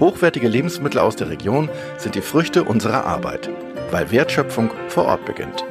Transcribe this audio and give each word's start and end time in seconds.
Hochwertige 0.00 0.46
Lebensmittel 0.46 1.00
aus 1.00 1.16
der 1.16 1.28
Region 1.28 1.68
sind 1.96 2.14
die 2.14 2.20
Früchte 2.20 2.62
unserer 2.62 3.04
Arbeit, 3.04 3.50
weil 3.90 4.12
Wertschöpfung 4.12 4.70
vor 4.86 5.06
Ort 5.06 5.24
beginnt. 5.24 5.64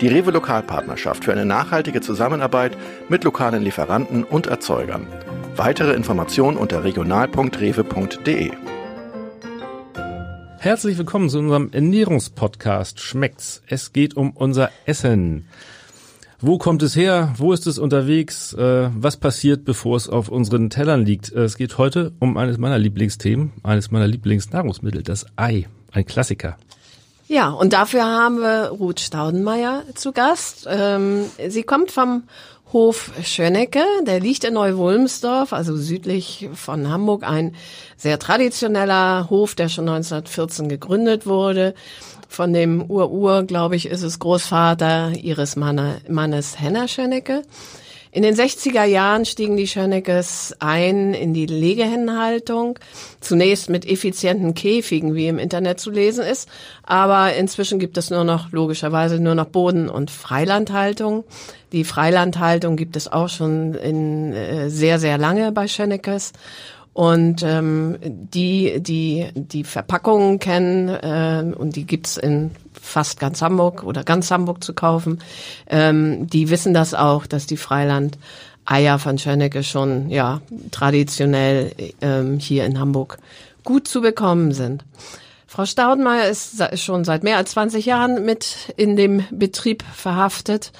Die 0.00 0.08
Rewe 0.08 0.32
Lokalpartnerschaft 0.32 1.24
für 1.24 1.32
eine 1.32 1.44
nachhaltige 1.44 2.00
Zusammenarbeit 2.00 2.76
mit 3.08 3.22
lokalen 3.22 3.62
Lieferanten 3.62 4.24
und 4.24 4.48
Erzeugern. 4.48 5.06
Weitere 5.54 5.92
Informationen 5.92 6.56
unter 6.56 6.82
regional.rewe.de. 6.82 8.50
Herzlich 10.58 10.98
willkommen 10.98 11.28
zu 11.28 11.38
unserem 11.38 11.70
Ernährungspodcast 11.72 12.98
Schmeckt's. 12.98 13.62
Es 13.68 13.92
geht 13.92 14.16
um 14.16 14.32
unser 14.32 14.70
Essen. 14.86 15.46
Wo 16.40 16.56
kommt 16.56 16.84
es 16.84 16.94
her? 16.94 17.34
Wo 17.36 17.52
ist 17.52 17.66
es 17.66 17.80
unterwegs? 17.80 18.52
Äh, 18.52 18.90
was 18.94 19.16
passiert, 19.16 19.64
bevor 19.64 19.96
es 19.96 20.08
auf 20.08 20.28
unseren 20.28 20.70
Tellern 20.70 21.04
liegt? 21.04 21.32
Äh, 21.32 21.40
es 21.40 21.56
geht 21.56 21.78
heute 21.78 22.12
um 22.20 22.36
eines 22.36 22.58
meiner 22.58 22.78
Lieblingsthemen, 22.78 23.50
eines 23.64 23.90
meiner 23.90 24.06
Lieblingsnahrungsmittel, 24.06 25.02
das 25.02 25.26
Ei. 25.34 25.66
Ein 25.90 26.06
Klassiker. 26.06 26.56
Ja, 27.26 27.50
und 27.50 27.72
dafür 27.72 28.04
haben 28.04 28.38
wir 28.38 28.68
Ruth 28.68 29.00
Staudenmeier 29.00 29.82
zu 29.96 30.12
Gast. 30.12 30.68
Ähm, 30.70 31.24
sie 31.48 31.64
kommt 31.64 31.90
vom 31.90 32.22
Hof 32.72 33.10
Schönecke, 33.24 33.82
der 34.06 34.20
liegt 34.20 34.44
in 34.44 34.54
Neu-Wulmsdorf, 34.54 35.52
also 35.52 35.76
südlich 35.76 36.48
von 36.54 36.88
Hamburg, 36.88 37.24
ein 37.24 37.56
sehr 37.96 38.18
traditioneller 38.20 39.28
Hof, 39.28 39.56
der 39.56 39.68
schon 39.68 39.88
1914 39.88 40.68
gegründet 40.68 41.26
wurde 41.26 41.74
von 42.28 42.52
dem 42.52 42.82
Ur-Ur, 42.88 43.44
glaube 43.44 43.74
ich, 43.76 43.86
ist 43.86 44.02
es 44.02 44.18
Großvater 44.18 45.12
ihres 45.12 45.56
Manne, 45.56 46.00
Mannes 46.08 46.60
Henner 46.60 46.86
Schönecke. 46.86 47.42
In 48.10 48.22
den 48.22 48.34
60er 48.34 48.84
Jahren 48.84 49.26
stiegen 49.26 49.56
die 49.56 49.66
Schöneckes 49.66 50.54
ein 50.60 51.12
in 51.12 51.34
die 51.34 51.46
Legehennenhaltung. 51.46 52.78
Zunächst 53.20 53.68
mit 53.68 53.86
effizienten 53.86 54.54
Käfigen, 54.54 55.14
wie 55.14 55.28
im 55.28 55.38
Internet 55.38 55.78
zu 55.78 55.90
lesen 55.90 56.24
ist. 56.24 56.48
Aber 56.84 57.34
inzwischen 57.34 57.78
gibt 57.78 57.98
es 57.98 58.08
nur 58.10 58.24
noch, 58.24 58.50
logischerweise, 58.50 59.20
nur 59.20 59.34
noch 59.34 59.46
Boden- 59.46 59.90
und 59.90 60.10
Freilandhaltung. 60.10 61.24
Die 61.72 61.84
Freilandhaltung 61.84 62.76
gibt 62.76 62.96
es 62.96 63.12
auch 63.12 63.28
schon 63.28 63.74
in, 63.74 64.32
äh, 64.32 64.70
sehr, 64.70 64.98
sehr 64.98 65.18
lange 65.18 65.52
bei 65.52 65.68
Schöneckes. 65.68 66.32
Und 66.98 67.44
ähm, 67.44 67.96
die, 68.02 68.80
die 68.82 69.28
die 69.32 69.62
Verpackungen 69.62 70.40
kennen 70.40 70.88
äh, 70.88 71.54
und 71.56 71.76
die 71.76 71.86
gibt's 71.86 72.16
in 72.16 72.50
fast 72.72 73.20
ganz 73.20 73.40
Hamburg 73.40 73.84
oder 73.84 74.02
ganz 74.02 74.32
Hamburg 74.32 74.64
zu 74.64 74.74
kaufen, 74.74 75.20
ähm, 75.68 76.26
die 76.26 76.50
wissen 76.50 76.74
das 76.74 76.94
auch, 76.94 77.26
dass 77.26 77.46
die 77.46 77.56
Freiland 77.56 78.18
Eier 78.64 78.98
von 78.98 79.16
Schönnecke 79.16 79.62
schon 79.62 80.10
ja 80.10 80.40
traditionell 80.72 81.70
ähm, 82.00 82.40
hier 82.40 82.66
in 82.66 82.80
Hamburg 82.80 83.18
gut 83.62 83.86
zu 83.86 84.00
bekommen 84.00 84.50
sind. 84.50 84.84
Frau 85.50 85.64
Staudenmeier 85.64 86.28
ist 86.28 86.62
schon 86.78 87.04
seit 87.04 87.24
mehr 87.24 87.38
als 87.38 87.52
20 87.52 87.86
Jahren 87.86 88.22
mit 88.26 88.70
in 88.76 88.96
dem 88.96 89.24
Betrieb 89.30 89.82
verhaftet, 89.82 90.72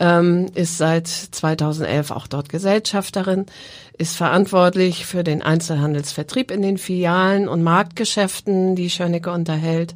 ähm, 0.00 0.46
ist 0.54 0.78
seit 0.78 1.06
2011 1.06 2.10
auch 2.12 2.26
dort 2.26 2.48
Gesellschafterin, 2.48 3.44
ist 3.98 4.16
verantwortlich 4.16 5.04
für 5.04 5.22
den 5.22 5.42
Einzelhandelsvertrieb 5.42 6.50
in 6.50 6.62
den 6.62 6.78
Filialen 6.78 7.46
und 7.46 7.62
Marktgeschäften, 7.62 8.74
die 8.74 8.88
Schönnecke 8.88 9.30
unterhält 9.30 9.94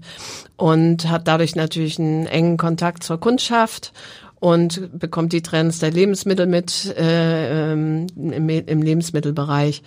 und 0.59 1.09
hat 1.09 1.27
dadurch 1.27 1.57
natürlich 1.57 1.99
einen 1.99 2.27
engen 2.27 2.59
Kontakt 2.59 3.03
zur 3.03 3.19
Kundschaft 3.19 3.95
und 4.39 4.99
bekommt 4.99 5.33
die 5.33 5.43
Trends 5.43 5.79
der 5.79 5.93
Lebensmittel 5.93 6.47
mit 6.47 6.95
äh, 6.95 7.73
ähm, 7.73 8.07
im, 8.17 8.49
im 8.51 8.83
Lebensmittelbereich. 8.83 9.83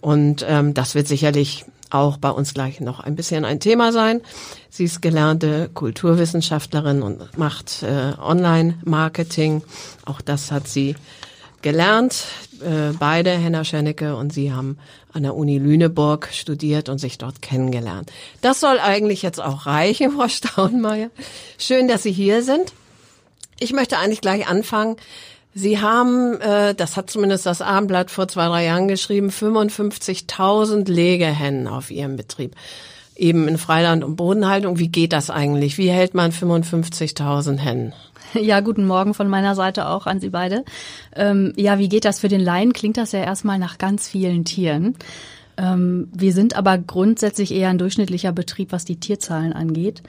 Und 0.00 0.44
ähm, 0.48 0.74
das 0.74 0.96
wird 0.96 1.06
sicherlich 1.06 1.64
auch 1.90 2.16
bei 2.16 2.30
uns 2.30 2.54
gleich 2.54 2.80
noch 2.80 3.00
ein 3.00 3.16
bisschen 3.16 3.44
ein 3.44 3.60
Thema 3.60 3.92
sein. 3.92 4.20
Sie 4.70 4.84
ist 4.84 5.02
gelernte 5.02 5.70
Kulturwissenschaftlerin 5.72 7.02
und 7.02 7.38
macht 7.38 7.82
äh, 7.82 8.12
Online-Marketing. 8.20 9.62
Auch 10.04 10.20
das 10.20 10.50
hat 10.50 10.68
sie 10.68 10.96
gelernt. 11.62 12.26
Äh, 12.60 12.92
beide, 12.98 13.30
Henna 13.30 13.64
Schennecke 13.64 14.16
und 14.16 14.32
sie 14.32 14.52
haben 14.52 14.78
an 15.12 15.22
der 15.22 15.34
Uni 15.34 15.58
Lüneburg 15.58 16.28
studiert 16.32 16.88
und 16.88 16.98
sich 16.98 17.18
dort 17.18 17.42
kennengelernt. 17.42 18.12
Das 18.40 18.60
soll 18.60 18.78
eigentlich 18.78 19.22
jetzt 19.22 19.40
auch 19.40 19.66
reichen, 19.66 20.12
Frau 20.16 20.28
Staunmeier. 20.28 21.10
Schön, 21.58 21.88
dass 21.88 22.02
Sie 22.02 22.12
hier 22.12 22.42
sind. 22.42 22.72
Ich 23.58 23.72
möchte 23.72 23.98
eigentlich 23.98 24.20
gleich 24.20 24.46
anfangen 24.46 24.96
Sie 25.54 25.80
haben, 25.80 26.40
äh, 26.40 26.74
das 26.74 26.96
hat 26.96 27.10
zumindest 27.10 27.46
das 27.46 27.62
Abendblatt 27.62 28.10
vor 28.10 28.28
zwei, 28.28 28.46
drei 28.46 28.64
Jahren 28.66 28.88
geschrieben, 28.88 29.30
55.000 29.30 30.90
Legehennen 30.90 31.66
auf 31.66 31.90
Ihrem 31.90 32.16
Betrieb. 32.16 32.54
Eben 33.16 33.48
in 33.48 33.58
Freiland 33.58 34.04
und 34.04 34.16
Bodenhaltung. 34.16 34.78
Wie 34.78 34.88
geht 34.88 35.12
das 35.12 35.30
eigentlich? 35.30 35.76
Wie 35.76 35.90
hält 35.90 36.14
man 36.14 36.30
55.000 36.30 37.58
Hennen? 37.58 37.92
Ja, 38.34 38.60
guten 38.60 38.86
Morgen 38.86 39.14
von 39.14 39.28
meiner 39.28 39.54
Seite 39.54 39.88
auch 39.88 40.06
an 40.06 40.20
Sie 40.20 40.28
beide. 40.28 40.64
Ähm, 41.16 41.54
ja, 41.56 41.78
wie 41.78 41.88
geht 41.88 42.04
das 42.04 42.20
für 42.20 42.28
den 42.28 42.42
Laien? 42.42 42.74
Klingt 42.74 42.98
das 42.98 43.12
ja 43.12 43.20
erstmal 43.20 43.58
nach 43.58 43.78
ganz 43.78 44.06
vielen 44.06 44.44
Tieren. 44.44 44.96
Ähm, 45.58 46.08
wir 46.12 46.32
sind 46.32 46.56
aber 46.56 46.78
grundsätzlich 46.78 47.52
eher 47.52 47.68
ein 47.68 47.78
durchschnittlicher 47.78 48.32
Betrieb, 48.32 48.70
was 48.72 48.84
die 48.84 49.00
Tierzahlen 49.00 49.52
angeht. 49.52 50.02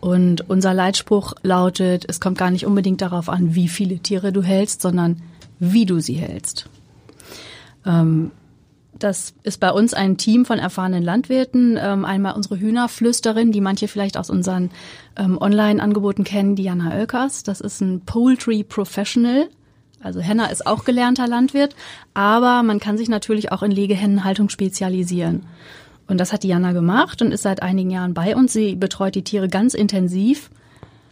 Und 0.00 0.48
unser 0.48 0.74
Leitspruch 0.74 1.34
lautet, 1.42 2.06
es 2.08 2.20
kommt 2.20 2.38
gar 2.38 2.50
nicht 2.50 2.66
unbedingt 2.66 3.02
darauf 3.02 3.28
an, 3.28 3.54
wie 3.54 3.68
viele 3.68 3.98
Tiere 3.98 4.32
du 4.32 4.42
hältst, 4.42 4.80
sondern 4.80 5.22
wie 5.58 5.84
du 5.84 6.00
sie 6.00 6.14
hältst. 6.14 6.68
Ähm, 7.84 8.30
das 8.98 9.34
ist 9.42 9.60
bei 9.60 9.70
uns 9.70 9.92
ein 9.92 10.16
Team 10.16 10.46
von 10.46 10.58
erfahrenen 10.58 11.02
Landwirten. 11.02 11.78
Ähm, 11.78 12.04
einmal 12.04 12.34
unsere 12.34 12.58
Hühnerflüsterin, 12.58 13.52
die 13.52 13.60
manche 13.60 13.88
vielleicht 13.88 14.16
aus 14.16 14.30
unseren 14.30 14.70
Online-Angeboten 15.16 16.24
kennen, 16.24 16.56
Diana 16.56 16.96
Oelkers. 16.96 17.44
Das 17.44 17.60
ist 17.60 17.80
ein 17.80 18.00
Poultry 18.00 18.64
Professional. 18.64 19.48
Also 20.04 20.20
Henner 20.20 20.50
ist 20.50 20.66
auch 20.66 20.84
gelernter 20.84 21.26
Landwirt, 21.26 21.74
aber 22.12 22.62
man 22.62 22.78
kann 22.78 22.98
sich 22.98 23.08
natürlich 23.08 23.52
auch 23.52 23.62
in 23.62 23.70
Legehennenhaltung 23.70 24.48
spezialisieren. 24.48 25.44
Und 26.06 26.18
das 26.18 26.32
hat 26.32 26.42
Diana 26.42 26.72
gemacht 26.72 27.22
und 27.22 27.32
ist 27.32 27.42
seit 27.42 27.62
einigen 27.62 27.90
Jahren 27.90 28.14
bei 28.14 28.36
uns. 28.36 28.52
Sie 28.52 28.74
betreut 28.74 29.14
die 29.14 29.24
Tiere 29.24 29.48
ganz 29.48 29.74
intensiv. 29.74 30.50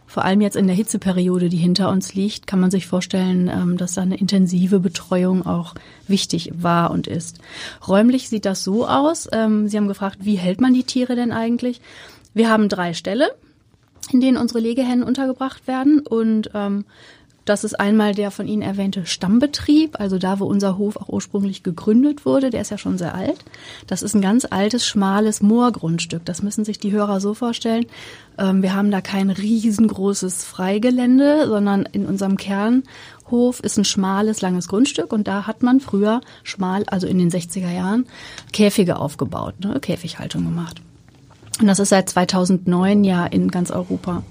Vor 0.05 0.23
allem 0.23 0.41
jetzt 0.41 0.55
in 0.55 0.67
der 0.67 0.75
Hitzeperiode, 0.75 1.49
die 1.49 1.57
hinter 1.57 1.89
uns 1.89 2.13
liegt, 2.13 2.45
kann 2.45 2.59
man 2.59 2.69
sich 2.69 2.85
vorstellen, 2.85 3.49
ähm, 3.51 3.77
dass 3.77 3.95
da 3.95 4.03
eine 4.03 4.17
intensive 4.17 4.79
Betreuung 4.79 5.43
auch 5.43 5.73
wichtig 6.07 6.51
war 6.55 6.91
und 6.91 7.07
ist. 7.07 7.39
Räumlich 7.87 8.29
sieht 8.29 8.45
das 8.45 8.63
so 8.63 8.87
aus. 8.87 9.27
Ähm, 9.31 9.67
Sie 9.67 9.77
haben 9.77 9.87
gefragt, 9.87 10.19
wie 10.21 10.35
hält 10.35 10.61
man 10.61 10.73
die 10.73 10.83
Tiere 10.83 11.15
denn 11.15 11.31
eigentlich? 11.31 11.81
Wir 12.35 12.51
haben 12.51 12.69
drei 12.69 12.93
Ställe, 12.93 13.31
in 14.11 14.21
denen 14.21 14.37
unsere 14.37 14.59
Legehennen 14.59 15.03
untergebracht 15.03 15.67
werden 15.67 16.01
und 16.01 16.51
ähm, 16.53 16.85
das 17.45 17.65
ist 17.65 17.77
einmal 17.77 18.15
der 18.15 18.31
von 18.31 18.47
Ihnen 18.47 18.61
erwähnte 18.61 19.05
Stammbetrieb, 19.05 19.99
also 19.99 20.17
da, 20.17 20.39
wo 20.39 20.45
unser 20.45 20.77
Hof 20.77 20.95
auch 20.95 21.09
ursprünglich 21.09 21.61
gegründet 21.61 22.25
wurde. 22.25 22.49
Der 22.49 22.61
ist 22.61 22.71
ja 22.71 22.77
schon 22.77 22.97
sehr 22.97 23.13
alt. 23.15 23.43
Das 23.85 24.01
ist 24.01 24.13
ein 24.13 24.21
ganz 24.21 24.47
altes, 24.49 24.87
schmales 24.87 25.41
Moorgrundstück. 25.41 26.23
Das 26.23 26.41
müssen 26.41 26.63
sich 26.63 26.79
die 26.79 26.93
Hörer 26.93 27.19
so 27.19 27.33
vorstellen. 27.33 27.85
Ähm, 28.37 28.61
wir 28.61 28.73
haben 28.73 28.91
da 28.91 29.01
kein 29.01 29.29
riesengroßes 29.29 30.45
Freigelände, 30.45 31.47
sondern 31.47 31.83
in 31.91 32.05
unserem 32.05 32.37
Kernhof 32.37 33.59
ist 33.59 33.77
ein 33.77 33.85
schmales, 33.85 34.39
langes 34.39 34.69
Grundstück 34.69 35.11
und 35.11 35.27
da 35.27 35.45
hat 35.45 35.63
man 35.63 35.81
früher 35.81 36.21
schmal, 36.43 36.83
also 36.87 37.07
in 37.07 37.17
den 37.17 37.29
60er 37.29 37.71
Jahren, 37.71 38.05
Käfige 38.53 38.97
aufgebaut, 38.97 39.55
ne, 39.59 39.79
Käfighaltung 39.81 40.45
gemacht. 40.45 40.81
Und 41.59 41.67
das 41.67 41.79
ist 41.79 41.89
seit 41.89 42.09
2009 42.09 43.03
ja 43.03 43.25
in 43.25 43.51
ganz 43.51 43.69
Europa 43.69 44.23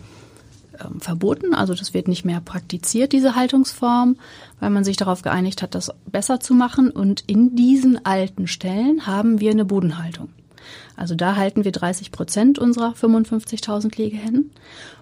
ähm, 0.85 1.01
verboten. 1.01 1.55
Also 1.55 1.75
das 1.75 1.95
wird 1.95 2.09
nicht 2.09 2.25
mehr 2.25 2.41
praktiziert, 2.41 3.13
diese 3.13 3.35
Haltungsform, 3.35 4.17
weil 4.61 4.71
man 4.71 4.85
sich 4.85 4.97
darauf 4.97 5.23
geeinigt 5.23 5.63
hat, 5.63 5.75
das 5.75 5.91
besser 6.07 6.41
zu 6.41 6.55
machen. 6.55 6.91
Und 6.91 7.25
in 7.27 7.57
diesen 7.57 8.05
alten 8.05 8.47
Stellen 8.47 9.07
haben 9.07 9.41
wir 9.41 9.51
eine 9.51 9.65
Bodenhaltung. 9.65 10.29
Also 10.97 11.15
da 11.15 11.37
halten 11.37 11.65
wir 11.65 11.73
30 11.73 12.13
Prozent 12.13 12.59
unserer 12.59 12.93
55.000 12.93 13.97
Legehennen. 13.97 14.53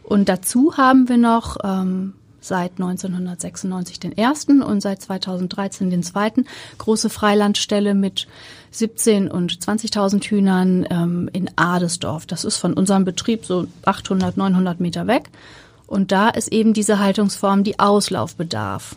Und 0.02 0.28
dazu 0.28 0.76
haben 0.76 1.08
wir 1.08 1.18
noch 1.18 1.58
ähm, 1.62 2.14
seit 2.40 2.72
1996 2.72 4.00
den 4.00 4.16
ersten 4.16 4.62
und 4.62 4.80
seit 4.80 5.02
2013 5.02 5.90
den 5.90 6.02
zweiten. 6.02 6.46
Große 6.78 7.10
Freilandstelle 7.10 7.94
mit 7.94 8.26
17 8.70 9.30
und 9.30 9.52
20.000 9.52 10.24
Hühnern 10.24 10.86
ähm, 10.90 11.28
in 11.32 11.50
Adesdorf. 11.56 12.26
Das 12.26 12.44
ist 12.44 12.56
von 12.56 12.72
unserem 12.72 13.04
Betrieb 13.04 13.44
so 13.44 13.66
800, 13.84 14.36
900 14.36 14.80
Meter 14.80 15.06
weg. 15.06 15.30
Und 15.90 16.12
da 16.12 16.28
ist 16.28 16.52
eben 16.52 16.72
diese 16.72 17.00
Haltungsform, 17.00 17.64
die 17.64 17.80
Auslaufbedarf. 17.80 18.94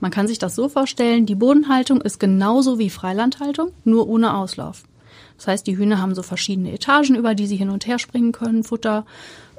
Man 0.00 0.10
kann 0.10 0.26
sich 0.26 0.38
das 0.38 0.54
so 0.54 0.70
vorstellen, 0.70 1.26
die 1.26 1.34
Bodenhaltung 1.34 2.00
ist 2.00 2.18
genauso 2.18 2.78
wie 2.78 2.88
Freilandhaltung, 2.88 3.72
nur 3.84 4.08
ohne 4.08 4.34
Auslauf. 4.34 4.84
Das 5.36 5.48
heißt, 5.48 5.66
die 5.66 5.76
Hühner 5.76 6.00
haben 6.00 6.14
so 6.14 6.22
verschiedene 6.22 6.72
Etagen, 6.72 7.14
über 7.14 7.34
die 7.34 7.46
sie 7.46 7.56
hin 7.56 7.68
und 7.68 7.86
her 7.86 7.98
springen 7.98 8.32
können, 8.32 8.64
Futter, 8.64 9.04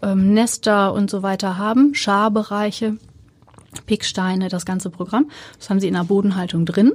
ähm, 0.01 0.33
Nester 0.33 0.91
und 0.93 1.11
so 1.11 1.21
weiter 1.21 1.59
haben, 1.59 1.93
Scharbereiche, 1.93 2.97
Picksteine, 3.85 4.49
das 4.49 4.65
ganze 4.65 4.89
Programm. 4.89 5.29
Das 5.59 5.69
haben 5.69 5.79
sie 5.79 5.87
in 5.87 5.93
der 5.93 6.05
Bodenhaltung 6.05 6.65
drin, 6.65 6.93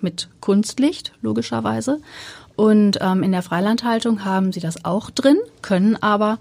mit 0.00 0.30
Kunstlicht, 0.40 1.12
logischerweise. 1.20 2.00
Und 2.56 2.96
ähm, 3.02 3.22
in 3.24 3.32
der 3.32 3.42
Freilandhaltung 3.42 4.24
haben 4.24 4.52
sie 4.52 4.60
das 4.60 4.86
auch 4.86 5.10
drin, 5.10 5.36
können 5.60 5.96
aber 5.96 6.38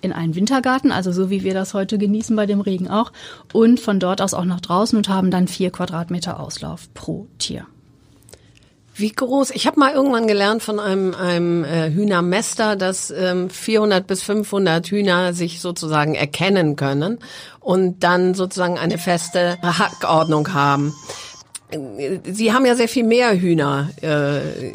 in 0.00 0.12
einen 0.12 0.34
Wintergarten, 0.34 0.92
also 0.92 1.12
so 1.12 1.30
wie 1.30 1.42
wir 1.42 1.54
das 1.54 1.74
heute 1.74 1.98
genießen 1.98 2.36
bei 2.36 2.46
dem 2.46 2.60
Regen 2.60 2.88
auch, 2.88 3.12
und 3.52 3.80
von 3.80 4.00
dort 4.00 4.20
aus 4.20 4.34
auch 4.34 4.44
nach 4.44 4.60
draußen 4.60 4.96
und 4.96 5.08
haben 5.08 5.30
dann 5.30 5.48
vier 5.48 5.70
Quadratmeter 5.70 6.40
Auslauf 6.40 6.92
pro 6.94 7.26
Tier. 7.38 7.66
Wie 8.98 9.12
groß? 9.12 9.50
Ich 9.50 9.66
habe 9.66 9.78
mal 9.78 9.92
irgendwann 9.92 10.26
gelernt 10.26 10.62
von 10.62 10.80
einem, 10.80 11.14
einem 11.14 11.64
äh, 11.64 11.90
Hühnermester, 11.90 12.76
dass 12.76 13.10
ähm, 13.10 13.50
400 13.50 14.06
bis 14.06 14.22
500 14.22 14.86
Hühner 14.86 15.34
sich 15.34 15.60
sozusagen 15.60 16.14
erkennen 16.14 16.76
können 16.76 17.18
und 17.60 18.02
dann 18.02 18.32
sozusagen 18.32 18.78
eine 18.78 18.96
feste 18.96 19.58
Hackordnung 19.60 20.54
haben. 20.54 20.94
Sie 21.70 22.52
haben 22.52 22.64
ja 22.64 22.76
sehr 22.76 22.88
viel 22.88 23.04
mehr 23.04 23.38
Hühner 23.38 23.90
äh, 24.00 24.72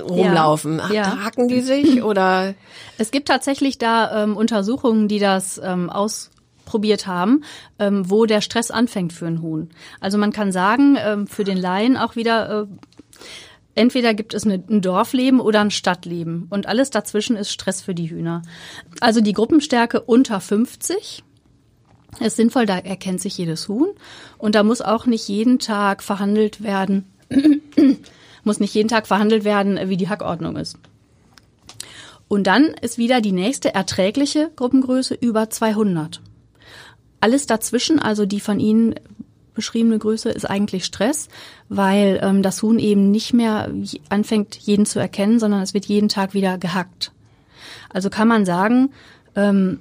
rumlaufen. 0.00 0.78
Ja, 0.78 0.92
ja. 0.92 1.24
Hacken 1.24 1.48
die 1.48 1.60
sich 1.60 2.02
oder? 2.02 2.54
Es 2.98 3.10
gibt 3.10 3.28
tatsächlich 3.28 3.78
da 3.78 4.24
ähm, 4.24 4.36
Untersuchungen, 4.36 5.06
die 5.06 5.20
das 5.20 5.60
ähm, 5.62 5.90
aus 5.90 6.30
probiert 6.64 7.06
haben, 7.06 7.44
ähm, 7.78 8.10
wo 8.10 8.26
der 8.26 8.40
Stress 8.40 8.70
anfängt 8.70 9.12
für 9.12 9.26
ein 9.26 9.40
Huhn. 9.40 9.70
Also 10.00 10.18
man 10.18 10.32
kann 10.32 10.52
sagen, 10.52 10.98
ähm, 10.98 11.26
für 11.26 11.44
den 11.44 11.56
Laien 11.56 11.96
auch 11.96 12.14
wieder, 12.14 12.62
äh, 12.62 12.66
entweder 13.74 14.12
gibt 14.12 14.34
es 14.34 14.44
eine, 14.44 14.62
ein 14.68 14.82
Dorfleben 14.82 15.40
oder 15.40 15.60
ein 15.60 15.70
Stadtleben 15.70 16.46
und 16.50 16.66
alles 16.66 16.90
dazwischen 16.90 17.36
ist 17.36 17.50
Stress 17.50 17.80
für 17.80 17.94
die 17.94 18.10
Hühner. 18.10 18.42
Also 19.00 19.22
die 19.22 19.32
Gruppenstärke 19.32 20.00
unter 20.00 20.40
50 20.40 21.24
ist 22.26 22.36
sinnvoll, 22.36 22.66
da 22.66 22.78
erkennt 22.78 23.20
sich 23.20 23.38
jedes 23.38 23.68
Huhn 23.68 23.88
und 24.38 24.54
da 24.54 24.62
muss 24.62 24.80
auch 24.80 25.06
nicht 25.06 25.28
jeden 25.28 25.58
Tag 25.58 26.02
verhandelt 26.02 26.62
werden, 26.62 27.06
muss 28.44 28.60
nicht 28.60 28.74
jeden 28.74 28.88
Tag 28.88 29.06
verhandelt 29.06 29.44
werden, 29.44 29.78
wie 29.88 29.96
die 29.96 30.08
Hackordnung 30.08 30.56
ist. 30.56 30.78
Und 32.28 32.46
dann 32.46 32.64
ist 32.64 32.98
wieder 32.98 33.20
die 33.20 33.32
nächste 33.32 33.74
erträgliche 33.74 34.50
Gruppengröße 34.54 35.14
über 35.14 35.48
200. 35.48 36.20
Alles 37.20 37.46
dazwischen, 37.46 37.98
also 37.98 38.26
die 38.26 38.40
von 38.40 38.60
Ihnen 38.60 38.94
beschriebene 39.54 39.98
Größe, 39.98 40.28
ist 40.30 40.48
eigentlich 40.48 40.84
Stress, 40.84 41.28
weil 41.68 42.20
ähm, 42.22 42.42
das 42.42 42.62
Huhn 42.62 42.78
eben 42.78 43.10
nicht 43.10 43.32
mehr 43.32 43.72
anfängt, 44.08 44.54
jeden 44.56 44.86
zu 44.86 45.00
erkennen, 45.00 45.40
sondern 45.40 45.62
es 45.62 45.74
wird 45.74 45.86
jeden 45.86 46.08
Tag 46.08 46.34
wieder 46.34 46.58
gehackt. 46.58 47.12
Also 47.88 48.10
kann 48.10 48.28
man 48.28 48.44
sagen, 48.44 48.90
ähm, 49.34 49.80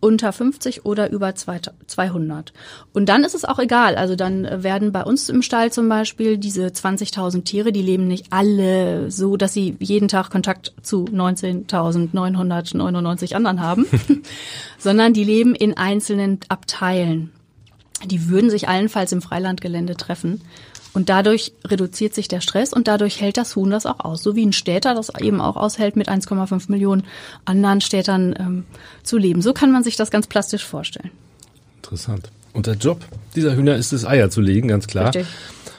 unter 0.00 0.32
50 0.32 0.84
oder 0.84 1.10
über 1.10 1.34
200. 1.34 2.52
Und 2.92 3.08
dann 3.08 3.24
ist 3.24 3.34
es 3.34 3.44
auch 3.44 3.58
egal. 3.58 3.96
Also 3.96 4.14
dann 4.16 4.62
werden 4.62 4.92
bei 4.92 5.02
uns 5.02 5.28
im 5.28 5.42
Stall 5.42 5.72
zum 5.72 5.88
Beispiel 5.88 6.38
diese 6.38 6.66
20.000 6.66 7.42
Tiere, 7.44 7.72
die 7.72 7.82
leben 7.82 8.06
nicht 8.06 8.26
alle 8.30 9.10
so, 9.10 9.36
dass 9.36 9.52
sie 9.52 9.76
jeden 9.80 10.06
Tag 10.08 10.30
Kontakt 10.30 10.72
zu 10.82 11.04
19.999 11.04 13.34
anderen 13.34 13.60
haben, 13.60 13.86
sondern 14.78 15.12
die 15.12 15.24
leben 15.24 15.54
in 15.54 15.76
einzelnen 15.76 16.40
Abteilen. 16.48 17.32
Die 18.04 18.28
würden 18.28 18.50
sich 18.50 18.68
allenfalls 18.68 19.12
im 19.12 19.22
Freilandgelände 19.22 19.96
treffen. 19.96 20.42
Und 20.96 21.10
dadurch 21.10 21.52
reduziert 21.62 22.14
sich 22.14 22.26
der 22.26 22.40
Stress 22.40 22.72
und 22.72 22.88
dadurch 22.88 23.20
hält 23.20 23.36
das 23.36 23.54
Huhn 23.54 23.70
das 23.70 23.84
auch 23.84 24.00
aus. 24.00 24.22
So 24.22 24.34
wie 24.34 24.46
ein 24.46 24.54
Städter 24.54 24.94
das 24.94 25.12
eben 25.20 25.42
auch 25.42 25.56
aushält, 25.56 25.94
mit 25.94 26.08
1,5 26.08 26.70
Millionen 26.70 27.04
anderen 27.44 27.82
Städtern 27.82 28.34
ähm, 28.38 28.64
zu 29.02 29.18
leben. 29.18 29.42
So 29.42 29.52
kann 29.52 29.70
man 29.70 29.84
sich 29.84 29.96
das 29.96 30.10
ganz 30.10 30.26
plastisch 30.26 30.64
vorstellen. 30.64 31.10
Interessant. 31.82 32.30
Und 32.54 32.66
der 32.66 32.76
Job 32.76 33.04
dieser 33.34 33.54
Hühner 33.54 33.76
ist 33.76 33.92
es, 33.92 34.06
Eier 34.06 34.30
zu 34.30 34.40
legen, 34.40 34.68
ganz 34.68 34.86
klar. 34.86 35.08
Richtig. 35.08 35.26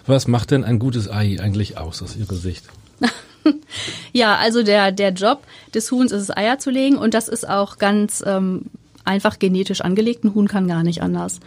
Was 0.06 0.28
macht 0.28 0.52
denn 0.52 0.64
ein 0.64 0.78
gutes 0.78 1.10
Ei 1.10 1.42
eigentlich 1.42 1.80
aus, 1.80 2.04
aus 2.04 2.16
Ihrer 2.16 2.36
Sicht? 2.36 2.66
ja, 4.14 4.36
also 4.36 4.62
der, 4.62 4.92
der 4.92 5.14
Job 5.14 5.42
des 5.74 5.90
Huhns 5.92 6.12
ist 6.12 6.22
es, 6.22 6.38
Eier 6.38 6.60
zu 6.60 6.70
legen 6.70 6.96
und 6.96 7.16
das 7.16 7.28
ist 7.28 7.50
auch 7.50 7.80
ganz 7.80 8.24
ähm, 8.24 8.66
einfach 9.04 9.40
genetisch 9.40 9.82
angelegt. 9.82 10.24
Ein 10.24 10.36
Huhn 10.36 10.48
kann 10.48 10.68
gar 10.68 10.84
nicht 10.84 11.02
anders. 11.02 11.40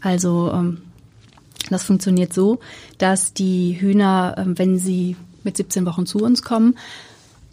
Also 0.00 0.50
ähm, 0.50 0.80
das 1.72 1.84
funktioniert 1.84 2.32
so, 2.32 2.60
dass 2.98 3.32
die 3.32 3.80
Hühner, 3.80 4.34
ähm, 4.38 4.58
wenn 4.58 4.78
sie 4.78 5.16
mit 5.44 5.56
17 5.56 5.86
Wochen 5.86 6.06
zu 6.06 6.18
uns 6.18 6.42
kommen, 6.42 6.76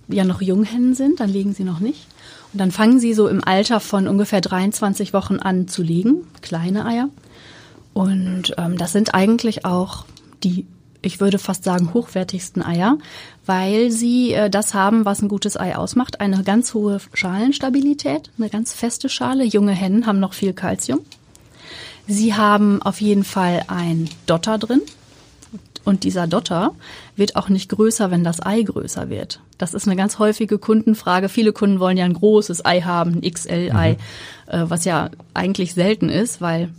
ja 0.08 0.24
noch 0.24 0.42
Junghennen 0.42 0.94
sind, 0.94 1.20
dann 1.20 1.30
legen 1.30 1.54
sie 1.54 1.64
noch 1.64 1.80
nicht. 1.80 2.08
Und 2.54 2.60
dann 2.60 2.72
fangen 2.72 3.00
sie 3.00 3.14
so 3.14 3.28
im 3.28 3.44
Alter 3.44 3.80
von 3.80 4.08
ungefähr 4.08 4.42
23 4.42 5.14
Wochen 5.14 5.38
an 5.38 5.68
zu 5.68 5.84
legen, 5.84 6.28
kleine 6.42 6.86
Eier. 6.86 7.10
Und 7.94 8.54
ähm, 8.58 8.78
das 8.78 8.92
sind 8.92 9.14
eigentlich 9.14 9.66
auch 9.66 10.06
die, 10.44 10.66
ich 11.02 11.20
würde 11.20 11.40
fast 11.40 11.64
sagen, 11.64 11.94
hochwertigsten 11.94 12.64
Eier, 12.64 12.98
weil 13.46 13.92
sie 13.92 14.34
äh, 14.34 14.50
das 14.50 14.74
haben, 14.74 15.06
was 15.06 15.22
ein 15.22 15.28
gutes 15.28 15.58
Ei 15.58 15.76
ausmacht. 15.76 16.22
Eine 16.22 16.44
ganz 16.44 16.74
hohe 16.74 17.00
Schalenstabilität, 17.14 18.32
eine 18.38 18.50
ganz 18.50 18.74
feste 18.74 19.10
Schale. 19.10 19.44
Junge 19.44 19.72
Hennen 19.72 20.06
haben 20.06 20.20
noch 20.20 20.34
viel 20.34 20.54
Kalzium. 20.54 21.00
Sie 22.07 22.34
haben 22.36 22.81
auf 22.81 23.02
jeden 23.02 23.24
Fall 23.24 23.63
ein 23.68 24.10
Dotter 24.25 24.57
drin. 24.57 24.81
Und 25.84 26.04
dieser 26.04 26.25
Dotter 26.25 26.74
wird 27.16 27.36
auch 27.36 27.48
nicht 27.48 27.69
größer, 27.69 28.10
wenn 28.10 28.24
das 28.24 28.44
Ei 28.44 28.63
größer 28.63 29.10
wird. 29.10 29.40
Das 29.60 29.75
ist 29.75 29.88
eine 29.88 29.96
ganz 29.96 30.18
häufige 30.18 30.57
Kundenfrage. 30.57 31.30
Viele 31.30 31.54
Kunden 31.54 31.80
wollen 31.80 31.98
ja 31.98 32.06
ein 32.06 32.13
großes 32.16 32.66
Ei 32.66 32.81
haben, 32.81 33.22
ein 33.22 33.31
XL-Ei, 33.31 33.92
mhm. 33.92 34.52
äh, 34.52 34.69
was 34.69 34.84
ja 34.84 35.12
eigentlich 35.36 35.75
selten 35.75 36.10
ist, 36.10 36.42
weil 36.42 36.69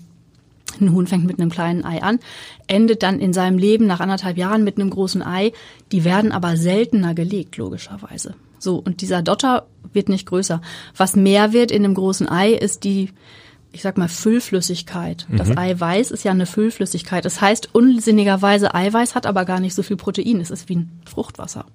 ein 0.81 0.93
Huhn 0.93 1.07
fängt 1.07 1.25
mit 1.25 1.39
einem 1.39 1.51
kleinen 1.51 1.85
Ei 1.85 2.03
an, 2.03 2.19
endet 2.67 3.05
dann 3.05 3.21
in 3.21 3.33
seinem 3.33 3.59
Leben 3.59 3.87
nach 3.87 4.01
anderthalb 4.01 4.37
Jahren 4.37 4.65
mit 4.65 4.79
einem 4.79 4.91
großen 4.91 5.23
Ei. 5.23 5.53
Die 5.93 6.05
werden 6.05 6.33
aber 6.33 6.57
seltener 6.57 7.15
gelegt, 7.15 7.57
logischerweise. 7.57 8.35
So, 8.59 8.77
und 8.77 9.01
dieser 9.01 9.23
Dotter 9.23 9.67
wird 9.93 10.09
nicht 10.09 10.27
größer. 10.27 10.61
Was 10.97 11.15
mehr 11.15 11.53
wird 11.53 11.71
in 11.71 11.85
einem 11.85 11.95
großen 11.95 12.29
Ei, 12.29 12.51
ist 12.51 12.83
die 12.83 13.11
ich 13.77 13.83
sag 13.83 13.99
mal, 13.99 14.09
Füllflüssigkeit. 14.09 15.27
Das 15.31 15.51
mhm. 15.51 15.59
Eiweiß 15.59 16.11
ist 16.11 16.25
ja 16.25 16.33
eine 16.33 16.47
Füllflüssigkeit. 16.47 17.25
Das 17.25 17.41
heißt, 17.41 17.75
unsinnigerweise 17.75 18.75
Eiweiß 18.75 19.15
hat 19.15 19.27
aber 19.27 19.45
gar 19.45 19.61
nicht 19.61 19.75
so 19.75 19.83
viel 19.83 19.97
Protein. 19.97 20.41
Es 20.41 20.51
ist 20.51 20.69
wie 20.71 20.77
ein 20.77 21.01
Fruchtwasser. 21.05 21.67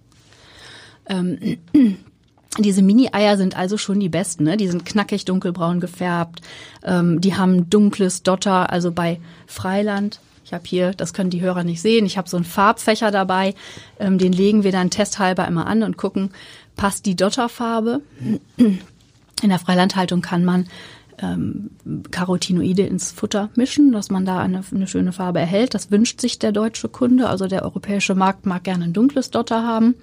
Ähm, 1.07 1.57
diese 2.57 2.81
Mini-Eier 2.81 3.37
sind 3.37 3.55
also 3.55 3.77
schon 3.77 3.99
die 3.99 4.09
besten. 4.09 4.45
Ne? 4.45 4.57
Die 4.57 4.67
sind 4.67 4.83
knackig 4.83 5.25
dunkelbraun 5.25 5.79
gefärbt. 5.79 6.41
Ähm, 6.83 7.21
die 7.21 7.35
haben 7.35 7.69
dunkles 7.69 8.23
Dotter. 8.23 8.71
Also 8.71 8.91
bei 8.91 9.19
Freiland 9.45 10.19
ich 10.43 10.53
habe 10.53 10.67
hier, 10.67 10.91
das 10.91 11.13
können 11.13 11.29
die 11.29 11.39
Hörer 11.39 11.63
nicht 11.63 11.81
sehen, 11.81 12.05
ich 12.05 12.17
habe 12.17 12.27
so 12.27 12.35
einen 12.35 12.43
Farbfächer 12.43 13.09
dabei, 13.09 13.55
ähm, 13.99 14.17
den 14.17 14.33
legen 14.33 14.65
wir 14.65 14.73
dann 14.73 14.89
testhalber 14.89 15.47
immer 15.47 15.65
an 15.65 15.81
und 15.81 15.95
gucken, 15.95 16.31
passt 16.75 17.05
die 17.05 17.15
Dotterfarbe. 17.15 18.01
In 18.57 19.49
der 19.49 19.59
Freilandhaltung 19.59 20.21
kann 20.21 20.43
man 20.43 20.67
ähm, 21.21 21.71
Carotinoide 22.11 22.83
ins 22.83 23.11
Futter 23.11 23.49
mischen, 23.55 23.91
dass 23.91 24.09
man 24.09 24.25
da 24.25 24.39
eine, 24.39 24.63
eine 24.71 24.87
schöne 24.87 25.13
Farbe 25.13 25.39
erhält. 25.39 25.73
Das 25.73 25.91
wünscht 25.91 26.21
sich 26.21 26.39
der 26.39 26.51
deutsche 26.51 26.89
Kunde. 26.89 27.29
Also 27.29 27.47
der 27.47 27.63
europäische 27.63 28.15
Markt 28.15 28.45
mag 28.45 28.63
gerne 28.63 28.85
ein 28.85 28.93
dunkles 28.93 29.31
Dotter 29.31 29.63
haben. 29.63 29.95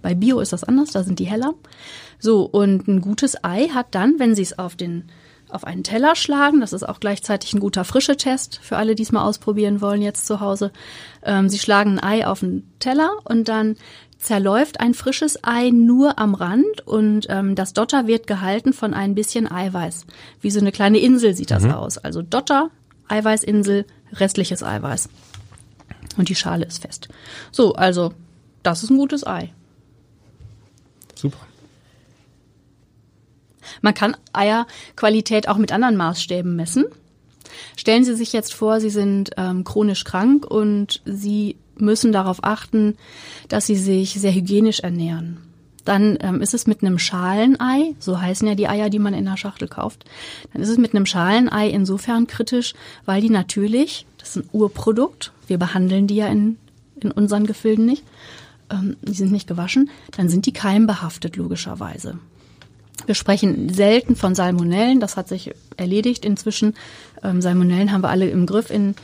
Bei 0.00 0.14
Bio 0.14 0.40
ist 0.40 0.52
das 0.52 0.64
anders, 0.64 0.90
da 0.90 1.04
sind 1.04 1.18
die 1.18 1.26
heller. 1.26 1.54
So, 2.18 2.44
und 2.44 2.88
ein 2.88 3.00
gutes 3.00 3.42
Ei 3.44 3.68
hat 3.68 3.94
dann, 3.94 4.18
wenn 4.18 4.34
Sie 4.34 4.42
es 4.42 4.58
auf 4.58 4.76
den 4.76 5.04
auf 5.52 5.64
einen 5.64 5.84
Teller 5.84 6.16
schlagen. 6.16 6.60
Das 6.60 6.72
ist 6.72 6.82
auch 6.82 6.98
gleichzeitig 6.98 7.52
ein 7.52 7.60
guter 7.60 7.84
frische 7.84 8.16
Test 8.16 8.58
für 8.62 8.78
alle, 8.78 8.94
die 8.94 9.02
es 9.02 9.12
mal 9.12 9.24
ausprobieren 9.24 9.80
wollen 9.80 10.02
jetzt 10.02 10.26
zu 10.26 10.40
Hause. 10.40 10.72
Ähm, 11.22 11.48
Sie 11.48 11.58
schlagen 11.58 11.98
ein 11.98 12.20
Ei 12.20 12.26
auf 12.26 12.42
einen 12.42 12.72
Teller 12.78 13.10
und 13.24 13.48
dann 13.48 13.76
zerläuft 14.22 14.80
ein 14.80 14.94
frisches 14.94 15.42
Ei 15.42 15.70
nur 15.70 16.18
am 16.18 16.34
Rand 16.34 16.86
und 16.86 17.26
ähm, 17.28 17.54
das 17.54 17.72
Dotter 17.72 18.06
wird 18.06 18.26
gehalten 18.26 18.72
von 18.72 18.94
ein 18.94 19.14
bisschen 19.14 19.50
Eiweiß. 19.50 20.06
Wie 20.40 20.50
so 20.50 20.60
eine 20.60 20.72
kleine 20.72 20.98
Insel 20.98 21.34
sieht 21.34 21.50
das 21.50 21.64
mhm. 21.64 21.72
aus. 21.72 21.98
Also 21.98 22.22
Dotter, 22.22 22.70
Eiweißinsel, 23.08 23.84
restliches 24.12 24.62
Eiweiß. 24.62 25.08
Und 26.16 26.28
die 26.28 26.36
Schale 26.36 26.64
ist 26.64 26.82
fest. 26.82 27.08
So, 27.50 27.74
also 27.74 28.14
das 28.62 28.84
ist 28.84 28.90
ein 28.90 28.98
gutes 28.98 29.26
Ei. 29.26 29.52
Super. 31.16 31.38
Man 33.80 33.94
kann 33.94 34.16
Eierqualität 34.32 35.48
auch 35.48 35.56
mit 35.56 35.72
anderen 35.72 35.96
Maßstäben 35.96 36.54
messen. 36.54 36.84
Stellen 37.76 38.04
Sie 38.04 38.14
sich 38.14 38.32
jetzt 38.32 38.54
vor, 38.54 38.80
Sie 38.80 38.90
sind 38.90 39.30
ähm, 39.36 39.64
chronisch 39.64 40.04
krank 40.04 40.46
und 40.46 41.02
Sie 41.04 41.56
müssen 41.76 42.12
darauf 42.12 42.44
achten, 42.44 42.96
dass 43.48 43.66
Sie 43.66 43.76
sich 43.76 44.14
sehr 44.14 44.34
hygienisch 44.34 44.80
ernähren. 44.80 45.38
Dann 45.84 46.16
ähm, 46.20 46.40
ist 46.40 46.54
es 46.54 46.66
mit 46.66 46.82
einem 46.82 46.98
Schalenei, 46.98 47.94
so 47.98 48.20
heißen 48.20 48.46
ja 48.46 48.54
die 48.54 48.68
Eier, 48.68 48.88
die 48.88 49.00
man 49.00 49.14
in 49.14 49.24
der 49.24 49.36
Schachtel 49.36 49.68
kauft, 49.68 50.04
dann 50.52 50.62
ist 50.62 50.68
es 50.68 50.78
mit 50.78 50.94
einem 50.94 51.06
Schalenei 51.06 51.68
insofern 51.68 52.26
kritisch, 52.26 52.74
weil 53.04 53.20
die 53.20 53.30
natürlich, 53.30 54.06
das 54.18 54.36
ist 54.36 54.44
ein 54.44 54.48
Urprodukt, 54.52 55.32
wir 55.48 55.58
behandeln 55.58 56.06
die 56.06 56.16
ja 56.16 56.28
in, 56.28 56.56
in 57.00 57.10
unseren 57.10 57.46
Gefilden 57.46 57.84
nicht, 57.84 58.04
ähm, 58.70 58.96
die 59.02 59.14
sind 59.14 59.32
nicht 59.32 59.48
gewaschen, 59.48 59.90
dann 60.16 60.28
sind 60.28 60.46
die 60.46 60.52
keimbehaftet 60.52 61.36
logischerweise. 61.36 62.18
Wir 63.06 63.14
sprechen 63.14 63.68
selten 63.72 64.16
von 64.16 64.34
Salmonellen, 64.34 65.00
das 65.00 65.16
hat 65.16 65.28
sich 65.28 65.52
erledigt 65.76 66.24
inzwischen. 66.24 66.74
Ähm, 67.22 67.40
Salmonellen 67.40 67.92
haben 67.92 68.02
wir 68.02 68.10
alle 68.10 68.28
im 68.28 68.46
Griff 68.46 68.70
in 68.70 68.94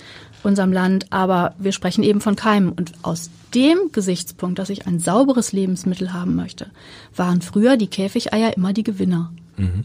unserem 0.43 0.73
Land, 0.73 1.07
aber 1.11 1.55
wir 1.59 1.73
sprechen 1.73 2.05
eben 2.05 2.21
von 2.21 2.37
Keimen. 2.37 2.71
Und 2.73 2.93
aus 3.03 3.31
dem 3.55 3.91
Gesichtspunkt, 3.93 4.59
dass 4.59 4.71
ich 4.71 4.87
ein 4.87 5.01
sauberes 5.01 5.53
Lebensmittel 5.53 6.13
haben 6.13 6.37
möchte, 6.37 6.71
waren 7.17 7.43
früher 7.43 7.77
die 7.77 7.89
Käfigeier 7.89 8.57
immer 8.57 8.73
die 8.73 8.85
Gewinner. 8.85 9.33
Mhm. 9.57 9.85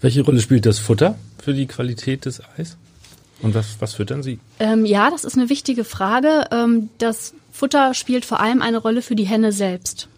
Welche 0.00 0.22
Rolle 0.22 0.40
spielt 0.40 0.66
das 0.66 0.78
Futter 0.78 1.18
für 1.42 1.54
die 1.54 1.66
Qualität 1.66 2.24
des 2.24 2.42
Eis? 2.58 2.76
Und 3.42 3.54
was, 3.54 3.76
was 3.80 3.94
füttern 3.94 4.22
Sie? 4.22 4.38
Ähm, 4.58 4.86
ja, 4.86 5.10
das 5.10 5.24
ist 5.24 5.36
eine 5.36 5.50
wichtige 5.50 5.84
Frage. 5.84 6.46
Ähm, 6.50 6.88
das 6.98 7.34
Futter 7.52 7.94
spielt 7.94 8.24
vor 8.24 8.40
allem 8.40 8.62
eine 8.62 8.78
Rolle 8.78 9.02
für 9.02 9.14
die 9.14 9.26
Henne 9.26 9.52
selbst. 9.52 10.08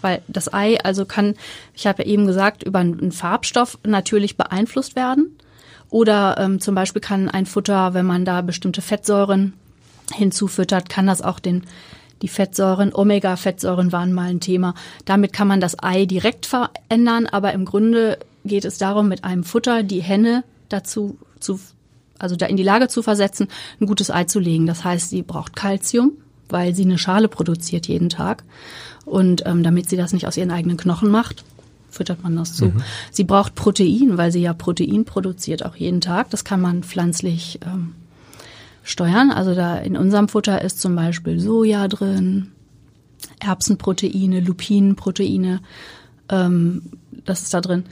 Weil 0.00 0.22
das 0.28 0.52
Ei 0.52 0.78
also 0.82 1.04
kann, 1.04 1.34
ich 1.74 1.86
habe 1.86 2.02
ja 2.02 2.08
eben 2.08 2.26
gesagt, 2.26 2.62
über 2.62 2.78
einen 2.78 3.12
Farbstoff 3.12 3.78
natürlich 3.84 4.36
beeinflusst 4.36 4.96
werden. 4.96 5.36
Oder 5.90 6.36
ähm, 6.38 6.60
zum 6.60 6.74
Beispiel 6.74 7.00
kann 7.00 7.28
ein 7.28 7.46
Futter, 7.46 7.94
wenn 7.94 8.06
man 8.06 8.24
da 8.24 8.42
bestimmte 8.42 8.82
Fettsäuren 8.82 9.54
hinzufüttert, 10.14 10.88
kann 10.88 11.06
das 11.06 11.22
auch 11.22 11.38
den 11.38 11.64
die 12.22 12.28
Fettsäuren, 12.28 12.92
Omega-Fettsäuren 12.92 13.92
waren 13.92 14.12
mal 14.12 14.30
ein 14.30 14.40
Thema. 14.40 14.74
Damit 15.04 15.32
kann 15.32 15.48
man 15.48 15.60
das 15.60 15.80
Ei 15.80 16.04
direkt 16.04 16.46
verändern, 16.46 17.26
aber 17.26 17.52
im 17.52 17.64
Grunde 17.64 18.18
geht 18.44 18.64
es 18.64 18.78
darum, 18.78 19.08
mit 19.08 19.24
einem 19.24 19.44
Futter 19.44 19.82
die 19.82 20.02
Henne 20.02 20.44
dazu 20.68 21.18
zu, 21.38 21.60
also 22.18 22.36
da 22.36 22.46
in 22.46 22.56
die 22.56 22.62
Lage 22.62 22.88
zu 22.88 23.02
versetzen, 23.02 23.48
ein 23.80 23.86
gutes 23.86 24.10
Ei 24.10 24.24
zu 24.24 24.40
legen. 24.40 24.66
Das 24.66 24.84
heißt, 24.84 25.10
sie 25.10 25.22
braucht 25.22 25.54
Kalzium, 25.54 26.12
weil 26.48 26.74
sie 26.74 26.84
eine 26.84 26.98
Schale 26.98 27.28
produziert 27.28 27.86
jeden 27.86 28.08
Tag. 28.08 28.44
Und 29.04 29.44
ähm, 29.46 29.62
damit 29.62 29.88
sie 29.88 29.96
das 29.96 30.12
nicht 30.12 30.26
aus 30.26 30.36
ihren 30.36 30.50
eigenen 30.50 30.76
Knochen 30.76 31.10
macht, 31.10 31.44
füttert 31.90 32.22
man 32.22 32.36
das 32.36 32.54
zu. 32.54 32.66
Mhm. 32.66 32.82
Sie 33.10 33.24
braucht 33.24 33.54
Protein, 33.54 34.18
weil 34.18 34.30
sie 34.32 34.42
ja 34.42 34.52
Protein 34.52 35.04
produziert 35.04 35.64
auch 35.64 35.76
jeden 35.76 36.00
Tag. 36.00 36.30
Das 36.30 36.44
kann 36.44 36.60
man 36.60 36.82
pflanzlich 36.82 37.58
ähm, 37.64 37.94
steuern. 38.82 39.30
Also 39.30 39.54
da 39.54 39.78
in 39.78 39.96
unserem 39.96 40.28
Futter 40.28 40.62
ist 40.62 40.80
zum 40.80 40.94
Beispiel 40.94 41.40
Soja 41.40 41.88
drin, 41.88 42.48
Erbsenproteine, 43.40 44.40
Lupinenproteine, 44.40 45.60
ähm, 46.28 46.82
das 47.24 47.42
ist 47.42 47.54
da 47.54 47.60
drin. 47.60 47.84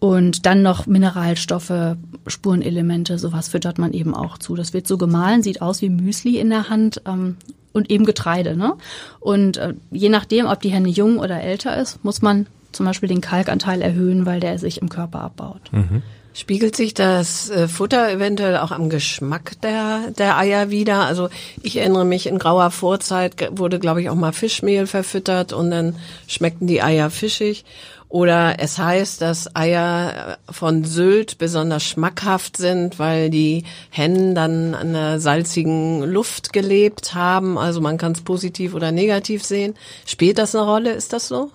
Und 0.00 0.46
dann 0.46 0.62
noch 0.62 0.86
Mineralstoffe, 0.86 1.96
Spurenelemente, 2.26 3.18
sowas 3.18 3.48
füttert 3.48 3.78
man 3.78 3.92
eben 3.92 4.14
auch 4.14 4.38
zu. 4.38 4.54
Das 4.54 4.72
wird 4.72 4.86
so 4.86 4.96
gemahlen, 4.96 5.42
sieht 5.42 5.60
aus 5.60 5.82
wie 5.82 5.88
Müsli 5.88 6.38
in 6.38 6.50
der 6.50 6.68
Hand 6.68 7.02
ähm, 7.04 7.36
und 7.78 7.90
eben 7.90 8.04
Getreide. 8.04 8.56
Ne? 8.56 8.74
Und 9.20 9.56
äh, 9.56 9.72
je 9.90 10.10
nachdem, 10.10 10.46
ob 10.46 10.60
die 10.60 10.70
Henne 10.70 10.88
jung 10.88 11.18
oder 11.18 11.40
älter 11.40 11.76
ist, 11.76 12.04
muss 12.04 12.20
man 12.20 12.46
zum 12.72 12.84
Beispiel 12.84 13.08
den 13.08 13.20
Kalkanteil 13.22 13.80
erhöhen, 13.80 14.26
weil 14.26 14.40
der 14.40 14.58
sich 14.58 14.82
im 14.82 14.88
Körper 14.88 15.22
abbaut. 15.22 15.72
Mhm. 15.72 16.02
Spiegelt 16.34 16.76
sich 16.76 16.94
das 16.94 17.50
äh, 17.50 17.66
Futter 17.66 18.12
eventuell 18.12 18.58
auch 18.58 18.70
am 18.70 18.90
Geschmack 18.90 19.60
der, 19.62 20.12
der 20.16 20.38
Eier 20.38 20.70
wieder? 20.70 21.04
Also 21.04 21.30
ich 21.62 21.78
erinnere 21.78 22.04
mich, 22.04 22.26
in 22.26 22.38
grauer 22.38 22.70
Vorzeit 22.70 23.48
wurde, 23.58 23.78
glaube 23.78 24.02
ich, 24.02 24.10
auch 24.10 24.14
mal 24.14 24.32
Fischmehl 24.32 24.86
verfüttert 24.86 25.52
und 25.52 25.70
dann 25.70 25.96
schmeckten 26.28 26.66
die 26.68 26.82
Eier 26.82 27.10
fischig. 27.10 27.64
Oder 28.08 28.58
es 28.58 28.78
heißt, 28.78 29.20
dass 29.20 29.54
Eier 29.54 30.38
von 30.50 30.84
Sylt 30.84 31.36
besonders 31.36 31.84
schmackhaft 31.84 32.56
sind, 32.56 32.98
weil 32.98 33.28
die 33.28 33.64
Hennen 33.90 34.34
dann 34.34 34.74
an 34.74 34.94
der 34.94 35.20
salzigen 35.20 36.02
Luft 36.04 36.54
gelebt 36.54 37.14
haben. 37.14 37.58
Also 37.58 37.82
man 37.82 37.98
kann 37.98 38.12
es 38.12 38.22
positiv 38.22 38.74
oder 38.74 38.92
negativ 38.92 39.44
sehen. 39.44 39.74
Spielt 40.06 40.38
das 40.38 40.54
eine 40.54 40.64
Rolle? 40.64 40.92
Ist 40.92 41.12
das 41.12 41.28
so? 41.28 41.50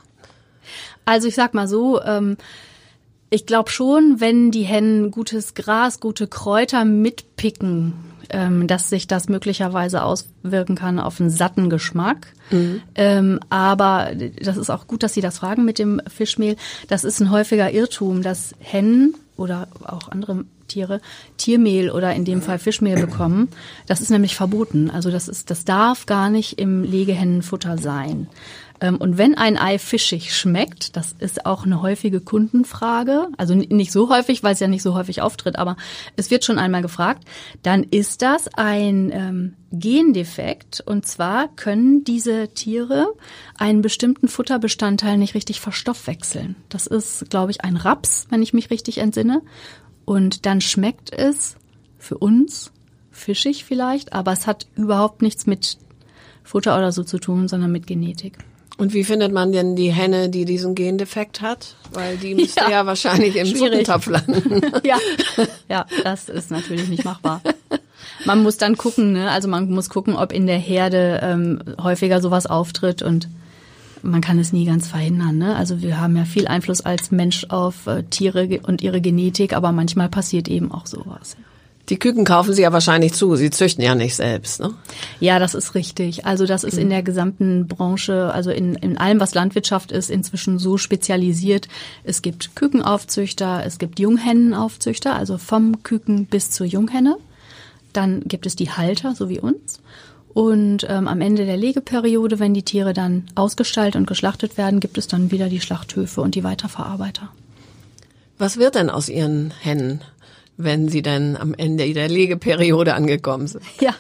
Also 1.06 1.28
ich 1.28 1.36
sag 1.36 1.56
mal 1.56 1.68
so, 1.68 2.02
ähm, 2.04 2.38
ich 3.32 3.48
glaube 3.48 3.72
schon, 3.72 4.20
wenn 4.20 4.52
die 4.52 4.62
Hennen 4.62 5.10
gutes 5.10 5.56
Gras, 5.56 6.00
gute 6.00 6.28
Kräuter 6.28 6.86
mitpicken, 6.86 7.94
ähm, 8.30 8.68
dass 8.68 8.90
sich 8.90 9.08
das 9.08 9.30
möglicherweise 9.30 10.04
auswirken 10.04 10.76
kann 10.76 11.00
auf 11.00 11.20
einen 11.20 11.30
satten 11.30 11.70
Geschmack. 11.70 12.28
Mhm. 12.52 12.82
Ähm, 12.96 13.40
aber 13.50 14.12
das 14.42 14.58
ist 14.58 14.70
auch 14.70 14.88
gut, 14.88 15.04
dass 15.04 15.14
Sie 15.14 15.22
das 15.22 15.40
fragen 15.40 15.66
mit 15.66 15.80
dem 15.80 16.02
Fischmehl. 16.08 16.56
Das 16.88 17.04
ist 17.04 17.20
ein 17.20 17.32
häufiger 17.32 17.72
Irrtum, 17.72 18.22
dass 18.22 18.56
Hennen 18.60 19.16
oder 19.38 19.68
auch 19.84 20.10
andere 20.10 20.46
Tiere 20.68 21.02
Tiermehl 21.38 21.92
oder 21.92 22.14
in 22.14 22.26
dem 22.26 22.42
Fall 22.42 22.60
Fischmehl 22.60 23.00
bekommen. 23.00 23.50
Das 23.88 24.02
ist 24.02 24.10
nämlich 24.10 24.36
verboten. 24.36 24.90
Also 24.90 25.12
das 25.12 25.28
ist, 25.28 25.50
das 25.50 25.66
darf 25.66 26.06
gar 26.06 26.30
nicht 26.30 26.60
im 26.60 26.84
Legehennenfutter 26.84 27.78
sein. 27.78 28.28
Ähm, 28.84 28.98
und 28.98 29.18
wenn 29.18 29.36
ein 29.36 29.58
Ei 29.58 29.80
fischig 29.80 30.36
schmeckt, 30.36 30.98
das 30.98 31.16
ist 31.18 31.46
auch 31.46 31.66
eine 31.66 31.82
häufige 31.82 32.20
Kundenfrage, 32.20 33.30
also 33.38 33.56
nicht 33.56 33.94
so 33.94 34.10
häufig, 34.10 34.44
weil 34.44 34.54
es 34.54 34.60
ja 34.60 34.68
nicht 34.68 34.84
so 34.84 34.94
häufig 34.94 35.22
auftritt, 35.22 35.56
aber 35.58 35.78
es 36.18 36.30
wird 36.30 36.44
schon 36.44 36.60
einmal 36.60 36.82
gefragt, 36.82 37.24
dann 37.64 37.84
ist 37.84 38.22
das 38.22 38.50
ein 38.56 39.10
ähm, 39.14 39.54
Gendefekt. 39.72 40.84
Und 40.86 41.08
zwar 41.08 41.48
können 41.56 42.04
diese 42.04 42.50
Tiere 42.50 43.08
einen 43.58 43.82
bestimmten 43.82 44.28
Futterbestandteil 44.28 45.18
nicht 45.18 45.34
richtig 45.34 45.62
verstoffwechseln. 45.62 46.58
Das 46.68 46.86
ist, 46.86 47.30
glaube 47.30 47.52
ich, 47.52 47.64
ein 47.64 47.78
Raps, 47.78 48.28
wenn 48.30 48.44
ich 48.44 48.54
mich 48.54 48.70
richtig 48.70 48.98
entsinne. 48.98 49.42
Und 50.04 50.46
dann 50.46 50.60
schmeckt 50.60 51.14
es 51.14 51.56
für 51.98 52.18
uns 52.18 52.74
fischig 53.12 53.64
vielleicht, 53.64 54.12
aber 54.12 54.34
es 54.34 54.46
hat 54.46 54.68
überhaupt 54.76 55.22
nichts 55.22 55.46
mit 55.46 55.78
Futter 56.44 56.78
oder 56.78 56.92
so 56.92 57.06
zu 57.06 57.20
tun, 57.20 57.48
sondern 57.48 57.72
mit 57.72 57.88
Genetik. 57.88 58.40
Und 58.78 58.94
wie 58.94 59.04
findet 59.04 59.32
man 59.32 59.52
denn 59.52 59.76
die 59.76 59.92
Henne, 59.92 60.30
die 60.30 60.46
diesen 60.46 60.74
Gendefekt 60.74 61.42
hat? 61.42 61.76
Weil 61.92 62.18
die 62.18 62.34
müsste 62.34 62.62
ja, 62.62 62.72
ja 62.72 62.86
wahrscheinlich 62.86 63.36
im 63.36 63.46
Suppentopf 63.46 64.08
landen. 64.08 64.62
ja. 64.84 64.98
ja, 65.70 65.86
das 66.04 66.28
ist 66.28 66.50
natürlich 66.50 66.90
nicht 66.90 67.06
machbar. 67.06 67.42
Man 68.26 68.42
muss 68.42 68.58
dann 68.58 68.76
gucken, 68.76 69.14
ne? 69.14 69.30
also 69.30 69.48
man 69.48 69.70
muss 69.70 69.90
gucken, 69.90 70.16
ob 70.16 70.32
in 70.32 70.48
der 70.48 70.58
Herde 70.58 71.20
ähm, 71.22 71.60
häufiger 71.82 72.20
sowas 72.22 72.48
auftritt 72.48 73.04
und 73.04 73.28
man 74.02 74.22
kann 74.22 74.40
es 74.40 74.52
nie 74.52 74.66
ganz 74.66 74.88
verhindern. 74.88 75.38
Ne? 75.38 75.56
Also 75.56 75.82
wir 75.82 76.00
haben 76.00 76.18
ja 76.18 76.26
viel 76.26 76.48
Einfluss 76.48 76.82
als 76.82 77.12
Mensch 77.12 77.46
auf 77.50 77.88
äh, 77.88 78.04
Tiere 78.04 78.60
und 78.64 78.82
ihre 78.82 79.02
Genetik, 79.02 79.54
aber 79.54 79.72
manchmal 79.72 80.10
passiert 80.10 80.48
eben 80.48 80.72
auch 80.72 80.88
sowas. 80.88 81.38
Ja. 81.38 81.53
Die 81.90 82.00
Küken 82.00 82.24
kaufen 82.24 82.54
Sie 82.54 82.62
ja 82.62 82.72
wahrscheinlich 82.72 83.14
zu. 83.14 83.36
Sie 83.36 83.50
züchten 83.50 83.84
ja 83.84 83.94
nicht 83.94 84.16
selbst, 84.16 84.62
ne? 84.62 84.74
Ja, 85.20 85.38
das 85.38 85.54
ist 85.54 85.76
richtig. 85.76 86.26
Also 86.26 86.46
das 86.46 86.64
ist 86.64 86.78
in 86.78 86.90
der 86.90 87.04
gesamten 87.04 87.68
Branche, 87.68 88.34
also 88.34 88.52
in, 88.52 88.76
in 88.76 88.98
allem, 88.98 89.20
was 89.20 89.34
Landwirtschaft 89.34 89.92
ist, 89.92 90.10
inzwischen 90.10 90.60
so 90.60 90.78
spezialisiert. 90.78 91.68
Es 92.06 92.22
gibt 92.22 92.56
Kükenaufzüchter, 92.56 93.64
es 93.66 93.80
gibt 93.80 94.00
Junghennenaufzüchter, 94.00 95.14
also 95.14 95.38
vom 95.38 95.84
Küken 95.84 96.26
bis 96.26 96.52
zur 96.52 96.66
Junghenne. 96.66 97.18
Dann 97.92 98.22
gibt 98.22 98.46
es 98.46 98.56
die 98.56 98.72
Halter, 98.72 99.14
so 99.14 99.28
wie 99.28 99.40
uns. 99.40 99.80
Und 100.34 100.88
ähm, 100.90 101.08
am 101.08 101.22
Ende 101.22 101.46
der 101.46 101.58
Legeperiode, 101.58 102.40
wenn 102.40 102.54
die 102.54 102.64
Tiere 102.64 102.94
dann 102.94 103.26
ausgestaltet 103.36 103.98
und 103.98 104.08
geschlachtet 104.08 104.58
werden, 104.58 104.80
gibt 104.80 104.98
es 104.98 105.08
dann 105.08 105.32
wieder 105.32 105.50
die 105.50 105.62
Schlachthöfe 105.62 106.22
und 106.22 106.34
die 106.34 106.44
Weiterverarbeiter. 106.44 107.30
Was 108.40 108.58
wird 108.58 108.76
denn 108.76 108.90
aus 108.90 109.10
Ihren 109.10 109.54
Hennen? 109.62 110.02
Wenn 110.58 110.88
sie 110.90 111.02
dann 111.02 111.36
am 111.36 111.54
Ende 111.54 111.92
der 111.94 112.10
Legeperiode 112.10 112.94
angekommen 112.94 113.48
sind. 113.48 113.64
Ja, 113.80 113.96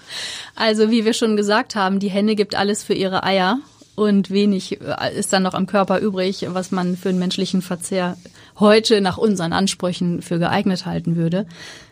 also 0.56 0.92
wie 0.92 1.06
wir 1.06 1.14
schon 1.14 1.36
gesagt 1.36 1.76
haben, 1.76 2.00
die 2.00 2.10
Henne 2.10 2.36
gibt 2.36 2.56
alles 2.56 2.84
für 2.84 2.94
ihre 2.94 3.24
Eier 3.24 3.60
und 3.96 4.30
wenig 4.30 4.80
äh, 4.82 5.18
ist 5.18 5.34
dann 5.34 5.44
noch 5.44 5.54
am 5.54 5.68
Körper 5.68 6.00
übrig, 6.00 6.46
was 6.50 6.72
man 6.72 6.98
für 6.98 7.10
einen 7.10 7.20
menschlichen 7.20 7.62
Verzehr 7.62 8.18
heute 8.60 9.02
nach 9.02 9.18
unseren 9.18 9.54
Ansprüchen 9.54 10.22
für 10.22 10.40
geeignet 10.40 10.86
halten 10.86 11.16
würde. 11.16 11.46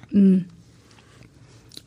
Hm. 0.10 0.46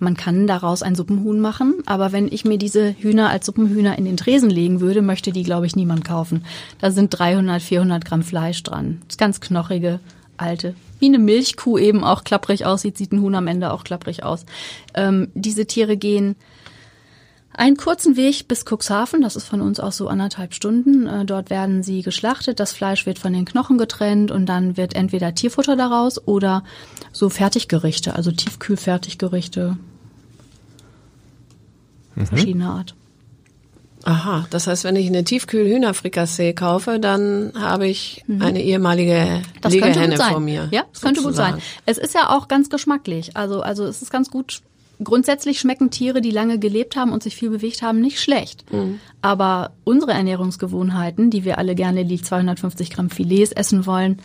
Man 0.00 0.16
kann 0.16 0.46
daraus 0.46 0.82
ein 0.82 0.96
Suppenhuhn 0.96 1.40
machen, 1.40 1.76
aber 1.86 2.12
wenn 2.12 2.30
ich 2.30 2.44
mir 2.44 2.58
diese 2.58 2.94
Hühner 2.98 3.30
als 3.30 3.46
Suppenhühner 3.46 3.96
in 3.96 4.04
den 4.04 4.16
Tresen 4.16 4.50
legen 4.50 4.80
würde, 4.80 5.02
möchte 5.02 5.32
die, 5.32 5.44
glaube 5.44 5.66
ich, 5.66 5.76
niemand 5.76 6.04
kaufen. 6.04 6.44
Da 6.80 6.90
sind 6.90 7.10
300, 7.10 7.62
400 7.62 8.04
Gramm 8.04 8.22
Fleisch 8.22 8.62
dran. 8.64 9.00
Das 9.06 9.16
ganz 9.16 9.40
knochige, 9.40 10.00
alte 10.36 10.74
wie 11.04 11.08
eine 11.08 11.18
Milchkuh 11.18 11.76
eben 11.76 12.02
auch 12.02 12.24
klapprig 12.24 12.64
aussieht, 12.64 12.96
sieht 12.96 13.12
ein 13.12 13.20
Huhn 13.20 13.34
am 13.34 13.46
Ende 13.46 13.72
auch 13.72 13.84
klapprig 13.84 14.22
aus. 14.22 14.46
Ähm, 14.94 15.28
diese 15.34 15.66
Tiere 15.66 15.98
gehen 15.98 16.36
Einen 17.56 17.76
kurzen 17.76 18.16
Weg 18.16 18.48
bis 18.48 18.64
Cuxhaven, 18.64 19.20
das 19.20 19.36
ist 19.36 19.46
von 19.46 19.60
uns 19.60 19.78
auch 19.78 19.92
so 19.92 20.08
anderthalb 20.08 20.54
Stunden. 20.54 21.06
Äh, 21.06 21.24
dort 21.24 21.50
werden 21.50 21.82
sie 21.82 22.02
geschlachtet, 22.02 22.58
das 22.58 22.72
Fleisch 22.72 23.04
wird 23.06 23.18
von 23.18 23.32
den 23.34 23.44
Knochen 23.44 23.76
getrennt 23.76 24.30
und 24.30 24.46
dann 24.46 24.76
wird 24.76 24.96
entweder 24.96 25.34
Tierfutter 25.34 25.76
daraus 25.76 26.26
oder 26.26 26.64
so 27.12 27.28
Fertiggerichte, 27.28 28.16
also 28.16 28.32
Tiefkühlfertiggerichte 28.32 29.76
mhm. 32.16 32.26
verschiedener 32.26 32.70
Art. 32.70 32.94
Aha, 34.04 34.46
das 34.50 34.66
heißt, 34.66 34.84
wenn 34.84 34.96
ich 34.96 35.06
eine 35.06 35.24
Tiefkühl-Hühnerfrikassee 35.24 36.52
kaufe, 36.52 37.00
dann 37.00 37.52
habe 37.58 37.86
ich 37.86 38.22
mhm. 38.26 38.42
eine 38.42 38.62
ehemalige 38.62 39.42
das 39.60 39.72
Legehenne 39.72 40.16
vor 40.16 40.40
mir. 40.40 40.68
Ja, 40.70 40.84
das 40.92 41.00
könnte 41.00 41.22
gut 41.22 41.34
sein. 41.34 41.58
Es 41.86 41.98
ist 41.98 42.14
ja 42.14 42.30
auch 42.30 42.48
ganz 42.48 42.68
geschmacklich. 42.68 43.36
Also, 43.36 43.62
also 43.62 43.84
es 43.84 44.02
ist 44.02 44.10
ganz 44.10 44.30
gut. 44.30 44.60
Grundsätzlich 45.02 45.58
schmecken 45.58 45.90
Tiere, 45.90 46.20
die 46.20 46.30
lange 46.30 46.58
gelebt 46.58 46.96
haben 46.96 47.12
und 47.12 47.22
sich 47.22 47.34
viel 47.34 47.50
bewegt 47.50 47.82
haben, 47.82 48.00
nicht 48.00 48.20
schlecht. 48.20 48.70
Mhm. 48.72 49.00
Aber 49.22 49.72
unsere 49.82 50.12
Ernährungsgewohnheiten, 50.12 51.30
die 51.30 51.44
wir 51.44 51.58
alle 51.58 51.74
gerne 51.74 52.04
die 52.04 52.22
250 52.22 52.90
Gramm 52.90 53.10
Filets 53.10 53.50
essen 53.52 53.86
wollen, 53.86 54.20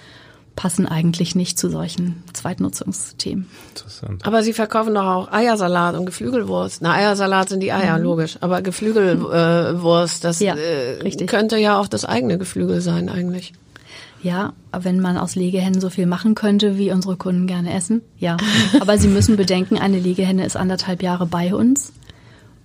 passen 0.60 0.86
eigentlich 0.86 1.36
nicht 1.36 1.58
zu 1.58 1.70
solchen 1.70 2.22
Zweitnutzungsthemen. 2.34 3.48
Interessant. 3.70 4.26
Aber 4.28 4.44
Sie 4.44 4.52
verkaufen 4.52 4.94
doch 4.94 5.06
auch 5.06 5.32
Eiersalat 5.32 5.96
und 5.96 6.06
Geflügelwurst. 6.06 6.82
Na, 6.82 6.96
Eiersalat 6.96 7.48
sind 7.48 7.62
die 7.62 7.72
Eier, 7.72 7.98
mhm. 7.98 8.04
logisch. 8.04 8.38
Aber 8.42 8.62
Geflügelwurst, 8.62 10.22
äh, 10.22 10.28
das 10.28 10.42
ja, 10.42 10.56
äh, 10.58 11.26
könnte 11.28 11.58
ja 11.58 11.80
auch 11.80 11.88
das 11.88 12.04
eigene 12.04 12.38
Geflügel 12.38 12.82
sein 12.82 13.08
eigentlich. 13.08 13.54
Ja, 14.22 14.52
wenn 14.78 15.00
man 15.00 15.18
aus 15.18 15.36
Legehennen 15.36 15.80
so 15.80 15.90
viel 15.90 16.08
machen 16.08 16.36
könnte, 16.36 16.78
wie 16.78 16.92
unsere 16.92 17.16
Kunden 17.16 17.48
gerne 17.48 17.74
essen, 17.74 18.02
ja. 18.18 18.36
Aber 18.82 18.98
Sie 18.98 19.08
müssen 19.08 19.38
bedenken, 19.38 19.78
eine 19.78 19.98
Legehenne 19.98 20.46
ist 20.46 20.58
anderthalb 20.58 21.02
Jahre 21.02 21.26
bei 21.26 21.56
uns 21.56 21.94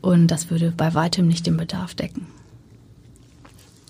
und 0.00 0.26
das 0.26 0.50
würde 0.50 0.72
bei 0.76 0.94
weitem 0.94 1.28
nicht 1.28 1.46
den 1.46 1.56
Bedarf 1.56 1.94
decken. 1.94 2.26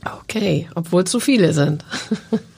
Okay, 0.05 0.69
obwohl 0.75 1.05
zu 1.05 1.21
viele 1.21 1.55
sind. 1.55 1.87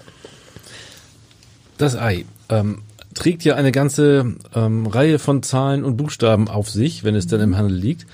Das 1.78 1.97
Ei 1.97 2.25
ähm, 2.49 2.83
trägt 3.14 3.45
ja 3.45 3.54
eine 3.54 3.73
ganze 3.73 4.35
ähm, 4.54 4.87
Reihe 4.87 5.18
von 5.18 5.42
Zahlen 5.42 5.85
und 5.85 5.97
Buchstaben 5.97 6.49
auf 6.49 6.71
sich, 6.71 7.04
wenn 7.04 7.14
es 7.14 7.26
dann 7.26 7.40
im 7.40 7.56
Handel 7.56 7.76
liegt. 7.76 8.06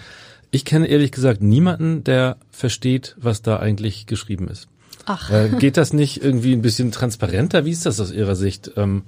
Ich 0.51 0.65
kenne 0.65 0.87
ehrlich 0.87 1.13
gesagt 1.13 1.43
niemanden, 1.43 2.05
der 2.05 2.37
versteht, 2.51 3.17
was 3.19 3.43
da 3.43 3.59
eigentlich 3.59 4.07
geschrieben 4.07 4.49
ist. 4.49 4.69
Ach. 5.07 5.31
Äh, 5.31 5.51
geht 5.59 5.77
das 5.77 5.93
nicht 5.93 6.23
irgendwie 6.23 6.53
ein 6.53 6.63
bisschen 6.63 6.93
transparenter? 6.93 7.65
Wie 7.65 7.71
ist 7.71 7.87
das 7.87 8.01
aus 8.01 8.13
Ihrer 8.13 8.37
Sicht? 8.37 8.73
Ähm, 8.77 9.03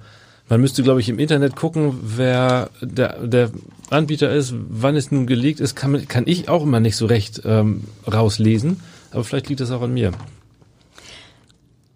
man 0.49 0.61
müsste, 0.61 0.83
glaube 0.83 0.99
ich, 0.99 1.09
im 1.09 1.19
Internet 1.19 1.55
gucken, 1.55 1.97
wer 2.01 2.69
der, 2.81 3.25
der 3.25 3.51
Anbieter 3.89 4.31
ist, 4.31 4.53
wann 4.69 4.95
es 4.95 5.11
nun 5.11 5.25
gelegt 5.27 5.59
ist, 5.59 5.75
kann, 5.75 6.07
kann 6.07 6.27
ich 6.27 6.49
auch 6.49 6.63
immer 6.63 6.79
nicht 6.79 6.97
so 6.97 7.05
recht 7.05 7.41
ähm, 7.45 7.85
rauslesen. 8.11 8.79
Aber 9.11 9.23
vielleicht 9.23 9.49
liegt 9.49 9.61
das 9.61 9.71
auch 9.71 9.81
an 9.81 9.93
mir. 9.93 10.11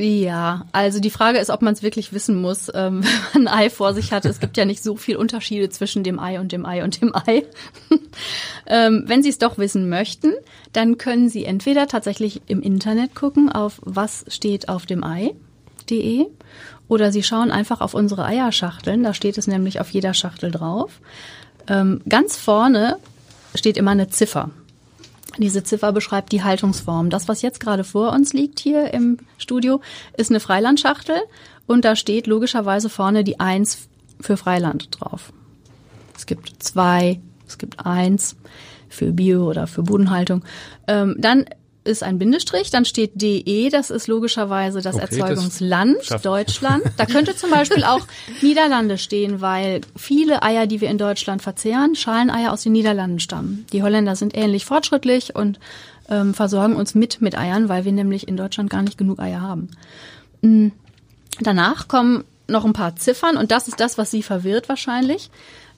Ja, 0.01 0.65
also 0.71 1.01
die 1.01 1.09
Frage 1.09 1.39
ist, 1.39 1.49
ob 1.49 1.61
man 1.61 1.73
es 1.73 1.83
wirklich 1.83 2.13
wissen 2.13 2.39
muss, 2.39 2.71
ähm, 2.73 3.03
wenn 3.33 3.43
man 3.43 3.53
ein 3.53 3.59
Ei 3.59 3.69
vor 3.69 3.93
sich 3.93 4.13
hat. 4.13 4.23
Es 4.23 4.39
gibt 4.39 4.55
ja 4.55 4.63
nicht 4.63 4.81
so 4.81 4.95
viel 4.95 5.17
Unterschiede 5.17 5.69
zwischen 5.69 6.05
dem 6.05 6.19
Ei 6.19 6.39
und 6.39 6.53
dem 6.53 6.65
Ei 6.65 6.85
und 6.85 7.01
dem 7.01 7.13
Ei. 7.13 7.43
ähm, 8.65 9.03
wenn 9.07 9.21
Sie 9.21 9.27
es 9.27 9.39
doch 9.39 9.57
wissen 9.57 9.89
möchten, 9.89 10.31
dann 10.71 10.97
können 10.97 11.27
Sie 11.27 11.43
entweder 11.43 11.87
tatsächlich 11.87 12.41
im 12.47 12.61
Internet 12.61 13.13
gucken 13.13 13.51
auf 13.51 13.81
was 13.83 14.23
steht 14.29 14.69
auf 14.69 14.85
dem 14.85 15.03
Ei.de 15.03 16.27
oder 16.87 17.11
Sie 17.11 17.21
schauen 17.21 17.51
einfach 17.51 17.81
auf 17.81 17.93
unsere 17.93 18.23
Eierschachteln. 18.23 19.03
Da 19.03 19.13
steht 19.13 19.37
es 19.37 19.47
nämlich 19.47 19.81
auf 19.81 19.89
jeder 19.89 20.13
Schachtel 20.13 20.49
drauf. 20.49 21.01
Ähm, 21.67 22.01
ganz 22.07 22.37
vorne 22.37 22.95
steht 23.53 23.75
immer 23.75 23.91
eine 23.91 24.07
Ziffer. 24.07 24.49
Diese 25.37 25.63
Ziffer 25.63 25.91
beschreibt 25.91 26.31
die 26.31 26.43
Haltungsform. 26.43 27.09
Das, 27.09 27.27
was 27.27 27.41
jetzt 27.41 27.59
gerade 27.59 27.83
vor 27.83 28.11
uns 28.11 28.33
liegt 28.33 28.59
hier 28.59 28.93
im 28.93 29.17
Studio, 29.37 29.81
ist 30.17 30.31
eine 30.31 30.39
Freilandschachtel 30.39 31.17
und 31.67 31.85
da 31.85 31.95
steht 31.95 32.27
logischerweise 32.27 32.89
vorne 32.89 33.23
die 33.23 33.39
Eins 33.39 33.89
für 34.19 34.37
Freiland 34.37 34.89
drauf. 34.99 35.31
Es 36.15 36.25
gibt 36.25 36.61
zwei, 36.61 37.19
es 37.47 37.57
gibt 37.57 37.85
eins 37.85 38.35
für 38.89 39.13
Bio 39.13 39.47
oder 39.47 39.67
für 39.67 39.83
Bodenhaltung. 39.83 40.43
Ähm, 40.87 41.15
dann 41.17 41.45
ist 41.89 42.03
ein 42.03 42.19
Bindestrich, 42.19 42.69
dann 42.69 42.85
steht 42.85 43.21
DE, 43.21 43.69
das 43.69 43.89
ist 43.89 44.07
logischerweise 44.07 44.81
das 44.81 44.95
okay, 44.95 45.19
Erzeugungsland 45.19 45.97
das 46.07 46.21
Deutschland. 46.21 46.83
Da 46.97 47.05
könnte 47.05 47.35
zum 47.35 47.49
Beispiel 47.49 47.83
auch 47.83 48.05
Niederlande 48.41 48.97
stehen, 48.97 49.41
weil 49.41 49.81
viele 49.95 50.43
Eier, 50.43 50.67
die 50.67 50.79
wir 50.79 50.89
in 50.89 50.97
Deutschland 50.97 51.41
verzehren, 51.41 51.95
Schaleneier 51.95 52.53
aus 52.53 52.63
den 52.63 52.71
Niederlanden 52.73 53.19
stammen. 53.19 53.65
Die 53.73 53.83
Holländer 53.83 54.15
sind 54.15 54.37
ähnlich 54.37 54.65
fortschrittlich 54.65 55.35
und 55.35 55.59
ähm, 56.09 56.33
versorgen 56.33 56.75
uns 56.75 56.95
mit 56.95 57.21
mit 57.21 57.37
Eiern, 57.37 57.69
weil 57.69 57.85
wir 57.85 57.91
nämlich 57.91 58.27
in 58.27 58.37
Deutschland 58.37 58.69
gar 58.69 58.83
nicht 58.83 58.97
genug 58.97 59.19
Eier 59.19 59.41
haben. 59.41 59.69
Mhm. 60.41 60.71
Danach 61.41 61.87
kommen 61.87 62.23
noch 62.47 62.65
ein 62.65 62.73
paar 62.73 62.95
Ziffern 62.95 63.37
und 63.37 63.51
das 63.51 63.67
ist 63.67 63.79
das, 63.79 63.97
was 63.97 64.11
Sie 64.11 64.23
verwirrt 64.23 64.69
wahrscheinlich. 64.69 65.29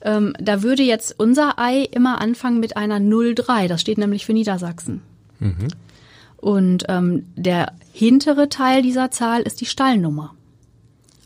Ähm, 0.02 0.34
da 0.38 0.62
würde 0.62 0.82
jetzt 0.82 1.14
unser 1.18 1.58
Ei 1.58 1.82
immer 1.90 2.20
anfangen 2.20 2.60
mit 2.60 2.76
einer 2.76 3.00
03. 3.00 3.68
Das 3.68 3.80
steht 3.80 3.98
nämlich 3.98 4.26
für 4.26 4.32
Niedersachsen. 4.32 5.02
Mhm. 5.38 5.68
Und 6.42 6.84
ähm, 6.88 7.24
der 7.36 7.72
hintere 7.92 8.48
Teil 8.48 8.82
dieser 8.82 9.10
Zahl 9.12 9.42
ist 9.42 9.60
die 9.60 9.66
Stallnummer. 9.66 10.34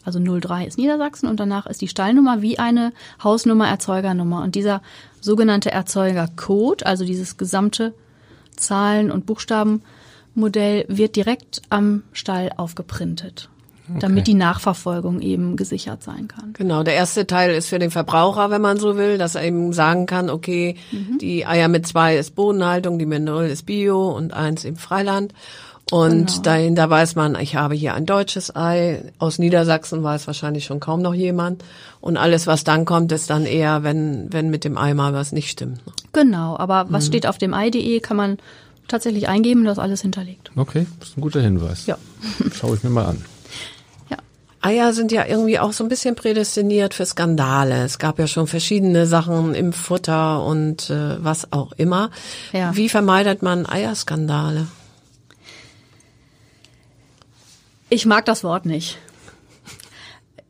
Also 0.04 0.20
03 0.20 0.66
ist 0.66 0.78
Niedersachsen 0.78 1.26
und 1.26 1.40
danach 1.40 1.66
ist 1.66 1.80
die 1.80 1.88
Stallnummer 1.88 2.42
wie 2.42 2.58
eine 2.60 2.92
Hausnummer, 3.24 3.66
Erzeugernummer. 3.66 4.42
Und 4.42 4.54
dieser 4.54 4.82
sogenannte 5.20 5.72
Erzeugercode, 5.72 6.86
also 6.86 7.04
dieses 7.04 7.38
gesamte 7.38 7.94
Zahlen- 8.56 9.10
und 9.10 9.26
Buchstabenmodell, 9.26 10.84
wird 10.88 11.16
direkt 11.16 11.62
am 11.70 12.04
Stall 12.12 12.52
aufgeprintet 12.56 13.48
okay. 13.88 13.98
damit 14.00 14.26
die 14.26 14.34
Nachverfolgung 14.34 15.20
eben 15.20 15.56
gesichert 15.56 16.02
sein 16.02 16.28
kann. 16.28 16.52
Genau, 16.54 16.82
der 16.82 16.94
erste 16.94 17.26
Teil 17.26 17.54
ist 17.54 17.68
für 17.68 17.78
den 17.78 17.90
Verbraucher, 17.90 18.50
wenn 18.50 18.62
man 18.62 18.78
so 18.78 18.96
will, 18.96 19.18
dass 19.18 19.34
er 19.34 19.44
eben 19.44 19.72
sagen 19.72 20.06
kann, 20.06 20.30
okay, 20.30 20.76
mhm. 20.92 21.18
die 21.18 21.46
Eier 21.46 21.68
mit 21.68 21.86
zwei 21.86 22.16
ist 22.16 22.34
Bodenhaltung, 22.34 22.98
die 22.98 23.06
mit 23.06 23.22
null 23.22 23.44
ist 23.44 23.66
Bio 23.66 24.10
und 24.10 24.32
eins 24.32 24.64
im 24.64 24.76
Freiland. 24.76 25.32
Und 25.92 26.26
genau. 26.26 26.42
dahin, 26.42 26.74
da 26.74 26.90
weiß 26.90 27.14
man, 27.14 27.36
ich 27.36 27.54
habe 27.54 27.76
hier 27.76 27.94
ein 27.94 28.06
deutsches 28.06 28.54
Ei. 28.56 29.12
Aus 29.20 29.38
Niedersachsen 29.38 30.02
weiß 30.02 30.26
wahrscheinlich 30.26 30.64
schon 30.64 30.80
kaum 30.80 31.00
noch 31.00 31.14
jemand. 31.14 31.62
Und 32.00 32.16
alles, 32.16 32.48
was 32.48 32.64
dann 32.64 32.84
kommt, 32.84 33.12
ist 33.12 33.30
dann 33.30 33.46
eher, 33.46 33.84
wenn, 33.84 34.32
wenn 34.32 34.50
mit 34.50 34.64
dem 34.64 34.78
Ei 34.78 34.94
mal 34.94 35.12
was 35.14 35.30
nicht 35.30 35.48
stimmt. 35.48 35.80
Genau, 36.12 36.56
aber 36.56 36.86
was 36.90 37.04
mhm. 37.04 37.08
steht 37.08 37.26
auf 37.28 37.38
dem 37.38 37.54
Ei.de, 37.54 38.00
kann 38.00 38.16
man 38.16 38.38
tatsächlich 38.88 39.28
eingeben, 39.28 39.64
das 39.64 39.78
ist 39.78 39.82
alles 39.82 40.02
hinterlegt. 40.02 40.50
Okay, 40.56 40.86
das 40.98 41.10
ist 41.10 41.18
ein 41.18 41.20
guter 41.20 41.40
Hinweis. 41.40 41.86
Ja. 41.86 41.98
Schaue 42.52 42.76
ich 42.76 42.82
mir 42.82 42.90
mal 42.90 43.06
an. 43.06 43.24
Eier 44.66 44.92
sind 44.92 45.12
ja 45.12 45.24
irgendwie 45.24 45.60
auch 45.60 45.72
so 45.72 45.84
ein 45.84 45.88
bisschen 45.88 46.16
prädestiniert 46.16 46.92
für 46.92 47.06
Skandale. 47.06 47.84
Es 47.84 48.00
gab 48.00 48.18
ja 48.18 48.26
schon 48.26 48.48
verschiedene 48.48 49.06
Sachen 49.06 49.54
im 49.54 49.72
Futter 49.72 50.44
und 50.44 50.90
äh, 50.90 51.22
was 51.22 51.52
auch 51.52 51.70
immer. 51.76 52.10
Ja. 52.52 52.74
Wie 52.74 52.88
vermeidet 52.88 53.42
man 53.42 53.64
Eierskandale? 53.64 54.66
Ich 57.90 58.06
mag 58.06 58.24
das 58.24 58.42
Wort 58.42 58.66
nicht. 58.66 58.98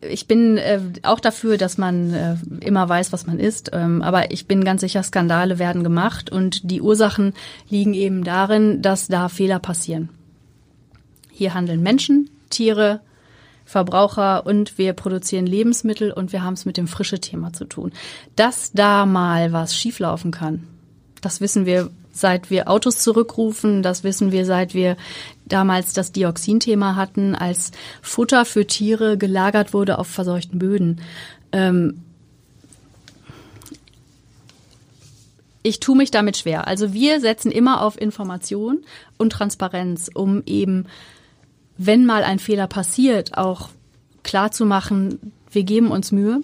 Ich 0.01 0.27
bin 0.27 0.57
äh, 0.57 0.81
auch 1.03 1.21
dafür, 1.21 1.59
dass 1.59 1.77
man 1.77 2.15
äh, 2.15 2.37
immer 2.61 2.89
weiß, 2.89 3.13
was 3.13 3.27
man 3.27 3.39
isst. 3.39 3.73
Ähm, 3.75 4.01
aber 4.01 4.31
ich 4.31 4.47
bin 4.47 4.65
ganz 4.65 4.81
sicher, 4.81 5.03
Skandale 5.03 5.59
werden 5.59 5.85
gemacht 5.85 6.33
und 6.33 6.71
die 6.71 6.81
Ursachen 6.81 7.35
liegen 7.69 7.93
eben 7.93 8.25
darin, 8.25 8.81
dass 8.81 9.09
da 9.09 9.29
Fehler 9.29 9.59
passieren. 9.59 10.09
Hier 11.31 11.53
handeln 11.53 11.83
Menschen, 11.83 12.31
Tiere, 12.49 13.01
Verbraucher 13.67 14.47
und 14.47 14.79
wir 14.79 14.93
produzieren 14.95 15.45
Lebensmittel 15.45 16.13
und 16.13 16.33
wir 16.33 16.43
haben 16.43 16.55
es 16.55 16.65
mit 16.65 16.77
dem 16.77 16.87
frische 16.87 17.21
Thema 17.21 17.53
zu 17.53 17.65
tun. 17.65 17.93
Dass 18.37 18.73
da 18.73 19.05
mal 19.05 19.53
was 19.53 19.77
schieflaufen 19.77 20.31
kann, 20.31 20.67
das 21.21 21.41
wissen 21.41 21.67
wir 21.67 21.91
seit 22.13 22.49
wir 22.49 22.71
Autos 22.71 23.01
zurückrufen, 23.01 23.83
das 23.83 24.05
wissen 24.05 24.33
wir 24.33 24.47
seit 24.47 24.73
wir 24.73 24.97
damals 25.45 25.93
das 25.93 26.13
Dioxinthema 26.13 26.97
hatten, 26.97 27.35
als 27.35 27.73
Futter 28.01 28.45
für 28.45 28.67
Tiere 28.67 29.19
gelagert 29.19 29.75
wurde 29.75 29.99
auf 29.99 30.07
verseuchten 30.07 30.59
Böden. 30.59 31.01
Ähm, 31.53 32.03
ich 35.63 35.81
tue 35.81 35.97
mich 35.97 36.13
damit 36.13 36.37
schwer. 36.37 36.69
Also 36.69 36.93
wir 36.93 37.21
setzen 37.21 37.51
immer 37.51 37.83
auf 37.83 38.01
Information 38.01 38.85
und 39.19 39.31
Transparenz, 39.31 40.09
um 40.15 40.43
eben 40.47 40.87
wenn 41.79 42.07
mal 42.07 42.25
ein 42.25 42.39
Fehler 42.39 42.67
passiert, 42.67 43.37
auch 43.37 43.71
klar 44.23 44.51
zu 44.51 44.67
machen, 44.67 45.33
wir 45.51 45.65
geben 45.65 45.91
uns 45.91 46.13
Mühe. 46.13 46.43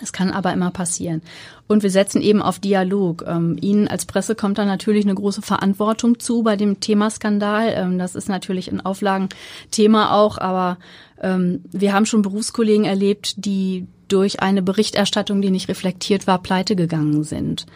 Es 0.00 0.12
kann 0.12 0.30
aber 0.30 0.52
immer 0.52 0.70
passieren. 0.70 1.22
Und 1.66 1.82
wir 1.82 1.90
setzen 1.90 2.22
eben 2.22 2.40
auf 2.40 2.58
Dialog. 2.58 3.24
Ähm, 3.26 3.56
Ihnen 3.60 3.88
als 3.88 4.06
Presse 4.06 4.34
kommt 4.34 4.58
da 4.58 4.64
natürlich 4.64 5.04
eine 5.04 5.14
große 5.14 5.42
Verantwortung 5.42 6.18
zu 6.18 6.42
bei 6.42 6.56
dem 6.56 6.80
Thema 6.80 7.10
Skandal. 7.10 7.72
Ähm, 7.74 7.98
das 7.98 8.14
ist 8.14 8.28
natürlich 8.28 8.70
ein 8.70 8.80
Auflagenthema 8.80 10.12
auch, 10.12 10.38
aber 10.38 10.78
ähm, 11.20 11.64
wir 11.70 11.92
haben 11.92 12.06
schon 12.06 12.22
Berufskollegen 12.22 12.84
erlebt, 12.84 13.44
die 13.44 13.86
durch 14.08 14.40
eine 14.40 14.62
Berichterstattung, 14.62 15.42
die 15.42 15.50
nicht 15.50 15.68
reflektiert 15.68 16.26
war, 16.26 16.42
pleite 16.42 16.76
gegangen 16.76 17.24
sind. 17.24 17.66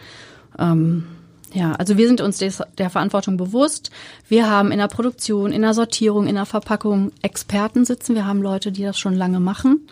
Ähm, 0.57 1.05
Ja, 1.53 1.73
also 1.73 1.97
wir 1.97 2.07
sind 2.07 2.19
uns 2.19 2.39
des, 2.39 2.63
der 2.79 2.89
Verantwortung 2.89 3.37
bewusst. 3.37 3.91
Wir 4.27 4.49
haben 4.49 4.71
in 4.71 4.79
der 4.79 4.87
Produktion, 4.87 5.51
in 5.51 5.61
der 5.61 5.75
Sortierung, 5.75 6.25
in 6.25 6.35
der 6.35 6.47
Verpackung 6.47 7.11
Experten 7.21 7.85
sitzen. 7.85 8.15
Wir 8.15 8.25
haben 8.25 8.41
Leute, 8.41 8.71
die 8.71 8.83
das 8.83 8.97
schon 8.97 9.13
lange 9.13 9.39
machen 9.39 9.87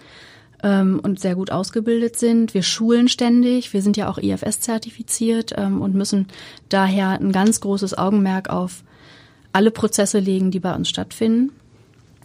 ähm, 0.64 1.00
und 1.04 1.20
sehr 1.20 1.36
gut 1.36 1.52
ausgebildet 1.52 2.18
sind. 2.18 2.56
Wir 2.56 2.64
schulen 2.64 3.08
ständig. 3.08 3.74
Wir 3.74 3.84
sind 3.84 3.96
ja 3.96 4.10
auch 4.10 4.18
IFS 4.18 4.62
zertifiziert 4.62 5.54
ähm, 5.56 5.82
und 5.82 5.94
müssen 5.94 6.28
daher 6.70 7.10
ein 7.10 7.32
ganz 7.32 7.62
großes 7.62 7.96
Augenmerk 7.96 8.50
auf 8.50 8.84
alle 9.54 9.70
Prozesse 9.70 10.18
legen, 10.18 10.50
die 10.50 10.60
bei 10.60 10.74
uns 10.74 10.90
stattfinden. 10.90 11.52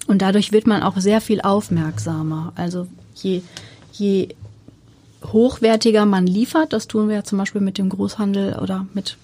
Und 0.07 0.23
dadurch 0.23 0.51
wird 0.53 0.67
man 0.67 0.83
auch 0.83 0.97
sehr 0.97 1.21
viel 1.21 1.43
aufmerksamer. 1.43 2.53
Also 2.57 2.87
je, 3.15 3.43
je 3.93 4.29
hochwertiger 5.25 6.07
man 6.07 6.27
liefert, 6.27 6.73
das 6.73 6.87
tun 6.87 7.09
wir 7.09 7.17
ja 7.17 7.25
zum 7.25 7.39
Beispiel 7.39 7.61
mit 7.61 7.79
dem 7.79 7.89
Großhandel 7.89 8.59
oder 8.59 8.87
mit 8.95 9.17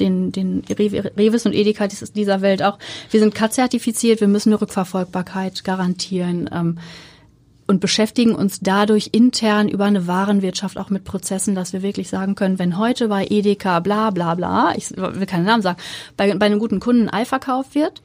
den, 0.00 0.32
den 0.32 0.62
Revis 0.68 1.46
und 1.46 1.54
Edeka 1.54 1.86
dieser 1.86 2.40
Welt 2.40 2.62
auch. 2.62 2.78
Wir 3.10 3.20
sind 3.20 3.34
CAT-zertifiziert, 3.34 4.20
wir 4.20 4.28
müssen 4.28 4.50
eine 4.50 4.60
Rückverfolgbarkeit 4.60 5.64
garantieren 5.64 6.50
ähm, 6.52 6.78
und 7.66 7.80
beschäftigen 7.80 8.34
uns 8.34 8.60
dadurch 8.60 9.10
intern 9.12 9.68
über 9.68 9.84
eine 9.84 10.06
Warenwirtschaft 10.06 10.76
auch 10.76 10.90
mit 10.90 11.04
Prozessen, 11.04 11.54
dass 11.54 11.72
wir 11.72 11.82
wirklich 11.82 12.08
sagen 12.08 12.34
können, 12.34 12.58
wenn 12.58 12.78
heute 12.78 13.08
bei 13.08 13.26
Edeka 13.28 13.80
bla 13.80 14.10
bla 14.10 14.34
bla, 14.34 14.74
ich 14.76 14.90
will 14.96 15.26
keinen 15.26 15.46
Namen 15.46 15.62
sagen, 15.62 15.78
bei, 16.16 16.34
bei 16.34 16.46
einem 16.46 16.58
guten 16.58 16.80
Kunden 16.80 17.08
Ei 17.08 17.24
verkauft 17.24 17.74
wird, 17.74 18.02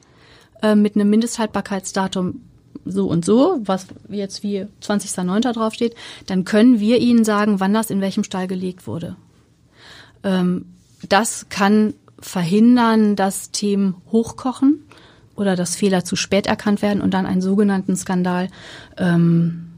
äh, 0.62 0.74
mit 0.74 0.94
einem 0.94 1.10
Mindesthaltbarkeitsdatum 1.10 2.40
so 2.84 3.08
und 3.08 3.24
so, 3.24 3.60
was 3.62 3.88
jetzt 4.08 4.42
wie 4.42 4.66
20.09. 4.82 5.52
draufsteht, 5.52 5.94
dann 6.26 6.44
können 6.44 6.80
wir 6.80 6.98
Ihnen 6.98 7.24
sagen, 7.24 7.60
wann 7.60 7.74
das 7.74 7.90
in 7.90 8.00
welchem 8.00 8.24
Stall 8.24 8.46
gelegt 8.46 8.86
wurde. 8.86 9.16
Ähm, 10.22 10.66
das 11.08 11.46
kann 11.48 11.94
verhindern, 12.18 13.16
dass 13.16 13.50
Themen 13.50 13.96
hochkochen 14.12 14.84
oder 15.36 15.56
dass 15.56 15.74
Fehler 15.74 16.04
zu 16.04 16.16
spät 16.16 16.46
erkannt 16.46 16.82
werden 16.82 17.00
und 17.00 17.14
dann 17.14 17.26
einen 17.26 17.40
sogenannten 17.40 17.96
Skandal 17.96 18.48
ähm, 18.98 19.70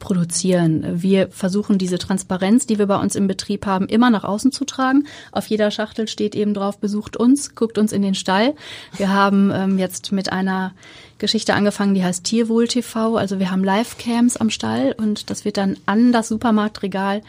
produzieren. 0.00 1.02
Wir 1.02 1.28
versuchen 1.30 1.78
diese 1.78 1.98
Transparenz, 1.98 2.66
die 2.66 2.78
wir 2.78 2.86
bei 2.86 2.96
uns 2.96 3.14
im 3.16 3.26
Betrieb 3.26 3.66
haben, 3.66 3.86
immer 3.86 4.10
nach 4.10 4.24
außen 4.24 4.52
zu 4.52 4.64
tragen. 4.64 5.06
Auf 5.32 5.46
jeder 5.46 5.70
Schachtel 5.70 6.08
steht 6.08 6.34
eben 6.34 6.54
drauf, 6.54 6.78
besucht 6.78 7.16
uns, 7.16 7.54
guckt 7.54 7.78
uns 7.78 7.92
in 7.92 8.02
den 8.02 8.14
Stall. 8.14 8.54
Wir 8.96 9.12
haben 9.12 9.50
ähm, 9.52 9.78
jetzt 9.78 10.12
mit 10.12 10.32
einer 10.32 10.72
Geschichte 11.18 11.54
angefangen, 11.54 11.94
die 11.94 12.04
heißt 12.04 12.24
Tierwohl 12.24 12.68
TV. 12.68 13.16
Also 13.16 13.38
wir 13.38 13.50
haben 13.50 13.64
Live-Cams 13.64 14.36
am 14.36 14.50
Stall 14.50 14.94
und 14.96 15.30
das 15.30 15.44
wird 15.44 15.56
dann 15.56 15.76
an 15.86 16.12
das 16.12 16.28
Supermarktregal 16.28 17.22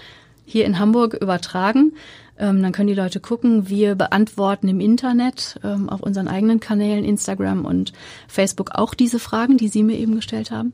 hier 0.45 0.65
in 0.65 0.79
Hamburg 0.79 1.13
übertragen. 1.13 1.93
Ähm, 2.39 2.61
dann 2.61 2.71
können 2.71 2.87
die 2.87 2.93
Leute 2.93 3.19
gucken. 3.19 3.69
Wir 3.69 3.95
beantworten 3.95 4.67
im 4.67 4.79
Internet 4.79 5.59
ähm, 5.63 5.89
auf 5.89 6.01
unseren 6.01 6.27
eigenen 6.27 6.59
Kanälen, 6.59 7.03
Instagram 7.03 7.65
und 7.65 7.93
Facebook 8.27 8.71
auch 8.71 8.93
diese 8.93 9.19
Fragen, 9.19 9.57
die 9.57 9.67
Sie 9.67 9.83
mir 9.83 9.97
eben 9.97 10.15
gestellt 10.15 10.51
haben. 10.51 10.73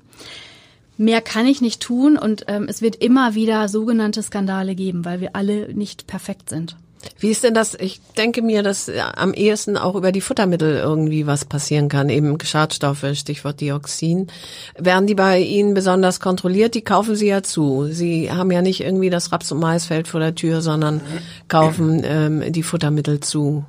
Mehr 0.98 1.22
kann 1.22 1.46
ich 1.46 1.60
nicht 1.60 1.82
tun 1.82 2.18
und 2.18 2.46
ähm, 2.48 2.68
es 2.70 2.82
wird 2.82 2.96
immer 2.96 3.36
wieder 3.36 3.68
sogenannte 3.68 4.24
Skandale 4.24 4.76
geben, 4.76 5.04
weil 5.04 5.20
wir 5.20 5.36
alle 5.36 5.74
nicht 5.74 6.08
perfekt 6.08 6.50
sind. 6.50 6.78
Wie 7.20 7.30
ist 7.30 7.44
denn 7.44 7.54
das? 7.54 7.76
Ich 7.76 8.02
denke 8.18 8.42
mir, 8.42 8.64
dass 8.64 8.90
am 9.16 9.34
ehesten 9.34 9.78
auch 9.78 9.96
über 9.96 10.12
die 10.12 10.22
Futtermittel 10.22 10.78
irgendwie 10.78 11.28
was 11.28 11.46
passieren 11.46 11.90
kann, 11.90 12.10
eben 12.10 12.38
Schadstoffe, 12.44 13.06
Stichwort 13.14 13.62
Dioxin. 13.62 14.28
Werden 14.78 15.08
die 15.08 15.16
bei 15.16 15.40
Ihnen 15.40 15.74
besonders 15.74 16.20
kontrolliert? 16.20 16.76
Die 16.76 16.82
kaufen 16.82 17.16
Sie 17.16 17.28
ja 17.28 17.44
zu. 17.44 17.88
Sie 17.90 18.32
haben 18.32 18.52
ja 18.52 18.62
nicht 18.62 18.82
irgendwie 18.82 19.10
das 19.10 19.32
Raps- 19.32 19.52
und 19.52 19.60
Maisfeld 19.60 20.08
vor 20.08 20.20
der 20.20 20.36
Tür, 20.36 20.62
sondern 20.62 21.02
kaufen 21.48 22.02
ähm, 22.04 22.52
die 22.52 22.64
Futtermittel 22.64 23.20
zu. 23.20 23.66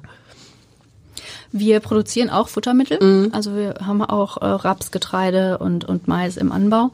Wir 1.52 1.80
produzieren 1.80 2.30
auch 2.30 2.48
Futtermittel. 2.48 2.98
Mhm. 3.02 3.30
Also 3.32 3.56
wir 3.56 3.76
haben 3.84 4.02
auch 4.02 4.36
äh, 4.38 4.46
Raps, 4.46 4.90
Getreide 4.90 5.58
und, 5.58 5.84
und 5.84 6.08
Mais 6.08 6.36
im 6.36 6.52
Anbau. 6.52 6.90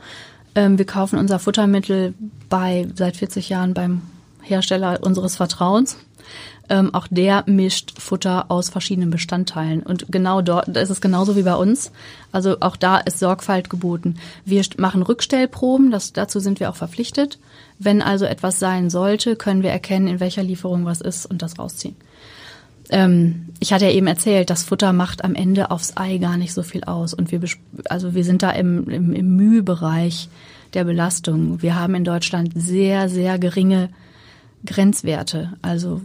Ähm, 0.55 0.79
wir 0.79 0.85
kaufen 0.85 1.19
unser 1.19 1.39
Futtermittel 1.39 2.15
bei 2.49 2.89
seit 2.95 3.17
40 3.17 3.49
Jahren 3.49 3.75
beim 3.75 4.03
Hersteller 4.43 5.01
unseres 5.03 5.37
Vertrauens. 5.37 5.97
Ähm, 6.73 6.95
auch 6.95 7.07
der 7.11 7.45
mischt 7.47 8.01
Futter 8.01 8.51
aus 8.51 8.71
verschiedenen 8.71 9.11
Bestandteilen. 9.11 9.83
Und 9.83 10.11
genau 10.11 10.41
dort 10.41 10.69
ist 10.69 10.89
es 10.89 11.03
genauso 11.03 11.37
wie 11.37 11.43
bei 11.43 11.55
uns. 11.55 11.93
Also 12.33 12.57
auch 12.61 12.77
da 12.77 12.97
ist 12.97 13.19
Sorgfalt 13.19 13.69
geboten. 13.69 14.15
Wir 14.47 14.65
machen 14.79 15.03
Rückstellproben, 15.03 15.91
das, 15.91 16.15
dazu 16.15 16.41
sind 16.41 16.61
wir 16.61 16.71
auch 16.71 16.77
verpflichtet. 16.77 17.39
Wenn 17.79 18.01
also 18.01 18.25
etwas 18.25 18.59
sein 18.59 18.89
sollte, 18.89 19.37
können 19.37 19.63
wir 19.63 19.69
erkennen, 19.69 20.07
in 20.07 20.19
welcher 20.19 20.43
Lieferung 20.43 20.87
was 20.87 21.03
ist 21.03 21.27
und 21.27 21.43
das 21.43 21.59
rausziehen. 21.59 21.95
Ähm, 22.89 23.51
ich 23.61 23.75
hatte 23.75 23.85
ja 23.85 23.91
eben 23.91 24.07
erzählt, 24.07 24.49
das 24.49 24.63
Futter 24.63 24.95
macht 24.95 25.25
am 25.27 25.35
Ende 25.35 25.71
aufs 25.71 25.99
Ei 25.99 26.17
gar 26.17 26.39
nicht 26.39 26.55
so 26.55 26.63
viel 26.63 26.85
aus. 26.85 27.13
Und 27.13 27.33
wir, 27.33 27.43
also 27.91 28.15
wir 28.15 28.25
sind 28.25 28.43
da 28.43 28.51
im, 28.51 28.89
im, 28.89 29.13
im 29.13 29.37
Mühbereich 29.37 30.31
der 30.73 30.85
Belastung. 30.85 31.61
Wir 31.61 31.79
haben 31.79 31.95
in 31.95 32.05
Deutschland 32.05 32.53
sehr, 32.55 33.11
sehr 33.11 33.39
geringe 33.39 33.91
Grenzwerte. 34.65 35.53
Also 35.61 36.01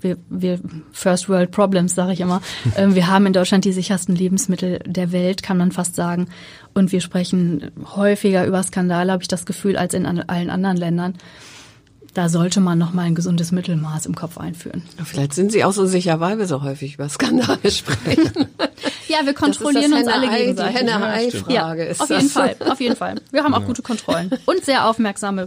wir, 0.00 0.16
wir 0.28 0.60
First 0.92 1.28
World 1.28 1.50
Problems, 1.50 1.94
sage 1.94 2.12
ich 2.12 2.20
immer. 2.20 2.40
Ähm, 2.76 2.94
wir 2.94 3.06
haben 3.06 3.26
in 3.26 3.32
Deutschland 3.32 3.64
die 3.64 3.72
sichersten 3.72 4.14
Lebensmittel 4.14 4.80
der 4.84 5.10
Welt, 5.10 5.42
kann 5.42 5.56
man 5.56 5.72
fast 5.72 5.96
sagen. 5.96 6.28
Und 6.74 6.92
wir 6.92 7.00
sprechen 7.00 7.70
häufiger 7.96 8.44
über 8.46 8.62
Skandale, 8.62 9.10
habe 9.10 9.22
ich 9.22 9.28
das 9.28 9.46
Gefühl, 9.46 9.76
als 9.76 9.94
in 9.94 10.06
allen 10.06 10.50
anderen 10.50 10.76
Ländern. 10.76 11.14
Da 12.14 12.28
sollte 12.28 12.60
man 12.60 12.78
noch 12.78 12.92
mal 12.92 13.02
ein 13.02 13.14
gesundes 13.14 13.52
Mittelmaß 13.52 14.06
im 14.06 14.14
Kopf 14.14 14.38
einführen. 14.38 14.82
Vielleicht 15.04 15.34
sind 15.34 15.52
Sie 15.52 15.64
auch 15.64 15.72
so 15.72 15.86
sicher, 15.86 16.20
weil 16.20 16.38
wir 16.38 16.46
so 16.46 16.62
häufig 16.62 16.94
über 16.94 17.08
Skandale 17.08 17.58
sprechen. 17.70 18.48
ja, 19.08 19.18
wir 19.24 19.34
kontrollieren 19.34 19.92
uns 19.92 20.08
alle 20.08 20.28
gegenseitig. 20.28 20.74
Die 20.74 20.78
Henne-Ei-Frage 20.78 21.84
ja, 21.84 21.90
ist 21.90 22.00
auf 22.00 22.10
jeden 22.10 22.28
Fall, 22.28 22.56
auf 22.68 22.80
jeden 22.80 22.96
Fall. 22.96 23.20
Wir 23.30 23.44
haben 23.44 23.54
auch 23.54 23.64
gute 23.64 23.82
Kontrollen 23.82 24.30
und 24.46 24.64
sehr 24.64 24.88
aufmerksame 24.88 25.46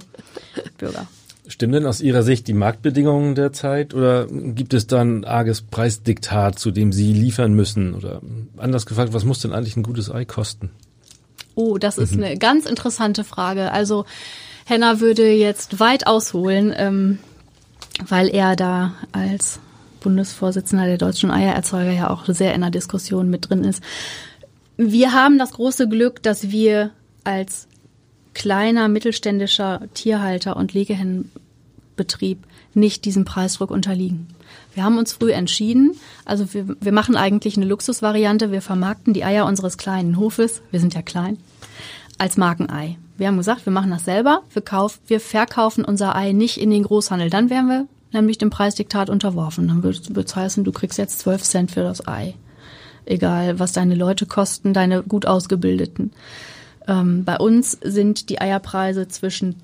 Bürger. 0.78 1.08
Stimmen 1.52 1.74
denn 1.74 1.86
aus 1.86 2.02
Ihrer 2.02 2.24
Sicht 2.24 2.48
die 2.48 2.54
Marktbedingungen 2.54 3.36
der 3.36 3.52
Zeit 3.52 3.94
oder 3.94 4.26
gibt 4.28 4.74
es 4.74 4.88
dann 4.88 5.26
arges 5.26 5.62
Preisdiktat, 5.62 6.58
zu 6.58 6.72
dem 6.72 6.94
Sie 6.94 7.14
liefern 7.14 7.54
müssen? 7.54 7.94
Oder 7.94 8.22
anders 8.58 8.86
gefragt, 8.86 9.14
was 9.14 9.26
muss 9.26 9.42
denn 9.42 9.52
eigentlich 9.52 9.76
ein 9.76 9.84
gutes 9.84 10.10
Ei 10.10 10.24
kosten? 10.24 10.72
Oh, 11.56 11.78
das 11.78 11.98
ist 11.98 12.16
mhm. 12.16 12.24
eine 12.24 12.38
ganz 12.38 12.66
interessante 12.66 13.26
Frage. 13.26 13.72
Also 13.72 14.06
Henna 14.66 15.02
würde 15.02 15.30
jetzt 15.34 15.80
weit 15.82 16.08
ausholen, 16.08 16.74
ähm, 16.76 17.20
weil 18.08 18.30
er 18.30 18.56
da 18.56 18.94
als 19.12 19.60
Bundesvorsitzender 20.00 20.86
der 20.86 20.98
deutschen 20.98 21.32
Eiererzeuger 21.32 21.92
ja 21.92 22.10
auch 22.10 22.26
sehr 22.28 22.56
in 22.56 22.62
der 22.62 22.72
Diskussion 22.72 23.30
mit 23.30 23.50
drin 23.50 23.66
ist. 23.66 23.84
Wir 24.78 25.12
haben 25.12 25.38
das 25.38 25.52
große 25.52 25.90
Glück, 25.90 26.24
dass 26.24 26.50
wir 26.50 26.92
als 27.26 27.68
kleiner 28.34 28.88
mittelständischer 28.88 29.82
Tierhalter 29.94 30.56
und 30.56 30.74
Legehennenbetrieb 32.02 32.46
nicht 32.74 33.06
diesem 33.06 33.26
Preisdruck 33.26 33.72
unterliegen. 33.72 34.28
Wir 34.74 34.84
haben 34.84 34.98
uns 34.98 35.14
früh 35.14 35.32
entschieden, 35.32 35.92
also 36.26 36.54
wir, 36.54 36.76
wir 36.80 36.92
machen 36.92 37.16
eigentlich 37.16 37.58
eine 37.58 37.66
Luxusvariante, 37.66 38.52
wir 38.52 38.62
vermarkten 38.62 39.14
die 39.14 39.24
Eier 39.24 39.46
unseres 39.46 39.78
kleinen 39.78 40.18
Hofes, 40.18 40.62
wir 40.72 40.80
sind 40.80 40.94
ja 40.94 41.02
klein, 41.02 41.38
als 42.18 42.38
Markenei. 42.38 42.98
Wir 43.18 43.28
haben 43.28 43.38
gesagt, 43.38 43.66
wir 43.66 43.74
machen 43.74 43.92
das 43.92 44.06
selber, 44.06 44.42
wir, 44.54 44.62
kauf, 44.62 45.00
wir 45.08 45.20
verkaufen 45.20 45.84
unser 45.84 46.16
Ei 46.16 46.32
nicht 46.32 46.58
in 46.58 46.70
den 46.70 46.84
Großhandel, 46.84 47.30
dann 47.30 47.50
wären 47.50 47.68
wir 47.68 47.88
nämlich 48.14 48.38
dem 48.38 48.50
Preisdiktat 48.50 49.10
unterworfen. 49.10 49.68
Dann 49.68 49.84
würde 49.84 50.22
es 50.22 50.36
heißen, 50.36 50.64
du 50.64 50.72
kriegst 50.72 50.98
jetzt 50.98 51.20
12 51.20 51.44
Cent 51.44 51.72
für 51.72 51.84
das 51.84 52.08
Ei. 52.08 52.36
Egal, 53.06 53.60
was 53.60 53.72
deine 53.72 53.96
Leute 53.96 54.26
kosten, 54.26 54.74
deine 54.74 55.02
gut 55.02 55.26
ausgebildeten. 55.26 56.12
Ähm, 56.88 57.24
bei 57.24 57.38
uns 57.38 57.78
sind 57.82 58.30
die 58.30 58.40
Eierpreise 58.42 59.08
zwischen 59.08 59.56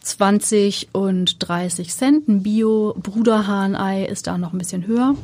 20 0.00 0.88
und 0.92 1.36
30 1.46 1.94
Cent. 1.94 2.28
Ein 2.28 2.42
Bio-Bruderhahnei 2.42 4.04
ist 4.04 4.26
da 4.26 4.38
noch 4.38 4.52
ein 4.52 4.58
bisschen 4.58 4.86
höher. 4.86 5.14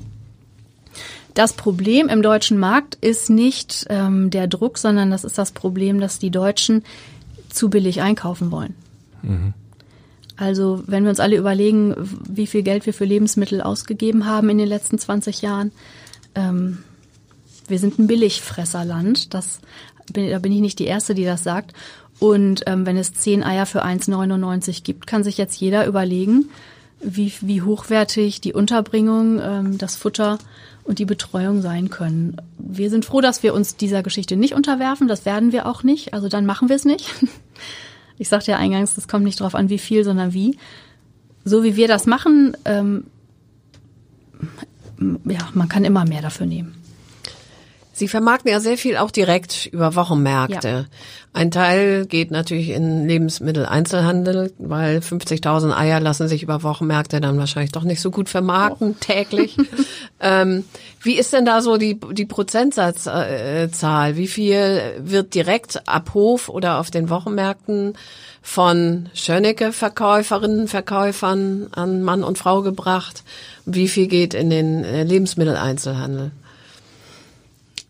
Das 1.34 1.52
Problem 1.52 2.08
im 2.08 2.22
deutschen 2.22 2.58
Markt 2.58 2.94
ist 2.96 3.28
nicht 3.28 3.86
ähm, 3.88 4.30
der 4.30 4.46
Druck, 4.46 4.78
sondern 4.78 5.10
das 5.10 5.24
ist 5.24 5.36
das 5.36 5.52
Problem, 5.52 6.00
dass 6.00 6.18
die 6.18 6.30
Deutschen 6.30 6.84
zu 7.48 7.70
billig 7.70 8.00
einkaufen 8.02 8.52
wollen. 8.52 8.74
Mhm. 9.22 9.54
Also 10.36 10.82
wenn 10.86 11.04
wir 11.04 11.10
uns 11.10 11.20
alle 11.20 11.36
überlegen, 11.36 11.94
wie 12.28 12.46
viel 12.46 12.62
Geld 12.62 12.86
wir 12.86 12.94
für 12.94 13.04
Lebensmittel 13.04 13.60
ausgegeben 13.60 14.26
haben 14.26 14.48
in 14.48 14.58
den 14.58 14.68
letzten 14.68 14.98
20 14.98 15.42
Jahren, 15.42 15.72
ähm, 16.34 16.78
wir 17.68 17.78
sind 17.78 17.98
ein 17.98 18.06
Billigfresserland. 18.06 19.32
Das 19.32 19.60
bin, 20.12 20.30
da 20.30 20.38
bin 20.38 20.52
ich 20.52 20.60
nicht 20.60 20.78
die 20.78 20.86
Erste, 20.86 21.14
die 21.14 21.24
das 21.24 21.42
sagt. 21.44 21.72
Und 22.20 22.62
ähm, 22.66 22.86
wenn 22.86 22.96
es 22.96 23.12
zehn 23.12 23.42
Eier 23.42 23.66
für 23.66 23.84
1,99 23.84 24.82
gibt, 24.82 25.06
kann 25.06 25.24
sich 25.24 25.36
jetzt 25.36 25.60
jeder 25.60 25.86
überlegen, 25.86 26.46
wie, 27.00 27.32
wie 27.40 27.62
hochwertig 27.62 28.40
die 28.40 28.52
Unterbringung, 28.52 29.40
ähm, 29.42 29.78
das 29.78 29.96
Futter 29.96 30.38
und 30.84 30.98
die 30.98 31.04
Betreuung 31.04 31.60
sein 31.62 31.90
können. 31.90 32.36
Wir 32.58 32.90
sind 32.90 33.04
froh, 33.04 33.20
dass 33.20 33.42
wir 33.42 33.54
uns 33.54 33.76
dieser 33.76 34.02
Geschichte 34.02 34.36
nicht 34.36 34.54
unterwerfen. 34.54 35.08
Das 35.08 35.24
werden 35.24 35.52
wir 35.52 35.66
auch 35.66 35.82
nicht. 35.82 36.14
Also 36.14 36.28
dann 36.28 36.46
machen 36.46 36.68
wir 36.68 36.76
es 36.76 36.84
nicht. 36.84 37.10
Ich 38.16 38.28
sagte 38.28 38.52
ja 38.52 38.58
eingangs, 38.58 38.96
es 38.96 39.08
kommt 39.08 39.24
nicht 39.24 39.40
darauf 39.40 39.56
an, 39.56 39.70
wie 39.70 39.78
viel, 39.78 40.04
sondern 40.04 40.32
wie. 40.32 40.56
So 41.44 41.64
wie 41.64 41.74
wir 41.74 41.88
das 41.88 42.06
machen, 42.06 42.56
ähm, 42.64 43.04
ja, 45.24 45.40
man 45.52 45.68
kann 45.68 45.84
immer 45.84 46.04
mehr 46.04 46.22
dafür 46.22 46.46
nehmen. 46.46 46.76
Sie 47.96 48.08
vermarkten 48.08 48.50
ja 48.50 48.58
sehr 48.58 48.76
viel 48.76 48.96
auch 48.96 49.12
direkt 49.12 49.66
über 49.66 49.94
Wochenmärkte. 49.94 50.68
Ja. 50.68 50.84
Ein 51.32 51.52
Teil 51.52 52.06
geht 52.06 52.32
natürlich 52.32 52.70
in 52.70 53.06
Lebensmitteleinzelhandel, 53.06 54.52
weil 54.58 54.98
50.000 54.98 55.72
Eier 55.72 56.00
lassen 56.00 56.26
sich 56.26 56.42
über 56.42 56.64
Wochenmärkte 56.64 57.20
dann 57.20 57.38
wahrscheinlich 57.38 57.70
doch 57.70 57.84
nicht 57.84 58.00
so 58.00 58.10
gut 58.10 58.28
vermarkten 58.28 58.96
oh. 58.96 58.96
täglich. 58.98 59.56
ähm, 60.20 60.64
wie 61.02 61.16
ist 61.16 61.32
denn 61.32 61.44
da 61.44 61.62
so 61.62 61.76
die, 61.76 62.00
die 62.10 62.24
Prozentsatzzahl? 62.24 64.16
Wie 64.16 64.28
viel 64.28 64.94
wird 64.98 65.32
direkt 65.34 65.86
ab 65.86 66.14
Hof 66.14 66.48
oder 66.48 66.80
auf 66.80 66.90
den 66.90 67.10
Wochenmärkten 67.10 67.94
von 68.42 69.08
Schönnecke-Verkäuferinnen, 69.14 70.66
Verkäufern 70.66 71.68
an 71.70 72.02
Mann 72.02 72.24
und 72.24 72.38
Frau 72.38 72.62
gebracht? 72.62 73.22
Wie 73.66 73.86
viel 73.86 74.08
geht 74.08 74.34
in 74.34 74.50
den 74.50 74.82
äh, 74.82 75.04
Lebensmitteleinzelhandel? 75.04 76.32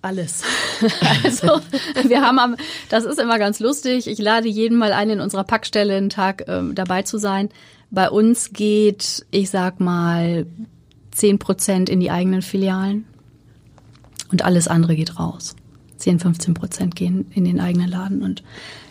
Alles. 0.05 0.43
also 1.25 1.63
wir 2.07 2.21
haben 2.21 2.39
am, 2.39 2.57
das 2.91 3.05
ist 3.05 3.19
immer 3.19 3.39
ganz 3.39 3.59
lustig. 3.59 4.07
Ich 4.07 4.19
lade 4.19 4.49
jeden 4.49 4.77
mal 4.77 4.93
ein, 4.93 5.09
in 5.09 5.21
unserer 5.21 5.45
Packstelle 5.45 5.97
einen 5.97 6.11
Tag 6.11 6.45
ähm, 6.47 6.75
dabei 6.75 7.03
zu 7.03 7.17
sein. 7.17 7.49
Bei 7.91 8.11
uns 8.11 8.53
geht, 8.53 9.25
ich 9.31 9.49
sag 9.49 9.81
mal, 9.81 10.45
zehn 11.11 11.39
Prozent 11.39 11.89
in 11.89 12.01
die 12.01 12.11
eigenen 12.11 12.43
Filialen 12.43 13.07
und 14.31 14.45
alles 14.45 14.69
andere 14.69 14.95
geht 14.95 15.19
raus. 15.19 15.57
10, 15.97 16.19
15 16.19 16.53
Prozent 16.53 16.97
gehen 16.97 17.31
in 17.35 17.47
den 17.47 17.59
eigenen 17.59 17.89
Laden 17.89 18.23
und 18.23 18.43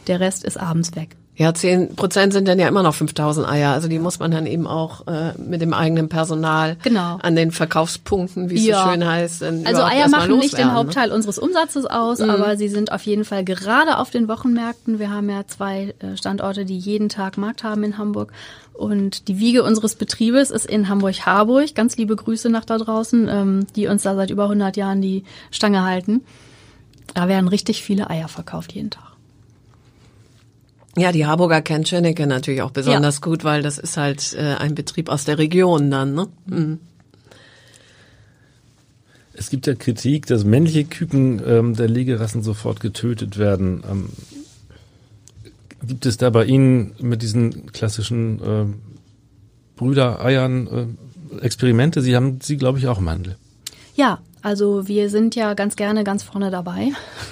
der 0.07 0.19
Rest 0.19 0.43
ist 0.43 0.59
abends 0.59 0.95
weg. 0.95 1.15
Ja, 1.35 1.51
zehn 1.53 1.95
Prozent 1.95 2.31
sind 2.31 2.47
dann 2.47 2.59
ja 2.59 2.67
immer 2.67 2.83
noch 2.83 2.93
5000 2.93 3.47
Eier. 3.47 3.71
Also 3.71 3.87
die 3.87 3.97
muss 3.97 4.19
man 4.19 4.29
dann 4.29 4.45
eben 4.45 4.67
auch 4.67 5.07
äh, 5.07 5.33
mit 5.39 5.61
dem 5.61 5.73
eigenen 5.73 6.07
Personal 6.07 6.77
genau. 6.83 7.17
an 7.21 7.35
den 7.35 7.51
Verkaufspunkten, 7.51 8.51
wie 8.51 8.55
es 8.55 8.65
ja. 8.65 8.83
so 8.83 8.91
schön 8.91 9.05
heißt. 9.05 9.41
Also 9.41 9.81
Eier 9.81 10.09
machen 10.09 10.37
nicht 10.37 10.55
den 10.55 10.67
ne? 10.67 10.73
Hauptteil 10.73 11.11
unseres 11.11 11.39
Umsatzes 11.39 11.87
aus, 11.87 12.19
mhm. 12.19 12.29
aber 12.29 12.55
sie 12.55 12.67
sind 12.67 12.91
auf 12.91 13.01
jeden 13.03 13.25
Fall 13.25 13.43
gerade 13.43 13.97
auf 13.97 14.11
den 14.11 14.27
Wochenmärkten. 14.27 14.99
Wir 14.99 15.09
haben 15.09 15.27
ja 15.27 15.47
zwei 15.47 15.95
äh, 15.99 16.17
Standorte, 16.17 16.65
die 16.65 16.77
jeden 16.77 17.09
Tag 17.09 17.37
Markt 17.37 17.63
haben 17.63 17.83
in 17.83 17.97
Hamburg. 17.97 18.31
Und 18.73 19.27
die 19.27 19.39
Wiege 19.39 19.63
unseres 19.63 19.95
Betriebes 19.95 20.51
ist 20.51 20.67
in 20.67 20.87
Hamburg-Harburg. 20.87 21.73
Ganz 21.73 21.97
liebe 21.97 22.15
Grüße 22.15 22.49
nach 22.49 22.65
da 22.65 22.77
draußen, 22.77 23.27
ähm, 23.27 23.67
die 23.75 23.87
uns 23.87 24.03
da 24.03 24.15
seit 24.15 24.29
über 24.29 24.43
100 24.43 24.77
Jahren 24.77 25.01
die 25.01 25.23
Stange 25.49 25.83
halten. 25.83 26.21
Da 27.15 27.27
werden 27.27 27.47
richtig 27.47 27.83
viele 27.83 28.09
Eier 28.09 28.27
verkauft 28.27 28.73
jeden 28.73 28.91
Tag. 28.91 29.12
Ja, 30.95 31.11
die 31.11 31.25
Harburger 31.25 31.61
kennt 31.61 31.87
Schönecke 31.87 32.27
natürlich 32.27 32.61
auch 32.61 32.71
besonders 32.71 33.15
ja. 33.15 33.21
gut, 33.21 33.43
weil 33.43 33.63
das 33.63 33.79
ist 33.79 33.97
halt 33.97 34.33
äh, 34.33 34.55
ein 34.55 34.75
Betrieb 34.75 35.09
aus 35.09 35.25
der 35.25 35.39
Region 35.39 35.89
dann. 35.89 36.13
Ne? 36.13 36.27
Mhm. 36.45 36.79
Es 39.33 39.49
gibt 39.49 39.65
ja 39.65 39.73
Kritik, 39.73 40.27
dass 40.27 40.43
männliche 40.43 40.85
Küken 40.85 41.41
ähm, 41.45 41.75
der 41.75 41.89
Legerassen 41.89 42.43
sofort 42.43 42.79
getötet 42.79 43.39
werden. 43.39 43.83
Ähm, 43.89 44.09
gibt 45.81 46.05
es 46.05 46.17
da 46.17 46.29
bei 46.29 46.45
Ihnen 46.45 46.93
mit 46.99 47.23
diesen 47.23 47.71
klassischen 47.71 48.39
äh, 48.41 48.65
Brüdereiern 49.75 50.67
äh, 50.67 51.43
Experimente? 51.43 52.01
Sie 52.01 52.15
haben 52.15 52.39
sie, 52.41 52.57
glaube 52.57 52.77
ich, 52.77 52.87
auch 52.87 52.99
im 52.99 53.09
Handel. 53.09 53.35
Ja, 53.95 54.19
also 54.43 54.87
wir 54.87 55.09
sind 55.09 55.35
ja 55.35 55.55
ganz 55.55 55.75
gerne 55.75 56.03
ganz 56.03 56.21
vorne 56.21 56.51
dabei. 56.51 56.91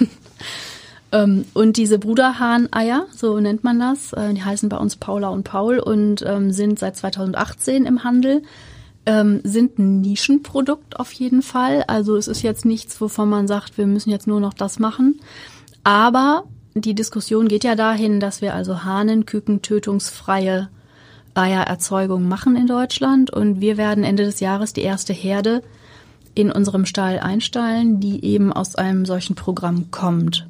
Ähm, 1.12 1.44
und 1.52 1.76
diese 1.76 1.98
Bruderhahn-Eier, 1.98 3.06
so 3.14 3.38
nennt 3.38 3.62
man 3.62 3.78
das, 3.78 4.12
äh, 4.14 4.32
die 4.32 4.42
heißen 4.42 4.68
bei 4.68 4.78
uns 4.78 4.96
Paula 4.96 5.28
und 5.28 5.44
Paul 5.44 5.78
und 5.78 6.24
ähm, 6.26 6.50
sind 6.50 6.78
seit 6.78 6.96
2018 6.96 7.84
im 7.84 8.02
Handel. 8.02 8.42
Ähm, 9.04 9.40
sind 9.42 9.78
ein 9.78 10.00
Nischenprodukt 10.00 10.98
auf 10.98 11.12
jeden 11.12 11.42
Fall. 11.42 11.84
Also 11.86 12.16
es 12.16 12.28
ist 12.28 12.42
jetzt 12.42 12.64
nichts, 12.64 13.00
wovon 13.00 13.28
man 13.28 13.48
sagt, 13.48 13.76
wir 13.76 13.86
müssen 13.86 14.10
jetzt 14.10 14.26
nur 14.26 14.40
noch 14.40 14.54
das 14.54 14.78
machen. 14.78 15.20
Aber 15.84 16.44
die 16.74 16.94
Diskussion 16.94 17.48
geht 17.48 17.64
ja 17.64 17.74
dahin, 17.74 18.20
dass 18.20 18.40
wir 18.40 18.54
also 18.54 18.84
Hahnenküken 18.84 19.60
tötungsfreie 19.60 20.68
Eiererzeugung 21.34 22.28
machen 22.28 22.56
in 22.56 22.66
Deutschland 22.66 23.30
und 23.30 23.60
wir 23.60 23.76
werden 23.76 24.04
Ende 24.04 24.24
des 24.24 24.40
Jahres 24.40 24.72
die 24.72 24.82
erste 24.82 25.12
Herde 25.12 25.62
in 26.34 26.50
unserem 26.52 26.86
Stall 26.86 27.18
einstallen, 27.18 28.00
die 28.00 28.24
eben 28.24 28.52
aus 28.52 28.76
einem 28.76 29.04
solchen 29.04 29.34
Programm 29.34 29.90
kommt. 29.90 30.46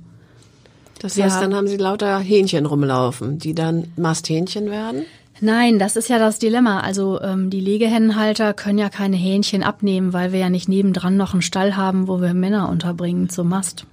Das 1.02 1.18
heißt, 1.18 1.42
dann 1.42 1.54
haben 1.54 1.66
Sie 1.66 1.76
lauter 1.76 2.20
Hähnchen 2.20 2.64
rumlaufen, 2.64 3.38
die 3.38 3.54
dann 3.54 3.88
Masthähnchen 3.96 4.70
werden? 4.70 5.04
Nein, 5.40 5.80
das 5.80 5.96
ist 5.96 6.08
ja 6.08 6.20
das 6.20 6.38
Dilemma. 6.38 6.78
Also 6.80 7.20
ähm, 7.20 7.50
die 7.50 7.58
Legehennenhalter 7.58 8.54
können 8.54 8.78
ja 8.78 8.88
keine 8.88 9.16
Hähnchen 9.16 9.64
abnehmen, 9.64 10.12
weil 10.12 10.32
wir 10.32 10.38
ja 10.38 10.48
nicht 10.48 10.68
nebendran 10.68 11.16
noch 11.16 11.32
einen 11.32 11.42
Stall 11.42 11.76
haben, 11.76 12.06
wo 12.06 12.20
wir 12.20 12.34
Männer 12.34 12.68
unterbringen 12.68 13.28
zum 13.28 13.48
Mast. 13.48 13.84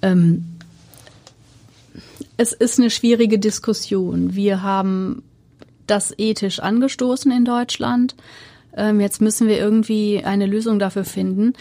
Ähm, 0.00 0.46
es 2.38 2.54
ist 2.54 2.78
eine 2.78 2.88
schwierige 2.88 3.38
Diskussion. 3.38 4.34
Wir 4.34 4.62
haben 4.62 5.22
das 5.86 6.14
ethisch 6.16 6.60
angestoßen 6.60 7.30
in 7.30 7.44
Deutschland. 7.44 8.14
Ähm, 8.74 9.00
jetzt 9.00 9.20
müssen 9.20 9.48
wir 9.48 9.58
irgendwie 9.58 10.24
eine 10.24 10.46
Lösung 10.46 10.78
dafür 10.78 11.04
finden 11.04 11.52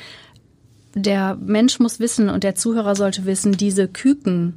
der 0.93 1.35
Mensch 1.35 1.79
muss 1.79 1.99
wissen 1.99 2.29
und 2.29 2.43
der 2.43 2.55
Zuhörer 2.55 2.95
sollte 2.95 3.25
wissen, 3.25 3.53
diese 3.53 3.87
Küken, 3.87 4.53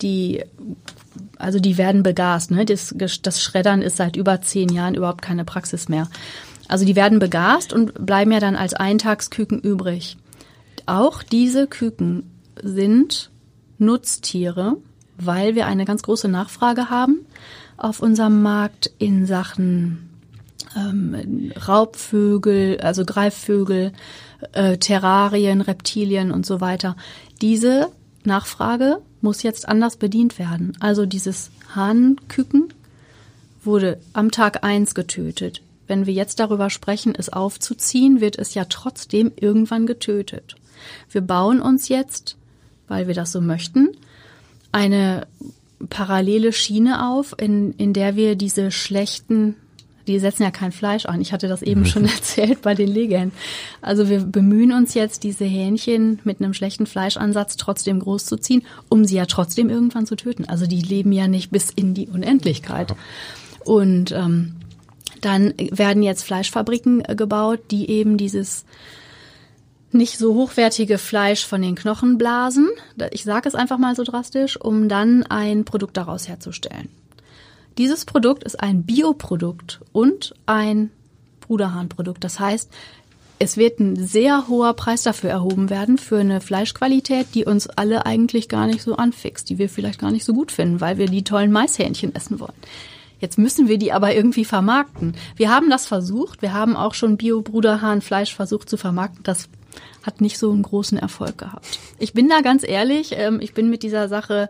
die, 0.00 0.44
also 1.38 1.58
die 1.58 1.78
werden 1.78 2.02
begast. 2.02 2.50
Ne? 2.50 2.64
Das, 2.64 2.94
das 2.94 3.42
Schreddern 3.42 3.82
ist 3.82 3.96
seit 3.96 4.16
über 4.16 4.40
zehn 4.40 4.68
Jahren 4.68 4.94
überhaupt 4.94 5.22
keine 5.22 5.44
Praxis 5.44 5.88
mehr. 5.88 6.08
Also 6.68 6.84
die 6.84 6.96
werden 6.96 7.18
begast 7.18 7.72
und 7.72 8.06
bleiben 8.06 8.32
ja 8.32 8.40
dann 8.40 8.56
als 8.56 8.74
Eintagsküken 8.74 9.60
übrig. 9.60 10.16
Auch 10.86 11.22
diese 11.22 11.66
Küken 11.66 12.30
sind 12.62 13.30
Nutztiere, 13.78 14.76
weil 15.16 15.54
wir 15.54 15.66
eine 15.66 15.84
ganz 15.84 16.02
große 16.02 16.28
Nachfrage 16.28 16.90
haben 16.90 17.26
auf 17.76 18.00
unserem 18.00 18.42
Markt 18.42 18.92
in 18.98 19.26
Sachen 19.26 20.10
ähm, 20.76 21.52
Raubvögel, 21.66 22.80
also 22.80 23.04
Greifvögel, 23.04 23.92
äh, 24.52 24.78
Terrarien, 24.78 25.60
Reptilien 25.60 26.30
und 26.30 26.46
so 26.46 26.60
weiter. 26.60 26.96
Diese 27.40 27.88
Nachfrage 28.24 29.00
muss 29.20 29.42
jetzt 29.42 29.68
anders 29.68 29.96
bedient 29.96 30.38
werden. 30.38 30.76
Also 30.80 31.06
dieses 31.06 31.50
Hahnküken 31.74 32.72
wurde 33.62 33.98
am 34.12 34.30
Tag 34.30 34.64
eins 34.64 34.94
getötet. 34.94 35.62
Wenn 35.86 36.06
wir 36.06 36.14
jetzt 36.14 36.40
darüber 36.40 36.70
sprechen, 36.70 37.14
es 37.16 37.30
aufzuziehen, 37.30 38.20
wird 38.20 38.38
es 38.38 38.54
ja 38.54 38.64
trotzdem 38.66 39.32
irgendwann 39.36 39.86
getötet. 39.86 40.56
Wir 41.10 41.20
bauen 41.20 41.60
uns 41.60 41.88
jetzt, 41.88 42.36
weil 42.88 43.06
wir 43.06 43.14
das 43.14 43.32
so 43.32 43.40
möchten, 43.40 43.88
eine 44.72 45.26
parallele 45.90 46.52
Schiene 46.52 47.08
auf, 47.10 47.34
in, 47.38 47.72
in 47.74 47.92
der 47.92 48.16
wir 48.16 48.36
diese 48.36 48.70
schlechten 48.70 49.56
die 50.06 50.18
setzen 50.18 50.42
ja 50.42 50.50
kein 50.50 50.72
Fleisch 50.72 51.06
an. 51.06 51.20
Ich 51.20 51.32
hatte 51.32 51.48
das 51.48 51.62
eben 51.62 51.86
schon 51.86 52.04
erzählt 52.04 52.62
bei 52.62 52.74
den 52.74 52.88
Legern. 52.88 53.32
Also 53.80 54.08
wir 54.08 54.20
bemühen 54.20 54.72
uns 54.72 54.94
jetzt, 54.94 55.24
diese 55.24 55.44
Hähnchen 55.44 56.20
mit 56.24 56.40
einem 56.40 56.54
schlechten 56.54 56.86
Fleischansatz 56.86 57.56
trotzdem 57.56 58.00
großzuziehen, 58.00 58.62
um 58.88 59.04
sie 59.04 59.16
ja 59.16 59.26
trotzdem 59.26 59.70
irgendwann 59.70 60.06
zu 60.06 60.16
töten. 60.16 60.44
Also 60.46 60.66
die 60.66 60.82
leben 60.82 61.12
ja 61.12 61.28
nicht 61.28 61.50
bis 61.50 61.70
in 61.70 61.94
die 61.94 62.08
Unendlichkeit. 62.08 62.94
Und 63.64 64.12
ähm, 64.12 64.56
dann 65.20 65.54
werden 65.56 66.02
jetzt 66.02 66.24
Fleischfabriken 66.24 67.02
äh, 67.04 67.14
gebaut, 67.14 67.60
die 67.70 67.88
eben 67.90 68.16
dieses 68.16 68.64
nicht 69.94 70.18
so 70.18 70.34
hochwertige 70.34 70.98
Fleisch 70.98 71.46
von 71.46 71.62
den 71.62 71.76
Knochen 71.76 72.18
blasen, 72.18 72.68
ich 73.12 73.22
sage 73.22 73.48
es 73.48 73.54
einfach 73.54 73.78
mal 73.78 73.94
so 73.94 74.02
drastisch, 74.02 74.60
um 74.60 74.88
dann 74.88 75.22
ein 75.22 75.64
Produkt 75.64 75.96
daraus 75.96 76.28
herzustellen. 76.28 76.88
Dieses 77.78 78.04
Produkt 78.04 78.44
ist 78.44 78.60
ein 78.60 78.84
Bioprodukt 78.84 79.80
und 79.92 80.34
ein 80.46 80.90
Bruderhahnprodukt. 81.40 82.22
Das 82.22 82.38
heißt, 82.38 82.70
es 83.38 83.56
wird 83.56 83.80
ein 83.80 83.96
sehr 83.96 84.48
hoher 84.48 84.74
Preis 84.74 85.02
dafür 85.02 85.30
erhoben 85.30 85.70
werden 85.70 85.98
für 85.98 86.18
eine 86.18 86.40
Fleischqualität, 86.40 87.28
die 87.34 87.44
uns 87.44 87.68
alle 87.68 88.06
eigentlich 88.06 88.48
gar 88.48 88.66
nicht 88.66 88.82
so 88.82 88.96
anfixt, 88.96 89.50
die 89.50 89.58
wir 89.58 89.68
vielleicht 89.68 89.98
gar 89.98 90.12
nicht 90.12 90.24
so 90.24 90.32
gut 90.32 90.52
finden, 90.52 90.80
weil 90.80 90.98
wir 90.98 91.06
die 91.06 91.24
tollen 91.24 91.50
Maishähnchen 91.50 92.14
essen 92.14 92.38
wollen. 92.38 92.52
Jetzt 93.18 93.38
müssen 93.38 93.68
wir 93.68 93.78
die 93.78 93.92
aber 93.92 94.14
irgendwie 94.14 94.44
vermarkten. 94.44 95.16
Wir 95.36 95.50
haben 95.50 95.70
das 95.70 95.86
versucht. 95.86 96.42
Wir 96.42 96.52
haben 96.52 96.76
auch 96.76 96.94
schon 96.94 97.16
Bio-Bruderhahnfleisch 97.16 98.34
versucht 98.34 98.68
zu 98.68 98.76
vermarkten. 98.76 99.22
Das 99.24 99.48
hat 100.02 100.20
nicht 100.20 100.38
so 100.38 100.52
einen 100.52 100.62
großen 100.62 100.98
Erfolg 100.98 101.38
gehabt. 101.38 101.78
Ich 101.98 102.12
bin 102.12 102.28
da 102.28 102.40
ganz 102.40 102.62
ehrlich. 102.66 103.12
Ähm, 103.16 103.40
ich 103.40 103.54
bin 103.54 103.70
mit 103.70 103.82
dieser 103.82 104.08
Sache 104.08 104.48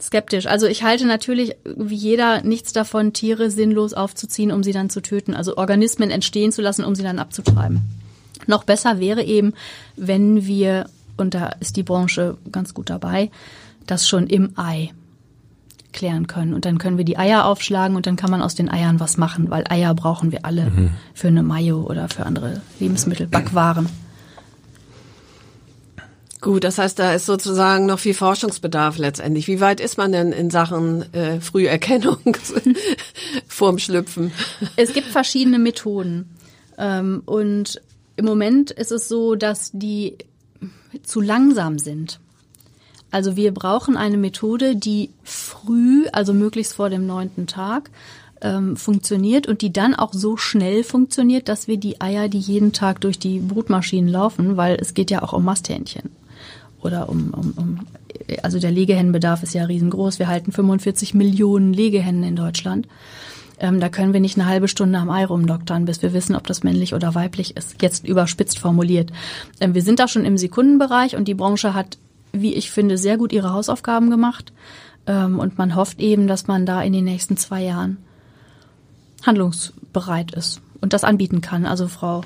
skeptisch. 0.00 0.46
Also 0.46 0.66
ich 0.66 0.82
halte 0.82 1.06
natürlich 1.06 1.54
wie 1.64 1.94
jeder 1.94 2.42
nichts 2.42 2.72
davon, 2.72 3.12
Tiere 3.12 3.50
sinnlos 3.50 3.94
aufzuziehen, 3.94 4.52
um 4.52 4.62
sie 4.62 4.72
dann 4.72 4.90
zu 4.90 5.00
töten. 5.00 5.34
Also 5.34 5.56
Organismen 5.56 6.10
entstehen 6.10 6.52
zu 6.52 6.62
lassen, 6.62 6.84
um 6.84 6.94
sie 6.94 7.02
dann 7.02 7.18
abzutreiben. 7.18 7.82
Noch 8.46 8.64
besser 8.64 8.98
wäre 9.00 9.22
eben, 9.22 9.54
wenn 9.96 10.46
wir, 10.46 10.86
und 11.16 11.34
da 11.34 11.48
ist 11.60 11.76
die 11.76 11.82
Branche 11.82 12.36
ganz 12.52 12.74
gut 12.74 12.90
dabei, 12.90 13.30
das 13.86 14.08
schon 14.08 14.26
im 14.26 14.52
Ei 14.56 14.90
klären 15.92 16.26
können. 16.26 16.52
Und 16.52 16.64
dann 16.64 16.78
können 16.78 16.98
wir 16.98 17.04
die 17.04 17.16
Eier 17.16 17.46
aufschlagen 17.46 17.96
und 17.96 18.06
dann 18.06 18.16
kann 18.16 18.30
man 18.30 18.42
aus 18.42 18.54
den 18.54 18.68
Eiern 18.68 19.00
was 19.00 19.16
machen, 19.16 19.50
weil 19.50 19.64
Eier 19.68 19.94
brauchen 19.94 20.32
wir 20.32 20.44
alle 20.44 20.66
mhm. 20.66 20.90
für 21.14 21.28
eine 21.28 21.42
Mayo 21.42 21.82
oder 21.82 22.08
für 22.08 22.26
andere 22.26 22.60
Lebensmittel, 22.80 23.26
Backwaren. 23.26 23.88
Gut, 26.44 26.62
das 26.62 26.76
heißt, 26.76 26.98
da 26.98 27.14
ist 27.14 27.24
sozusagen 27.24 27.86
noch 27.86 27.98
viel 27.98 28.12
Forschungsbedarf 28.12 28.98
letztendlich. 28.98 29.48
Wie 29.48 29.62
weit 29.62 29.80
ist 29.80 29.96
man 29.96 30.12
denn 30.12 30.30
in 30.30 30.50
Sachen 30.50 31.10
äh, 31.14 31.40
Früherkennung 31.40 32.18
vorm 33.48 33.78
Schlüpfen? 33.78 34.30
Es 34.76 34.92
gibt 34.92 35.06
verschiedene 35.06 35.58
Methoden. 35.58 36.28
Ähm, 36.76 37.22
und 37.24 37.80
im 38.16 38.26
Moment 38.26 38.70
ist 38.70 38.92
es 38.92 39.08
so, 39.08 39.36
dass 39.36 39.70
die 39.72 40.18
zu 41.02 41.22
langsam 41.22 41.78
sind. 41.78 42.20
Also 43.10 43.36
wir 43.36 43.54
brauchen 43.54 43.96
eine 43.96 44.18
Methode, 44.18 44.76
die 44.76 45.08
früh, 45.22 46.08
also 46.12 46.34
möglichst 46.34 46.74
vor 46.74 46.90
dem 46.90 47.06
neunten 47.06 47.46
Tag, 47.46 47.90
ähm, 48.42 48.76
funktioniert 48.76 49.46
und 49.46 49.62
die 49.62 49.72
dann 49.72 49.94
auch 49.94 50.12
so 50.12 50.36
schnell 50.36 50.84
funktioniert, 50.84 51.48
dass 51.48 51.68
wir 51.68 51.78
die 51.78 52.02
Eier, 52.02 52.28
die 52.28 52.38
jeden 52.38 52.74
Tag 52.74 53.00
durch 53.00 53.18
die 53.18 53.38
Brutmaschinen 53.38 54.10
laufen, 54.10 54.58
weil 54.58 54.76
es 54.78 54.92
geht 54.92 55.10
ja 55.10 55.22
auch 55.22 55.32
um 55.32 55.42
Masthähnchen 55.42 56.10
oder 56.84 57.08
um, 57.08 57.32
um, 57.34 57.54
um 57.56 57.80
also 58.42 58.58
der 58.58 58.70
Legehennenbedarf 58.70 59.42
ist 59.42 59.54
ja 59.54 59.64
riesengroß. 59.64 60.18
Wir 60.18 60.28
halten 60.28 60.52
45 60.52 61.14
Millionen 61.14 61.72
Legehennen 61.72 62.22
in 62.22 62.36
Deutschland. 62.36 62.86
Ähm, 63.58 63.80
da 63.80 63.88
können 63.88 64.12
wir 64.12 64.20
nicht 64.20 64.38
eine 64.38 64.48
halbe 64.48 64.68
Stunde 64.68 64.98
am 64.98 65.10
Ei 65.10 65.24
rumdoktern, 65.24 65.84
bis 65.84 66.02
wir 66.02 66.12
wissen, 66.12 66.34
ob 66.34 66.46
das 66.46 66.62
männlich 66.62 66.94
oder 66.94 67.14
weiblich 67.14 67.56
ist. 67.56 67.80
Jetzt 67.82 68.06
überspitzt 68.06 68.58
formuliert. 68.58 69.12
Ähm, 69.60 69.74
wir 69.74 69.82
sind 69.82 70.00
da 70.00 70.08
schon 70.08 70.24
im 70.24 70.36
Sekundenbereich 70.36 71.16
und 71.16 71.28
die 71.28 71.34
Branche 71.34 71.74
hat, 71.74 71.98
wie 72.32 72.54
ich 72.54 72.70
finde, 72.70 72.98
sehr 72.98 73.16
gut 73.16 73.32
ihre 73.32 73.52
Hausaufgaben 73.52 74.10
gemacht. 74.10 74.52
Ähm, 75.06 75.38
und 75.38 75.56
man 75.58 75.76
hofft 75.76 76.00
eben, 76.00 76.26
dass 76.26 76.46
man 76.46 76.66
da 76.66 76.82
in 76.82 76.92
den 76.92 77.04
nächsten 77.04 77.36
zwei 77.36 77.62
Jahren 77.62 77.98
handlungsbereit 79.24 80.32
ist 80.32 80.60
und 80.80 80.92
das 80.92 81.04
anbieten 81.04 81.40
kann. 81.40 81.64
Also 81.64 81.88
Frau 81.88 82.22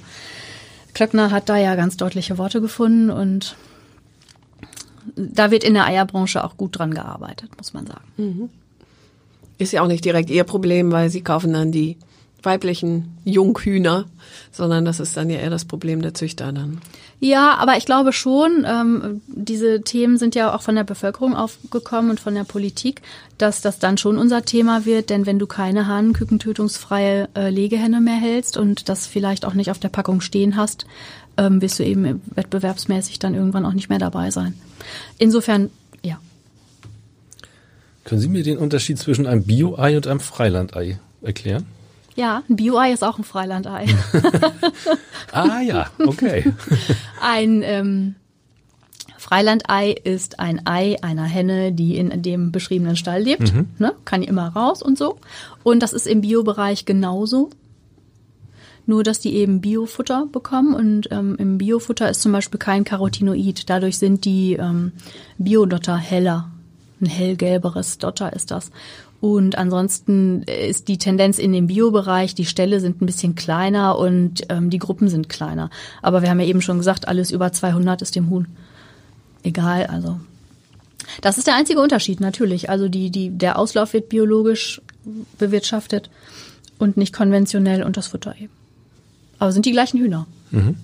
Klöckner 0.95 1.31
hat 1.31 1.49
da 1.49 1.57
ja 1.57 1.75
ganz 1.75 1.97
deutliche 1.97 2.39
Worte 2.39 2.61
gefunden 2.61 3.11
und 3.11 3.55
da 5.17 5.51
wird 5.51 5.65
in 5.65 5.75
der 5.75 5.87
Eierbranche 5.87 6.45
auch 6.45 6.57
gut 6.57 6.79
dran 6.79 6.95
gearbeitet, 6.95 7.51
muss 7.57 7.75
man 7.75 7.87
sagen. 7.87 8.05
Mhm. 8.17 8.49
Ist 9.59 9.73
ja 9.73 9.83
auch 9.83 9.89
nicht 9.89 10.05
direkt 10.05 10.31
ihr 10.31 10.45
Problem, 10.45 10.93
weil 10.93 11.11
sie 11.11 11.23
kaufen 11.23 11.53
dann 11.53 11.73
die 11.73 11.97
weiblichen 12.43 13.19
Junghühner, 13.25 14.07
sondern 14.53 14.85
das 14.85 15.01
ist 15.01 15.17
dann 15.17 15.29
ja 15.29 15.39
eher 15.39 15.51
das 15.51 15.65
Problem 15.65 16.03
der 16.03 16.15
Züchter 16.15 16.53
dann. 16.53 16.81
Ja, 17.21 17.57
aber 17.57 17.77
ich 17.77 17.85
glaube 17.85 18.13
schon, 18.13 18.65
ähm, 18.65 19.21
diese 19.27 19.83
Themen 19.83 20.19
sind 20.19 20.37
ja 20.37 20.55
auch 20.55 20.63
von 20.63 20.77
der 20.77 20.85
Bevölkerung 20.85 21.35
aufgekommen 21.35 22.11
und 22.13 22.21
von 22.21 22.35
der 22.35 22.45
Politik, 22.45 23.03
dass 23.39 23.61
das 23.61 23.81
dann 23.81 23.99
schon 23.99 24.19
unser 24.19 24.45
Thema 24.45 24.85
wird, 24.85 25.11
denn 25.11 25.27
wenn 25.27 25.41
du 25.41 25.49
keine 25.49 25.89
hahnkükentötungsfreie 25.89 27.29
äh, 27.35 27.51
Legehenne 27.51 28.01
mehr 28.01 28.15
hältst 28.15 28.57
und 28.57 28.89
das 28.89 29.09
vielleicht 29.09 29.45
auch 29.45 29.55
nicht 29.55 29.71
auf 29.73 29.81
der 29.81 29.89
Packung 29.89 30.21
stehen 30.21 30.57
hast, 30.57 30.87
ähm, 31.39 31.63
wirst 31.63 31.79
du 31.79 31.85
eben 31.85 32.21
wettbewerbsmäßig 32.35 33.19
dann 33.19 33.35
irgendwann 33.35 33.65
auch 33.65 33.73
nicht 33.73 33.89
mehr 33.89 33.99
dabei 33.99 34.31
sein. 34.31 34.55
Insofern, 35.17 35.71
ja. 36.03 36.19
Können 38.05 38.21
Sie 38.21 38.29
mir 38.29 38.43
den 38.43 38.59
Unterschied 38.59 38.99
zwischen 38.99 39.27
einem 39.27 39.45
Bio-Ei 39.45 39.97
und 39.97 40.07
einem 40.07 40.21
Freilandei 40.21 40.99
erklären? 41.23 41.67
Ja, 42.17 42.43
ein 42.49 42.57
Bio-Ei 42.57 42.93
ist 42.93 43.05
auch 43.05 43.19
ein 43.19 43.25
Freilandei. 43.25 43.87
ah 45.33 45.61
ja, 45.61 45.87
okay. 46.05 46.53
ein 47.23 47.63
ähm, 47.63 48.17
Freilandei 49.19 49.93
ist 49.93 50.41
ein 50.41 50.67
Ei 50.67 50.97
einer 51.03 51.25
Henne, 51.25 51.73
die 51.73 51.97
in 51.97 52.23
dem 52.23 52.51
beschriebenen 52.51 52.97
Stall 52.97 53.23
lebt. 53.23 53.55
Mhm. 53.55 53.69
Ne? 53.79 53.95
Kann 54.05 54.23
immer 54.23 54.49
raus 54.49 54.83
und 54.83 54.99
so. 54.99 55.19
Und 55.63 55.81
das 55.83 55.93
ist 55.93 56.07
im 56.07 56.23
Biobereich 56.23 56.87
genauso 56.87 57.51
nur 58.89 59.05
dass 59.05 59.21
die 59.21 59.35
eben 59.35 59.61
Biofutter 59.61 60.27
bekommen 60.33 60.75
und 60.75 61.09
ähm, 61.11 61.37
im 61.39 61.59
Biofutter 61.59 62.09
ist 62.09 62.23
zum 62.23 62.33
Beispiel 62.33 62.59
kein 62.59 62.85
Carotinoid. 62.85 63.69
Dadurch 63.69 63.99
sind 63.99 64.25
die 64.25 64.55
ähm, 64.55 64.93
Biodotter 65.37 65.97
heller. 65.97 66.51
Ein 67.01 67.07
hellgelberes 67.07 67.99
Dotter 67.99 68.33
ist 68.33 68.51
das. 68.51 68.71
Und 69.21 69.59
ansonsten 69.59 70.43
ist 70.45 70.89
die 70.89 70.97
Tendenz 70.97 71.39
in 71.39 71.53
dem 71.53 71.67
Biobereich, 71.67 72.35
die 72.35 72.47
Ställe 72.47 72.81
sind 72.81 73.03
ein 73.03 73.07
bisschen 73.07 73.35
kleiner 73.35 73.99
und 73.99 74.47
ähm, 74.49 74.71
die 74.71 74.79
Gruppen 74.79 75.09
sind 75.09 75.29
kleiner. 75.29 75.69
Aber 76.01 76.23
wir 76.23 76.31
haben 76.31 76.41
ja 76.41 76.47
eben 76.47 76.63
schon 76.63 76.79
gesagt, 76.79 77.09
alles 77.09 77.31
über 77.31 77.53
200 77.53 78.01
ist 78.01 78.17
dem 78.17 78.31
Huhn 78.31 78.47
egal. 79.43 79.87
Also 79.87 80.19
das 81.21 81.37
ist 81.37 81.47
der 81.47 81.57
einzige 81.57 81.81
Unterschied 81.81 82.21
natürlich. 82.21 82.71
Also 82.71 82.89
die, 82.89 83.11
die, 83.11 83.29
der 83.37 83.59
Auslauf 83.59 83.93
wird 83.93 84.09
biologisch 84.09 84.81
bewirtschaftet 85.39 86.09
und 86.79 86.97
nicht 86.97 87.13
konventionell 87.13 87.83
und 87.83 87.99
das 87.99 88.07
Futter 88.07 88.35
eben. 88.41 88.58
Aber 89.39 89.53
sind 89.53 89.67
die 89.67 89.73
gleichen 89.73 89.99
Hühner. 89.99 90.27
Mhm. 90.51 90.77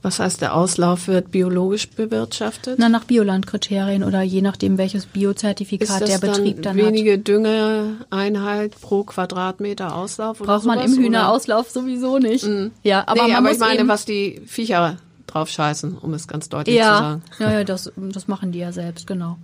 Was 0.00 0.20
heißt, 0.20 0.40
der 0.40 0.54
Auslauf 0.54 1.08
wird 1.08 1.32
biologisch 1.32 1.88
bewirtschaftet? 1.88 2.78
Na, 2.78 2.88
nach 2.88 3.04
Biolandkriterien 3.04 4.04
oder 4.04 4.22
je 4.22 4.42
nachdem, 4.42 4.78
welches 4.78 5.06
Biozertifikat 5.06 6.06
der 6.06 6.18
Betrieb 6.18 6.62
dann, 6.62 6.76
dann 6.76 6.86
wenige 6.86 7.14
hat. 7.14 7.26
Düngeeinheit 7.26 8.80
pro 8.80 9.02
Quadratmeter 9.02 9.96
Auslauf? 9.96 10.38
Braucht 10.38 10.64
man 10.64 10.78
im 10.78 10.96
Hühnerauslauf 10.96 11.68
sowieso 11.70 12.18
nicht. 12.18 12.46
Mhm. 12.46 12.70
Ja, 12.84 13.08
aber, 13.08 13.26
nee, 13.26 13.34
aber 13.34 13.50
ich 13.50 13.58
meine, 13.58 13.88
was 13.88 14.04
die 14.04 14.40
Viecher 14.46 14.98
drauf 15.26 15.48
scheißen, 15.48 15.98
um 15.98 16.14
es 16.14 16.28
ganz 16.28 16.48
deutlich 16.48 16.76
ja. 16.76 16.84
zu 16.84 17.02
sagen. 17.02 17.22
Ja, 17.40 17.52
ja, 17.52 17.64
das, 17.64 17.92
das 17.96 18.28
machen 18.28 18.52
die 18.52 18.60
ja 18.60 18.70
selbst, 18.70 19.06
genau. 19.06 19.36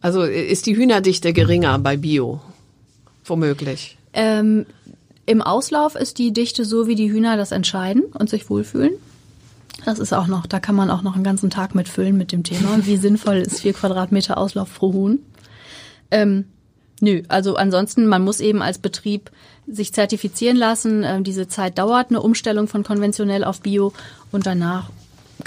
Also 0.00 0.22
ist 0.22 0.66
die 0.66 0.76
Hühnerdichte 0.76 1.32
geringer 1.32 1.78
bei 1.80 1.96
Bio? 1.96 2.40
Womöglich. 3.24 3.98
Ähm, 4.12 4.66
im 5.28 5.42
Auslauf 5.42 5.94
ist 5.94 6.16
die 6.16 6.32
Dichte 6.32 6.64
so, 6.64 6.86
wie 6.86 6.94
die 6.94 7.12
Hühner 7.12 7.36
das 7.36 7.52
entscheiden 7.52 8.04
und 8.18 8.30
sich 8.30 8.48
wohlfühlen. 8.48 8.92
Das 9.84 9.98
ist 9.98 10.14
auch 10.14 10.26
noch, 10.26 10.46
da 10.46 10.58
kann 10.58 10.74
man 10.74 10.90
auch 10.90 11.02
noch 11.02 11.16
einen 11.16 11.24
ganzen 11.24 11.50
Tag 11.50 11.74
mitfüllen 11.74 12.16
mit 12.16 12.32
dem 12.32 12.44
Thema. 12.44 12.78
Wie 12.86 12.96
sinnvoll 12.98 13.36
ist 13.36 13.60
vier 13.60 13.74
Quadratmeter 13.74 14.38
Auslauf 14.38 14.74
pro 14.74 14.94
Huhn? 14.94 15.18
Ähm, 16.10 16.46
nö, 17.02 17.22
also 17.28 17.56
ansonsten, 17.56 18.06
man 18.06 18.24
muss 18.24 18.40
eben 18.40 18.62
als 18.62 18.78
Betrieb 18.78 19.30
sich 19.66 19.92
zertifizieren 19.92 20.56
lassen. 20.56 21.04
Ähm, 21.04 21.24
diese 21.24 21.46
Zeit 21.46 21.76
dauert, 21.76 22.08
eine 22.08 22.22
Umstellung 22.22 22.66
von 22.66 22.82
konventionell 22.82 23.44
auf 23.44 23.60
Bio 23.60 23.92
und 24.32 24.46
danach 24.46 24.88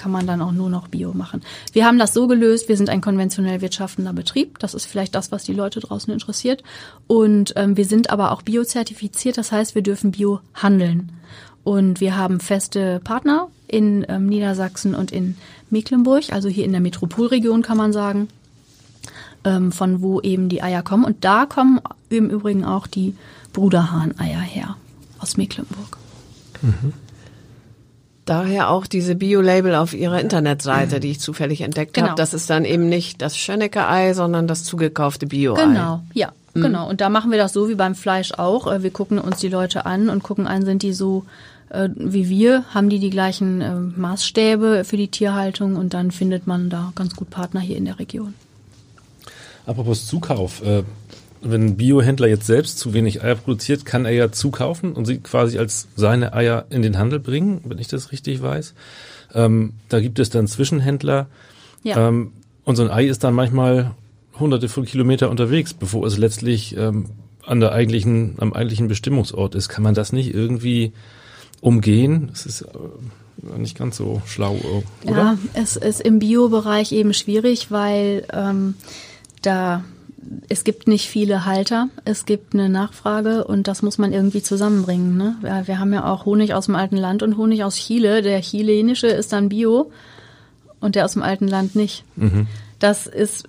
kann 0.01 0.11
man 0.11 0.25
dann 0.25 0.41
auch 0.41 0.51
nur 0.51 0.69
noch 0.69 0.87
Bio 0.87 1.13
machen. 1.13 1.41
Wir 1.73 1.85
haben 1.85 1.99
das 1.99 2.15
so 2.15 2.27
gelöst, 2.27 2.67
wir 2.67 2.75
sind 2.75 2.89
ein 2.89 3.01
konventionell 3.01 3.61
wirtschaftender 3.61 4.13
Betrieb. 4.13 4.57
Das 4.57 4.73
ist 4.73 4.85
vielleicht 4.85 5.13
das, 5.13 5.31
was 5.31 5.43
die 5.43 5.53
Leute 5.53 5.79
draußen 5.79 6.11
interessiert. 6.11 6.63
Und 7.05 7.53
ähm, 7.55 7.77
wir 7.77 7.85
sind 7.85 8.09
aber 8.09 8.31
auch 8.31 8.41
biozertifiziert, 8.41 9.37
das 9.37 9.51
heißt, 9.51 9.75
wir 9.75 9.83
dürfen 9.83 10.11
Bio 10.11 10.39
handeln. 10.55 11.11
Und 11.63 12.01
wir 12.01 12.17
haben 12.17 12.39
feste 12.39 12.99
Partner 13.03 13.49
in 13.67 14.03
ähm, 14.09 14.25
Niedersachsen 14.25 14.95
und 14.95 15.11
in 15.11 15.37
Mecklenburg, 15.69 16.33
also 16.33 16.49
hier 16.49 16.65
in 16.65 16.71
der 16.71 16.81
Metropolregion 16.81 17.61
kann 17.61 17.77
man 17.77 17.93
sagen, 17.93 18.27
ähm, 19.43 19.71
von 19.71 20.01
wo 20.01 20.19
eben 20.21 20.49
die 20.49 20.63
Eier 20.63 20.81
kommen. 20.81 21.03
Und 21.03 21.23
da 21.23 21.45
kommen 21.45 21.79
im 22.09 22.31
Übrigen 22.31 22.65
auch 22.65 22.87
die 22.87 23.13
Bruderhahn-Eier 23.53 24.39
her, 24.39 24.77
aus 25.19 25.37
Mecklenburg. 25.37 25.97
Mhm. 26.63 26.93
Daher 28.25 28.69
auch 28.69 28.85
diese 28.85 29.15
Bio-Label 29.15 29.75
auf 29.75 29.93
ihrer 29.93 30.19
Internetseite, 30.19 30.99
die 30.99 31.11
ich 31.11 31.19
zufällig 31.19 31.61
entdeckt 31.61 31.95
genau. 31.95 32.09
habe. 32.09 32.17
Das 32.17 32.33
ist 32.33 32.49
dann 32.49 32.65
eben 32.65 32.87
nicht 32.87 33.21
das 33.21 33.35
Schönecker-Ei, 33.35 34.13
sondern 34.13 34.47
das 34.47 34.63
zugekaufte 34.63 35.25
Bio-Ei. 35.25 35.63
Genau, 35.63 36.01
ja. 36.13 36.31
Mhm. 36.53 36.61
Genau. 36.61 36.89
Und 36.89 37.01
da 37.01 37.09
machen 37.09 37.31
wir 37.31 37.37
das 37.37 37.53
so 37.53 37.69
wie 37.69 37.75
beim 37.75 37.95
Fleisch 37.95 38.33
auch. 38.33 38.71
Äh, 38.71 38.83
wir 38.83 38.91
gucken 38.91 39.19
uns 39.19 39.39
die 39.39 39.49
Leute 39.49 39.85
an 39.85 40.09
und 40.09 40.21
gucken 40.21 40.47
an, 40.47 40.65
sind 40.65 40.83
die 40.83 40.93
so 40.93 41.25
äh, 41.69 41.89
wie 41.95 42.29
wir, 42.29 42.65
haben 42.73 42.89
die 42.89 42.99
die 42.99 43.09
gleichen 43.09 43.61
äh, 43.61 43.73
Maßstäbe 43.73 44.83
für 44.83 44.97
die 44.97 45.07
Tierhaltung 45.07 45.75
und 45.75 45.93
dann 45.93 46.11
findet 46.11 46.45
man 46.45 46.69
da 46.69 46.91
ganz 46.95 47.15
gut 47.15 47.29
Partner 47.29 47.61
hier 47.61 47.77
in 47.77 47.85
der 47.85 47.97
Region. 47.97 48.33
Apropos 49.65 50.05
Zukauf, 50.05 50.61
äh, 50.63 50.83
wenn 51.41 51.65
ein 51.65 51.77
Biohändler 51.77 52.27
jetzt 52.27 52.45
selbst 52.45 52.79
zu 52.79 52.93
wenig 52.93 53.23
Eier 53.23 53.35
produziert, 53.35 53.85
kann 53.85 54.05
er 54.05 54.11
ja 54.11 54.31
zukaufen 54.31 54.93
und 54.93 55.05
sie 55.05 55.17
quasi 55.19 55.57
als 55.57 55.87
seine 55.95 56.33
Eier 56.33 56.65
in 56.69 56.81
den 56.81 56.97
Handel 56.97 57.19
bringen, 57.19 57.61
wenn 57.65 57.79
ich 57.79 57.87
das 57.87 58.11
richtig 58.11 58.41
weiß. 58.41 58.73
Ähm, 59.33 59.73
da 59.89 59.99
gibt 59.99 60.19
es 60.19 60.29
dann 60.29 60.47
Zwischenhändler. 60.47 61.27
Ja. 61.83 62.07
Ähm, 62.07 62.33
und 62.63 62.75
so 62.75 62.83
ein 62.83 62.91
Ei 62.91 63.07
ist 63.07 63.23
dann 63.23 63.33
manchmal 63.33 63.91
hunderte 64.39 64.69
von 64.69 64.85
Kilometer 64.85 65.29
unterwegs, 65.29 65.73
bevor 65.73 66.05
es 66.05 66.17
letztlich 66.17 66.77
ähm, 66.77 67.05
an 67.45 67.59
der 67.59 67.71
eigentlichen, 67.71 68.35
am 68.37 68.53
eigentlichen 68.53 68.87
Bestimmungsort 68.87 69.55
ist. 69.55 69.69
Kann 69.69 69.83
man 69.83 69.95
das 69.95 70.13
nicht 70.13 70.33
irgendwie 70.33 70.93
umgehen? 71.59 72.27
Das 72.31 72.45
ist 72.45 72.61
äh, 72.61 73.57
nicht 73.57 73.77
ganz 73.77 73.97
so 73.97 74.21
schlau, 74.25 74.57
oder? 75.03 75.13
Ja, 75.15 75.37
es 75.53 75.75
ist 75.75 76.01
im 76.01 76.19
Bio-Bereich 76.19 76.91
eben 76.91 77.13
schwierig, 77.13 77.71
weil 77.71 78.25
ähm, 78.31 78.75
da 79.41 79.83
es 80.49 80.63
gibt 80.63 80.87
nicht 80.87 81.09
viele 81.09 81.45
Halter, 81.45 81.89
es 82.05 82.25
gibt 82.25 82.53
eine 82.53 82.69
Nachfrage 82.69 83.43
und 83.45 83.67
das 83.67 83.81
muss 83.81 83.97
man 83.97 84.13
irgendwie 84.13 84.41
zusammenbringen. 84.41 85.17
Ne? 85.17 85.35
Wir, 85.41 85.63
wir 85.65 85.79
haben 85.79 85.93
ja 85.93 86.05
auch 86.11 86.25
Honig 86.25 86.53
aus 86.53 86.65
dem 86.65 86.75
alten 86.75 86.97
Land 86.97 87.23
und 87.23 87.37
Honig 87.37 87.63
aus 87.63 87.75
Chile. 87.75 88.21
Der 88.21 88.41
chilenische 88.41 89.07
ist 89.07 89.33
dann 89.33 89.49
Bio 89.49 89.91
und 90.79 90.95
der 90.95 91.05
aus 91.05 91.13
dem 91.13 91.23
alten 91.23 91.47
Land 91.47 91.75
nicht. 91.75 92.03
Mhm. 92.15 92.47
Das 92.79 93.07
ist 93.07 93.47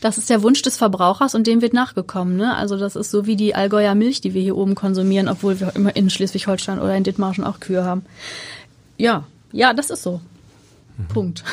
Das 0.00 0.16
ist 0.16 0.30
der 0.30 0.42
Wunsch 0.42 0.62
des 0.62 0.76
Verbrauchers 0.76 1.34
und 1.34 1.46
dem 1.46 1.60
wird 1.60 1.72
nachgekommen. 1.72 2.36
Ne? 2.36 2.54
Also 2.54 2.76
das 2.76 2.94
ist 2.94 3.10
so 3.10 3.26
wie 3.26 3.34
die 3.34 3.54
Allgäuer 3.54 3.94
Milch, 3.96 4.20
die 4.20 4.32
wir 4.32 4.42
hier 4.42 4.56
oben 4.56 4.74
konsumieren, 4.74 5.28
obwohl 5.28 5.58
wir 5.58 5.74
immer 5.74 5.96
in 5.96 6.08
Schleswig-Holstein 6.08 6.78
oder 6.78 6.94
in 6.94 7.02
Dithmarschen 7.02 7.44
auch 7.44 7.58
Kühe 7.58 7.84
haben. 7.84 8.04
Ja, 8.96 9.24
ja, 9.52 9.72
das 9.72 9.90
ist 9.90 10.02
so. 10.02 10.20
Punkt. 11.06 11.44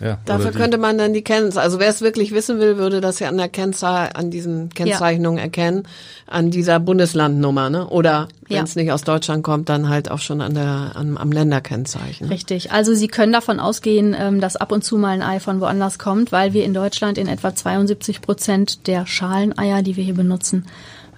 Ja, 0.00 0.18
Dafür 0.24 0.52
könnte 0.52 0.78
man 0.78 0.98
dann 0.98 1.12
die 1.12 1.22
Kennzahl, 1.22 1.62
also 1.62 1.78
wer 1.78 1.88
es 1.88 2.00
wirklich 2.00 2.32
wissen 2.32 2.60
will, 2.60 2.76
würde 2.78 3.00
das 3.00 3.18
ja 3.18 3.28
an 3.28 3.36
der 3.36 3.48
Kennzahl, 3.48 4.10
an 4.14 4.30
diesen 4.30 4.70
Kennzeichnungen 4.70 5.38
ja. 5.38 5.44
erkennen, 5.44 5.84
an 6.26 6.50
dieser 6.50 6.78
Bundeslandnummer, 6.80 7.70
ne? 7.70 7.88
Oder 7.88 8.28
wenn 8.48 8.64
es 8.64 8.74
ja. 8.74 8.82
nicht 8.82 8.92
aus 8.92 9.02
Deutschland 9.02 9.42
kommt, 9.42 9.68
dann 9.68 9.88
halt 9.88 10.10
auch 10.10 10.18
schon 10.18 10.40
an 10.40 10.54
der, 10.54 10.92
am, 10.94 11.16
am 11.16 11.32
Länderkennzeichen. 11.32 12.28
Richtig. 12.28 12.72
Also 12.72 12.94
Sie 12.94 13.08
können 13.08 13.32
davon 13.32 13.60
ausgehen, 13.60 14.14
ähm, 14.18 14.40
dass 14.40 14.56
ab 14.56 14.72
und 14.72 14.84
zu 14.84 14.98
mal 14.98 15.10
ein 15.10 15.22
Ei 15.22 15.40
von 15.40 15.60
woanders 15.60 15.98
kommt, 15.98 16.32
weil 16.32 16.52
wir 16.52 16.64
in 16.64 16.74
Deutschland 16.74 17.18
in 17.18 17.28
etwa 17.28 17.54
72 17.54 18.20
Prozent 18.20 18.86
der 18.86 19.06
Schaleneier, 19.06 19.82
die 19.82 19.96
wir 19.96 20.04
hier 20.04 20.14
benutzen, 20.14 20.66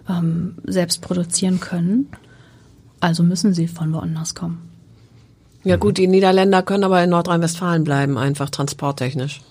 ähm, 0.08 0.56
selbst 0.64 1.02
produzieren 1.02 1.60
können. 1.60 2.08
Also 3.00 3.22
müssen 3.22 3.54
sie 3.54 3.68
von 3.68 3.92
woanders 3.92 4.34
kommen. 4.34 4.69
Ja 5.62 5.76
gut, 5.76 5.98
die 5.98 6.06
Niederländer 6.06 6.62
können 6.62 6.84
aber 6.84 7.02
in 7.02 7.10
Nordrhein-Westfalen 7.10 7.84
bleiben, 7.84 8.16
einfach 8.16 8.50
transporttechnisch. 8.50 9.42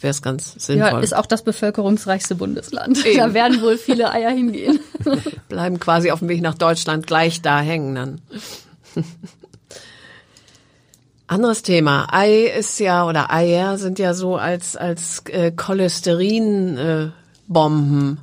Wäre 0.00 0.10
es 0.10 0.22
ganz 0.22 0.54
sinnvoll. 0.54 0.90
Ja, 0.90 0.98
ist 0.98 1.14
auch 1.14 1.26
das 1.26 1.42
bevölkerungsreichste 1.42 2.34
Bundesland. 2.34 3.04
Eben. 3.06 3.18
Da 3.18 3.34
werden 3.34 3.62
wohl 3.62 3.78
viele 3.78 4.10
Eier 4.10 4.30
hingehen. 4.30 4.80
Bleiben 5.48 5.78
quasi 5.78 6.10
auf 6.10 6.18
dem 6.18 6.28
Weg 6.28 6.42
nach 6.42 6.54
Deutschland 6.54 7.06
gleich 7.06 7.40
da 7.40 7.60
hängen 7.60 7.94
dann. 7.94 8.20
Anderes 11.28 11.62
Thema. 11.62 12.08
Ei 12.10 12.46
ist 12.46 12.80
ja, 12.80 13.06
oder 13.06 13.32
Eier 13.32 13.78
sind 13.78 14.00
ja 14.00 14.12
so 14.12 14.36
als, 14.36 14.76
als 14.76 15.22
äh, 15.28 15.52
Cholesterinbomben. 15.52 18.16
Äh, 18.16 18.20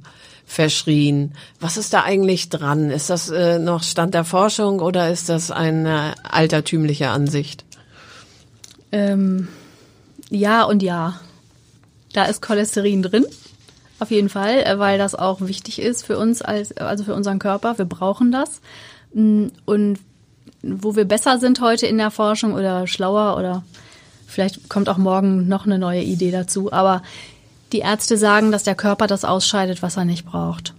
verschrien. 0.49 1.35
Was 1.59 1.77
ist 1.77 1.93
da 1.93 2.01
eigentlich 2.01 2.49
dran? 2.49 2.89
Ist 2.89 3.11
das 3.11 3.29
äh, 3.29 3.59
noch 3.59 3.83
Stand 3.83 4.15
der 4.15 4.25
Forschung 4.25 4.79
oder 4.79 5.11
ist 5.11 5.29
das 5.29 5.51
eine 5.51 6.15
altertümliche 6.23 7.09
Ansicht? 7.09 7.63
Ähm, 8.91 9.47
ja 10.31 10.63
und 10.63 10.81
ja. 10.81 11.21
Da 12.13 12.25
ist 12.25 12.41
Cholesterin 12.41 13.03
drin. 13.03 13.27
Auf 13.99 14.09
jeden 14.09 14.29
Fall, 14.29 14.63
äh, 14.63 14.79
weil 14.79 14.97
das 14.97 15.13
auch 15.13 15.39
wichtig 15.41 15.79
ist 15.79 16.03
für 16.03 16.17
uns 16.17 16.41
als, 16.41 16.75
also 16.75 17.03
für 17.03 17.13
unseren 17.13 17.37
Körper. 17.37 17.77
Wir 17.77 17.85
brauchen 17.85 18.31
das. 18.31 18.59
Mm, 19.13 19.47
und 19.65 19.99
wo 20.63 20.95
wir 20.95 21.05
besser 21.05 21.37
sind 21.37 21.61
heute 21.61 21.85
in 21.85 21.99
der 21.99 22.09
Forschung 22.09 22.53
oder 22.53 22.87
schlauer 22.87 23.37
oder 23.37 23.63
vielleicht 24.25 24.67
kommt 24.67 24.89
auch 24.89 24.97
morgen 24.97 25.47
noch 25.47 25.67
eine 25.67 25.77
neue 25.77 26.01
Idee 26.01 26.31
dazu. 26.31 26.73
Aber 26.73 27.03
die 27.71 27.79
Ärzte 27.79 28.17
sagen, 28.17 28.51
dass 28.51 28.63
der 28.63 28.75
Körper 28.75 29.07
das 29.07 29.25
ausscheidet, 29.25 29.81
was 29.81 29.97
er 29.97 30.05
nicht 30.05 30.25
braucht. 30.25 30.73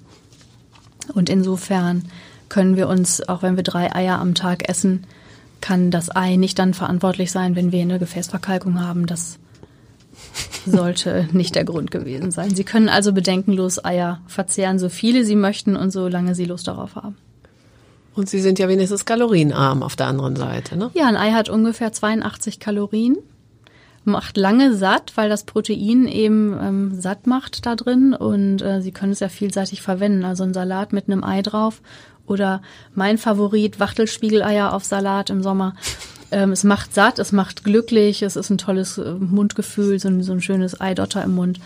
Und 1.15 1.29
insofern 1.29 2.05
können 2.49 2.77
wir 2.77 2.89
uns, 2.89 3.27
auch 3.29 3.43
wenn 3.43 3.57
wir 3.57 3.63
drei 3.63 3.95
Eier 3.95 4.19
am 4.19 4.35
Tag 4.35 4.69
essen, 4.69 5.07
kann 5.61 5.91
das 5.91 6.15
Ei 6.15 6.37
nicht 6.37 6.59
dann 6.59 6.75
verantwortlich 6.75 7.31
sein, 7.31 7.55
wenn 7.55 7.73
wir 7.73 7.83
eine 7.83 7.99
Gefäßverkalkung 7.99 8.81
haben. 8.81 9.07
Das 9.07 9.39
sollte 10.67 11.29
nicht 11.33 11.55
der 11.55 11.65
Grund 11.65 11.91
gewesen 11.91 12.31
sein. 12.31 12.55
Sie 12.55 12.65
können 12.65 12.89
also 12.89 13.13
bedenkenlos 13.13 13.85
Eier 13.85 14.21
verzehren, 14.27 14.79
so 14.79 14.89
viele 14.89 15.25
Sie 15.25 15.37
möchten 15.37 15.77
und 15.77 15.91
so 15.91 16.09
lange 16.09 16.35
Sie 16.35 16.45
Lust 16.45 16.67
darauf 16.67 16.97
haben. 16.97 17.17
Und 18.15 18.29
sie 18.29 18.41
sind 18.41 18.59
ja 18.59 18.69
wenigstens 18.69 19.05
kalorienarm 19.05 19.83
auf 19.83 19.95
der 19.95 20.09
anderen 20.09 20.35
Seite, 20.35 20.77
ne? 20.77 20.91
Ja, 20.95 21.07
ein 21.07 21.17
Ei 21.17 21.31
hat 21.31 21.49
ungefähr 21.49 21.93
82 21.93 22.59
Kalorien 22.59 23.17
macht 24.05 24.37
lange 24.37 24.75
satt, 24.75 25.13
weil 25.17 25.29
das 25.29 25.45
Protein 25.45 26.07
eben 26.07 26.57
ähm, 26.61 27.01
satt 27.01 27.27
macht 27.27 27.67
da 27.67 27.77
drin 27.77 28.15
und 28.15 28.63
äh, 28.63 28.81
Sie 28.81 28.93
können 28.93 29.13
es 29.13 29.21
ja 29.21 29.29
vielseitig 29.29 29.83
verwenden. 29.83 30.25
Also 30.25 30.45
ein 30.45 30.55
Salat 30.55 30.93
mit 30.93 31.09
einem 31.09 31.23
Ei 31.23 31.43
drauf 31.43 31.83
oder 32.27 32.63
mein 32.95 33.19
Favorit 33.19 33.81
Wachtelspiegeleier 33.81 34.73
auf 34.73 34.85
Salat 34.85 35.31
im 35.31 35.43
Sommer. 35.43 35.75
Ähm, 36.33 36.53
es 36.53 36.63
macht 36.63 36.95
satt, 36.95 37.19
es 37.19 37.33
macht 37.33 37.65
glücklich, 37.65 38.23
es 38.23 38.37
ist 38.37 38.51
ein 38.51 38.59
tolles 38.59 38.99
äh, 38.99 39.15
Mundgefühl, 39.15 39.99
so 39.99 40.07
ein, 40.07 40.23
so 40.23 40.31
ein 40.31 40.41
schönes 40.41 40.81
Eidotter 40.81 41.25
im 41.25 41.35
Mund. 41.35 41.59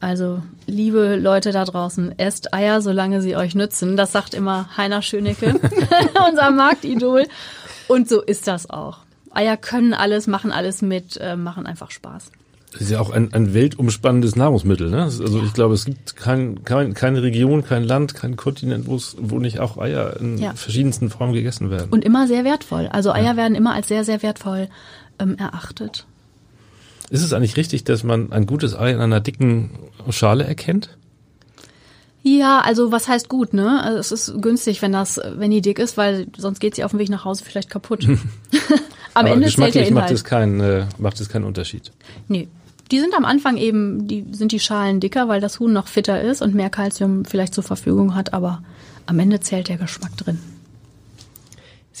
Also, 0.00 0.42
liebe 0.66 1.14
Leute 1.14 1.52
da 1.52 1.64
draußen, 1.64 2.18
esst 2.18 2.52
Eier, 2.52 2.80
solange 2.80 3.22
sie 3.22 3.36
euch 3.36 3.54
nützen. 3.54 3.96
Das 3.96 4.10
sagt 4.10 4.34
immer 4.34 4.76
Heiner 4.76 5.02
Schönecke, 5.02 5.60
unser 6.28 6.50
Marktidol. 6.50 7.26
Und 7.86 8.08
so 8.08 8.20
ist 8.20 8.48
das 8.48 8.68
auch. 8.68 8.98
Eier 9.32 9.56
können 9.56 9.94
alles, 9.94 10.26
machen 10.26 10.52
alles 10.52 10.82
mit, 10.82 11.16
äh, 11.16 11.36
machen 11.36 11.66
einfach 11.66 11.90
Spaß. 11.90 12.30
Das 12.72 12.82
ist 12.82 12.90
ja 12.90 13.00
auch 13.00 13.10
ein, 13.10 13.34
ein 13.34 13.52
weltumspannendes 13.52 14.36
Nahrungsmittel. 14.36 14.90
Ne? 14.90 15.02
Also 15.02 15.42
ich 15.42 15.52
glaube, 15.54 15.74
es 15.74 15.86
gibt 15.86 16.14
kein, 16.14 16.62
kein, 16.62 16.94
keine 16.94 17.22
Region, 17.22 17.64
kein 17.64 17.82
Land, 17.82 18.14
kein 18.14 18.36
Kontinent, 18.36 18.86
wo 18.86 19.38
nicht 19.38 19.58
auch 19.58 19.76
Eier 19.76 20.16
in 20.20 20.38
ja. 20.38 20.54
verschiedensten 20.54 21.10
Formen 21.10 21.32
gegessen 21.32 21.70
werden. 21.70 21.90
Und 21.90 22.04
immer 22.04 22.28
sehr 22.28 22.44
wertvoll. 22.44 22.88
Also 22.92 23.12
Eier 23.12 23.24
ja. 23.24 23.36
werden 23.36 23.56
immer 23.56 23.74
als 23.74 23.88
sehr, 23.88 24.04
sehr 24.04 24.22
wertvoll 24.22 24.68
ähm, 25.18 25.36
erachtet. 25.36 26.06
Ist 27.10 27.24
es 27.24 27.32
eigentlich 27.32 27.56
richtig, 27.56 27.82
dass 27.82 28.04
man 28.04 28.30
ein 28.30 28.46
gutes 28.46 28.76
Ei 28.76 28.92
in 28.92 29.00
einer 29.00 29.20
dicken 29.20 29.70
Schale 30.10 30.44
erkennt? 30.44 30.96
Ja, 32.22 32.60
also 32.60 32.92
was 32.92 33.08
heißt 33.08 33.28
gut, 33.28 33.52
ne? 33.52 33.82
Also 33.82 33.98
es 33.98 34.12
ist 34.12 34.42
günstig, 34.42 34.80
wenn 34.82 34.92
das, 34.92 35.20
wenn 35.36 35.50
die 35.50 35.62
dick 35.62 35.78
ist, 35.78 35.96
weil 35.96 36.26
sonst 36.36 36.60
geht 36.60 36.76
sie 36.76 36.84
auf 36.84 36.92
dem 36.92 37.00
Weg 37.00 37.08
nach 37.08 37.24
Hause 37.24 37.44
vielleicht 37.44 37.70
kaputt. 37.70 38.06
am 39.14 39.26
Aber 39.26 39.34
Ende 39.34 39.48
zählt 39.48 39.74
der 39.74 39.86
Inhalt. 39.86 40.04
macht 40.04 40.10
es 40.10 40.24
keinen, 40.24 40.60
äh, 40.60 40.86
macht 40.98 41.20
es 41.20 41.28
keinen 41.28 41.44
Unterschied. 41.44 41.92
Nee. 42.28 42.48
Die 42.90 42.98
sind 42.98 43.14
am 43.14 43.24
Anfang 43.24 43.56
eben, 43.56 44.08
die 44.08 44.26
sind 44.32 44.50
die 44.50 44.58
Schalen 44.58 44.98
dicker, 44.98 45.28
weil 45.28 45.40
das 45.40 45.60
Huhn 45.60 45.72
noch 45.72 45.86
fitter 45.86 46.20
ist 46.20 46.42
und 46.42 46.54
mehr 46.56 46.70
Kalzium 46.70 47.24
vielleicht 47.24 47.54
zur 47.54 47.62
Verfügung 47.62 48.16
hat, 48.16 48.32
aber 48.32 48.62
am 49.06 49.18
Ende 49.20 49.38
zählt 49.38 49.68
der 49.68 49.76
Geschmack 49.76 50.16
drin. 50.16 50.40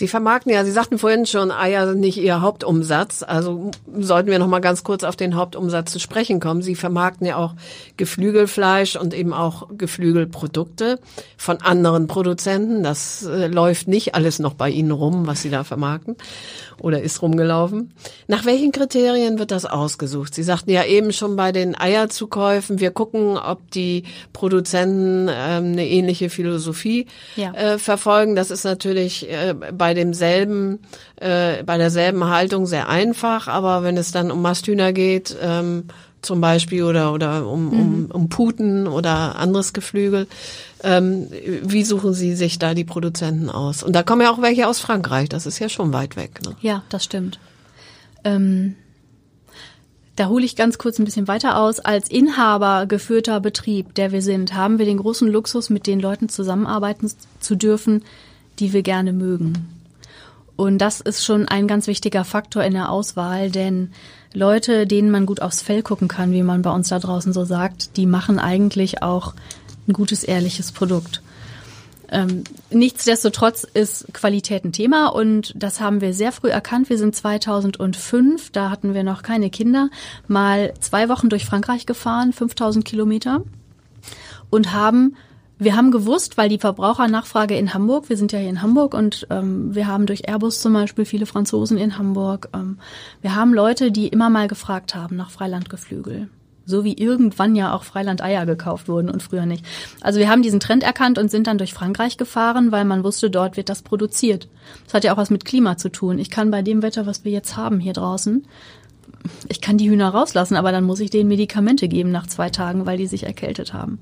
Sie 0.00 0.08
vermarkten 0.08 0.50
ja, 0.50 0.64
Sie 0.64 0.70
sagten 0.70 0.98
vorhin 0.98 1.26
schon, 1.26 1.50
Eier 1.50 1.86
sind 1.86 2.00
nicht 2.00 2.16
Ihr 2.16 2.40
Hauptumsatz. 2.40 3.22
Also 3.22 3.70
sollten 3.98 4.30
wir 4.30 4.38
noch 4.38 4.46
mal 4.46 4.60
ganz 4.60 4.82
kurz 4.82 5.04
auf 5.04 5.14
den 5.14 5.36
Hauptumsatz 5.36 5.92
zu 5.92 6.00
sprechen 6.00 6.40
kommen. 6.40 6.62
Sie 6.62 6.74
vermarkten 6.74 7.26
ja 7.26 7.36
auch 7.36 7.52
Geflügelfleisch 7.98 8.96
und 8.96 9.12
eben 9.12 9.34
auch 9.34 9.68
Geflügelprodukte 9.76 11.00
von 11.36 11.60
anderen 11.60 12.06
Produzenten. 12.06 12.82
Das 12.82 13.26
äh, 13.26 13.48
läuft 13.48 13.88
nicht 13.88 14.14
alles 14.14 14.38
noch 14.38 14.54
bei 14.54 14.70
Ihnen 14.70 14.90
rum, 14.90 15.26
was 15.26 15.42
Sie 15.42 15.50
da 15.50 15.64
vermarkten 15.64 16.16
oder 16.80 17.02
ist 17.02 17.22
rumgelaufen. 17.22 17.92
Nach 18.26 18.44
welchen 18.44 18.72
Kriterien 18.72 19.38
wird 19.38 19.50
das 19.50 19.66
ausgesucht? 19.66 20.34
Sie 20.34 20.42
sagten 20.42 20.70
ja 20.70 20.84
eben 20.84 21.12
schon 21.12 21.36
bei 21.36 21.52
den 21.52 21.78
Eierzukäufen, 21.78 22.80
wir 22.80 22.90
gucken, 22.90 23.36
ob 23.36 23.70
die 23.70 24.04
Produzenten 24.32 25.28
ähm, 25.30 25.72
eine 25.72 25.86
ähnliche 25.86 26.30
Philosophie 26.30 27.06
ja. 27.36 27.52
äh, 27.52 27.78
verfolgen. 27.78 28.34
Das 28.34 28.50
ist 28.50 28.64
natürlich 28.64 29.30
äh, 29.30 29.54
bei 29.54 29.89
demselben, 29.94 30.80
äh, 31.16 31.62
bei 31.64 31.78
derselben 31.78 32.24
Haltung 32.24 32.66
sehr 32.66 32.88
einfach, 32.88 33.48
aber 33.48 33.82
wenn 33.82 33.96
es 33.96 34.12
dann 34.12 34.30
um 34.30 34.42
Masthühner 34.42 34.92
geht, 34.92 35.36
ähm, 35.42 35.84
zum 36.22 36.40
Beispiel 36.40 36.84
oder 36.84 37.12
oder 37.12 37.46
um, 37.46 37.72
um, 37.72 38.00
mhm. 38.02 38.10
um 38.10 38.28
Puten 38.28 38.86
oder 38.86 39.36
anderes 39.36 39.72
Geflügel. 39.72 40.26
Ähm, 40.82 41.28
wie 41.62 41.84
suchen 41.84 42.12
Sie 42.12 42.34
sich 42.34 42.58
da 42.58 42.74
die 42.74 42.84
Produzenten 42.84 43.50
aus? 43.50 43.82
Und 43.82 43.94
da 43.94 44.02
kommen 44.02 44.22
ja 44.22 44.30
auch 44.30 44.42
welche 44.42 44.68
aus 44.68 44.80
Frankreich, 44.80 45.28
das 45.28 45.46
ist 45.46 45.58
ja 45.58 45.68
schon 45.68 45.92
weit 45.92 46.16
weg. 46.16 46.40
Ne? 46.44 46.56
Ja, 46.60 46.82
das 46.88 47.04
stimmt. 47.04 47.38
Ähm, 48.24 48.76
da 50.16 50.28
hole 50.28 50.44
ich 50.44 50.56
ganz 50.56 50.76
kurz 50.76 50.98
ein 50.98 51.04
bisschen 51.04 51.28
weiter 51.28 51.58
aus. 51.58 51.80
Als 51.80 52.10
Inhaber 52.10 52.84
geführter 52.86 53.40
Betrieb, 53.40 53.94
der 53.94 54.12
wir 54.12 54.20
sind, 54.20 54.54
haben 54.54 54.78
wir 54.78 54.84
den 54.84 54.98
großen 54.98 55.28
Luxus, 55.28 55.70
mit 55.70 55.86
den 55.86 56.00
Leuten 56.00 56.28
zusammenarbeiten 56.28 57.10
zu 57.40 57.56
dürfen, 57.56 58.04
die 58.58 58.74
wir 58.74 58.82
gerne 58.82 59.14
mögen. 59.14 59.79
Und 60.60 60.76
das 60.76 61.00
ist 61.00 61.24
schon 61.24 61.48
ein 61.48 61.66
ganz 61.66 61.86
wichtiger 61.86 62.22
Faktor 62.22 62.62
in 62.64 62.74
der 62.74 62.90
Auswahl, 62.90 63.50
denn 63.50 63.92
Leute, 64.34 64.86
denen 64.86 65.10
man 65.10 65.24
gut 65.24 65.40
aufs 65.40 65.62
Fell 65.62 65.82
gucken 65.82 66.06
kann, 66.06 66.32
wie 66.32 66.42
man 66.42 66.60
bei 66.60 66.70
uns 66.70 66.90
da 66.90 66.98
draußen 66.98 67.32
so 67.32 67.46
sagt, 67.46 67.96
die 67.96 68.04
machen 68.04 68.38
eigentlich 68.38 69.02
auch 69.02 69.32
ein 69.88 69.94
gutes, 69.94 70.22
ehrliches 70.22 70.70
Produkt. 70.70 71.22
Ähm, 72.10 72.44
nichtsdestotrotz 72.68 73.64
ist 73.64 74.12
Qualität 74.12 74.66
ein 74.66 74.74
Thema 74.74 75.06
und 75.06 75.54
das 75.56 75.80
haben 75.80 76.02
wir 76.02 76.12
sehr 76.12 76.30
früh 76.30 76.50
erkannt. 76.50 76.90
Wir 76.90 76.98
sind 76.98 77.16
2005, 77.16 78.50
da 78.50 78.68
hatten 78.68 78.92
wir 78.92 79.02
noch 79.02 79.22
keine 79.22 79.48
Kinder, 79.48 79.88
mal 80.28 80.74
zwei 80.78 81.08
Wochen 81.08 81.30
durch 81.30 81.46
Frankreich 81.46 81.86
gefahren, 81.86 82.34
5000 82.34 82.84
Kilometer 82.84 83.44
und 84.50 84.74
haben 84.74 85.16
wir 85.60 85.76
haben 85.76 85.90
gewusst, 85.90 86.38
weil 86.38 86.48
die 86.48 86.58
Verbrauchernachfrage 86.58 87.54
in 87.56 87.74
Hamburg, 87.74 88.08
wir 88.08 88.16
sind 88.16 88.32
ja 88.32 88.38
hier 88.38 88.48
in 88.48 88.62
Hamburg 88.62 88.94
und 88.94 89.26
ähm, 89.28 89.74
wir 89.74 89.86
haben 89.86 90.06
durch 90.06 90.26
Airbus 90.26 90.60
zum 90.60 90.72
Beispiel 90.72 91.04
viele 91.04 91.26
Franzosen 91.26 91.76
in 91.76 91.98
Hamburg. 91.98 92.48
Ähm, 92.54 92.78
wir 93.20 93.36
haben 93.36 93.52
Leute, 93.52 93.92
die 93.92 94.08
immer 94.08 94.30
mal 94.30 94.48
gefragt 94.48 94.94
haben 94.94 95.16
nach 95.16 95.30
Freilandgeflügel. 95.30 96.30
So 96.64 96.82
wie 96.84 96.94
irgendwann 96.94 97.56
ja 97.56 97.74
auch 97.74 97.82
Freilandeier 97.82 98.46
gekauft 98.46 98.88
wurden 98.88 99.10
und 99.10 99.22
früher 99.22 99.44
nicht. 99.44 99.64
Also 100.00 100.18
wir 100.18 100.30
haben 100.30 100.40
diesen 100.40 100.60
Trend 100.60 100.82
erkannt 100.82 101.18
und 101.18 101.30
sind 101.30 101.46
dann 101.46 101.58
durch 101.58 101.74
Frankreich 101.74 102.16
gefahren, 102.16 102.72
weil 102.72 102.86
man 102.86 103.04
wusste, 103.04 103.28
dort 103.28 103.58
wird 103.58 103.68
das 103.68 103.82
produziert. 103.82 104.48
Das 104.84 104.94
hat 104.94 105.04
ja 105.04 105.12
auch 105.12 105.18
was 105.18 105.30
mit 105.30 105.44
Klima 105.44 105.76
zu 105.76 105.90
tun. 105.90 106.18
Ich 106.18 106.30
kann 106.30 106.50
bei 106.50 106.62
dem 106.62 106.80
Wetter, 106.80 107.04
was 107.06 107.24
wir 107.24 107.32
jetzt 107.32 107.56
haben 107.56 107.80
hier 107.80 107.92
draußen, 107.92 108.46
ich 109.48 109.60
kann 109.60 109.78
die 109.78 109.90
Hühner 109.90 110.08
rauslassen, 110.08 110.56
aber 110.56 110.72
dann 110.72 110.84
muss 110.84 111.00
ich 111.00 111.10
denen 111.10 111.28
Medikamente 111.28 111.88
geben 111.88 112.10
nach 112.10 112.26
zwei 112.26 112.48
Tagen, 112.50 112.86
weil 112.86 112.96
die 112.96 113.06
sich 113.06 113.24
erkältet 113.24 113.72
haben. 113.72 113.98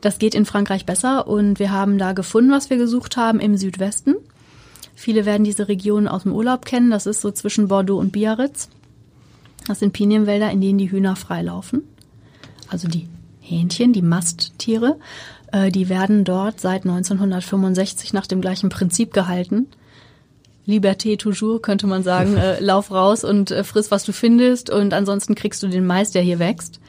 Das 0.00 0.18
geht 0.18 0.34
in 0.34 0.46
Frankreich 0.46 0.86
besser 0.86 1.26
und 1.26 1.58
wir 1.58 1.72
haben 1.72 1.98
da 1.98 2.12
gefunden, 2.12 2.50
was 2.50 2.70
wir 2.70 2.76
gesucht 2.76 3.16
haben 3.16 3.40
im 3.40 3.56
Südwesten. 3.56 4.16
Viele 4.94 5.24
werden 5.24 5.44
diese 5.44 5.68
Region 5.68 6.08
aus 6.08 6.24
dem 6.24 6.32
Urlaub 6.32 6.64
kennen. 6.64 6.90
Das 6.90 7.06
ist 7.06 7.20
so 7.20 7.30
zwischen 7.30 7.68
Bordeaux 7.68 7.98
und 7.98 8.12
Biarritz. 8.12 8.68
Das 9.66 9.78
sind 9.78 9.92
Pinienwälder, 9.92 10.50
in 10.50 10.60
denen 10.60 10.78
die 10.78 10.90
Hühner 10.90 11.14
freilaufen. 11.14 11.82
Also 12.68 12.88
die 12.88 13.08
Hähnchen, 13.40 13.92
die 13.92 14.02
Masttiere, 14.02 14.98
äh, 15.52 15.70
die 15.70 15.88
werden 15.88 16.24
dort 16.24 16.60
seit 16.60 16.84
1965 16.84 18.12
nach 18.12 18.26
dem 18.26 18.40
gleichen 18.40 18.68
Prinzip 18.70 19.12
gehalten. 19.12 19.66
Liberté 20.66 21.16
toujours, 21.16 21.62
könnte 21.62 21.86
man 21.86 22.02
sagen. 22.02 22.36
Äh, 22.38 22.60
lauf 22.60 22.90
raus 22.90 23.24
und 23.24 23.50
äh, 23.50 23.64
friss, 23.64 23.90
was 23.90 24.04
du 24.04 24.12
findest 24.12 24.70
und 24.70 24.92
ansonsten 24.92 25.34
kriegst 25.34 25.62
du 25.62 25.68
den 25.68 25.86
Mais, 25.86 26.10
der 26.10 26.22
hier 26.22 26.38
wächst. 26.38 26.80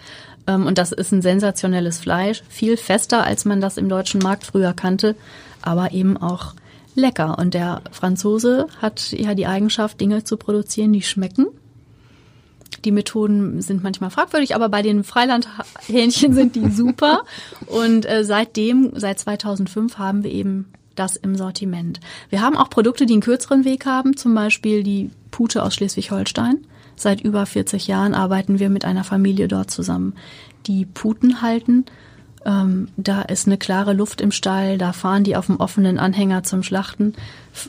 Ähm, 0.49 0.65
und 0.65 0.77
das 0.77 0.91
ist 0.91 1.11
ein 1.11 1.21
sensationelles 1.21 1.99
Fleisch, 1.99 2.43
viel 2.49 2.75
fester, 2.75 3.23
als 3.23 3.45
man 3.45 3.61
das 3.61 3.77
im 3.77 3.87
deutschen 3.87 4.19
Markt 4.19 4.45
früher 4.45 4.73
kannte, 4.73 5.15
aber 5.61 5.91
eben 5.91 6.17
auch 6.17 6.55
lecker. 6.95 7.37
Und 7.37 7.53
der 7.53 7.81
Franzose 7.91 8.67
hat 8.81 9.11
ja 9.11 9.35
die 9.35 9.45
Eigenschaft, 9.45 10.01
Dinge 10.01 10.23
zu 10.23 10.37
produzieren, 10.37 10.91
die 10.91 11.03
schmecken. 11.03 11.47
Die 12.85 12.91
Methoden 12.91 13.61
sind 13.61 13.83
manchmal 13.83 14.09
fragwürdig, 14.09 14.55
aber 14.55 14.69
bei 14.69 14.81
den 14.81 15.03
Freilandhähnchen 15.03 16.33
sind 16.33 16.55
die 16.55 16.69
super. 16.71 17.23
Und 17.67 18.09
äh, 18.09 18.23
seitdem, 18.23 18.91
seit 18.95 19.19
2005 19.19 19.97
haben 19.97 20.23
wir 20.23 20.31
eben 20.31 20.71
das 20.95 21.15
im 21.15 21.35
Sortiment. 21.35 21.99
Wir 22.29 22.41
haben 22.41 22.57
auch 22.57 22.69
Produkte, 22.69 23.05
die 23.05 23.13
einen 23.13 23.21
kürzeren 23.21 23.65
Weg 23.65 23.85
haben, 23.85 24.17
zum 24.17 24.33
Beispiel 24.33 24.83
die 24.83 25.11
Pute 25.31 25.63
aus 25.63 25.75
Schleswig-Holstein. 25.75 26.65
Seit 26.99 27.21
über 27.21 27.45
40 27.45 27.87
Jahren 27.87 28.13
arbeiten 28.13 28.59
wir 28.59 28.69
mit 28.69 28.83
einer 28.83 29.05
Familie 29.05 29.47
dort 29.47 29.71
zusammen, 29.71 30.15
die 30.67 30.85
Puten 30.85 31.41
halten. 31.41 31.85
Ähm, 32.45 32.89
da 32.97 33.21
ist 33.21 33.47
eine 33.47 33.57
klare 33.57 33.93
Luft 33.93 34.19
im 34.19 34.33
Stall, 34.33 34.77
da 34.77 34.91
fahren 34.91 35.23
die 35.23 35.37
auf 35.37 35.45
dem 35.45 35.61
offenen 35.61 35.97
Anhänger 35.97 36.43
zum 36.43 36.61
Schlachten, 36.61 37.13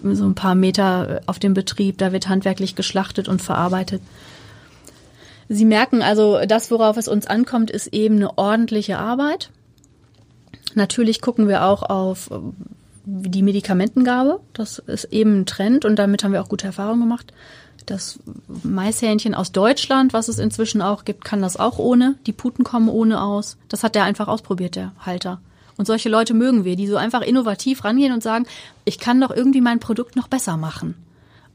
so 0.03 0.25
ein 0.25 0.35
paar 0.35 0.57
Meter 0.57 1.21
auf 1.27 1.39
dem 1.39 1.55
Betrieb, 1.55 1.99
da 1.99 2.11
wird 2.11 2.29
handwerklich 2.29 2.75
geschlachtet 2.75 3.29
und 3.29 3.41
verarbeitet. 3.41 4.03
Sie 5.49 5.65
merken 5.65 6.03
also, 6.03 6.41
das, 6.49 6.73
worauf 6.73 6.97
es 6.97 7.07
uns 7.07 7.29
ankommt, 7.29 7.71
ist 7.71 7.87
eben 7.95 8.17
eine 8.17 8.37
ordentliche 8.37 8.99
Arbeit. 8.99 9.51
Natürlich 10.75 11.21
gucken 11.21 11.47
wir 11.47 11.67
auch 11.67 11.85
auf 11.85 12.31
die 13.05 13.43
Medikamentengabe. 13.43 14.41
Das 14.55 14.81
ist 14.81 15.05
eben 15.05 15.43
ein 15.43 15.47
Trend 15.47 15.85
und 15.85 16.01
damit 16.01 16.25
haben 16.25 16.33
wir 16.33 16.43
auch 16.43 16.49
gute 16.49 16.67
Erfahrungen 16.67 17.03
gemacht. 17.03 17.33
Das 17.87 18.19
Maishähnchen 18.63 19.35
aus 19.35 19.53
Deutschland, 19.53 20.13
was 20.13 20.29
es 20.29 20.39
inzwischen 20.39 20.83
auch 20.83 21.05
gibt, 21.05 21.25
kann 21.25 21.43
das 21.43 21.57
auch 21.57 21.79
ohne. 21.79 22.17
Die 22.27 22.33
Puten 22.33 22.65
kommen 22.65 22.89
ohne 22.89 23.23
aus. 23.23 23.57
Das 23.69 23.83
hat 23.83 23.95
der 23.95 24.05
einfach 24.05 24.29
ausprobiert, 24.29 24.77
der 24.77 24.93
Halter. 25.01 25.41
Und 25.77 25.87
solche 25.87 26.09
Leute 26.09 26.35
mögen 26.35 26.65
wir, 26.65 26.77
die 26.77 26.87
so 26.87 26.97
einfach 26.97 27.23
innovativ 27.23 27.85
rangehen 27.85 28.13
und 28.13 28.23
sagen, 28.23 28.47
ich 28.85 28.99
kann 28.99 29.21
doch 29.21 29.31
irgendwie 29.31 29.63
mein 29.63 29.81
Produkt 29.81 30.15
noch 30.15 30.29
besser 30.29 30.57
machen. 30.57 30.95